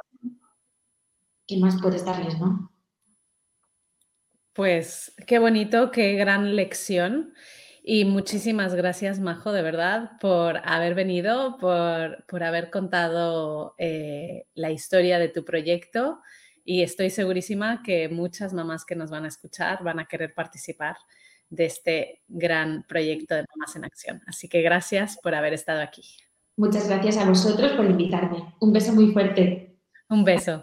¿qué 1.48 1.56
más 1.56 1.80
puedes 1.82 2.04
darles, 2.04 2.38
no? 2.38 2.70
Pues 4.52 5.12
qué 5.26 5.40
bonito, 5.40 5.90
qué 5.90 6.14
gran 6.14 6.54
lección. 6.54 7.34
Y 7.82 8.04
muchísimas 8.04 8.74
gracias, 8.74 9.20
Majo, 9.20 9.52
de 9.52 9.62
verdad, 9.62 10.12
por 10.20 10.60
haber 10.64 10.94
venido, 10.94 11.56
por, 11.58 12.24
por 12.26 12.42
haber 12.42 12.70
contado 12.70 13.74
eh, 13.78 14.46
la 14.54 14.70
historia 14.70 15.18
de 15.18 15.28
tu 15.28 15.44
proyecto 15.44 16.20
y 16.64 16.82
estoy 16.82 17.08
segurísima 17.08 17.82
que 17.82 18.10
muchas 18.10 18.52
mamás 18.52 18.84
que 18.84 18.94
nos 18.94 19.10
van 19.10 19.24
a 19.24 19.28
escuchar 19.28 19.82
van 19.82 20.00
a 20.00 20.04
querer 20.04 20.34
participar 20.34 20.96
de 21.48 21.64
este 21.64 22.22
gran 22.28 22.84
proyecto 22.86 23.34
de 23.34 23.46
Mamás 23.54 23.74
en 23.74 23.86
Acción. 23.86 24.22
Así 24.26 24.50
que 24.50 24.60
gracias 24.60 25.18
por 25.22 25.34
haber 25.34 25.54
estado 25.54 25.80
aquí. 25.80 26.02
Muchas 26.58 26.86
gracias 26.86 27.16
a 27.16 27.26
vosotros 27.26 27.72
por 27.72 27.86
invitarme. 27.86 28.54
Un 28.60 28.74
beso 28.74 28.92
muy 28.92 29.12
fuerte. 29.12 29.78
Un 30.10 30.24
beso. 30.24 30.62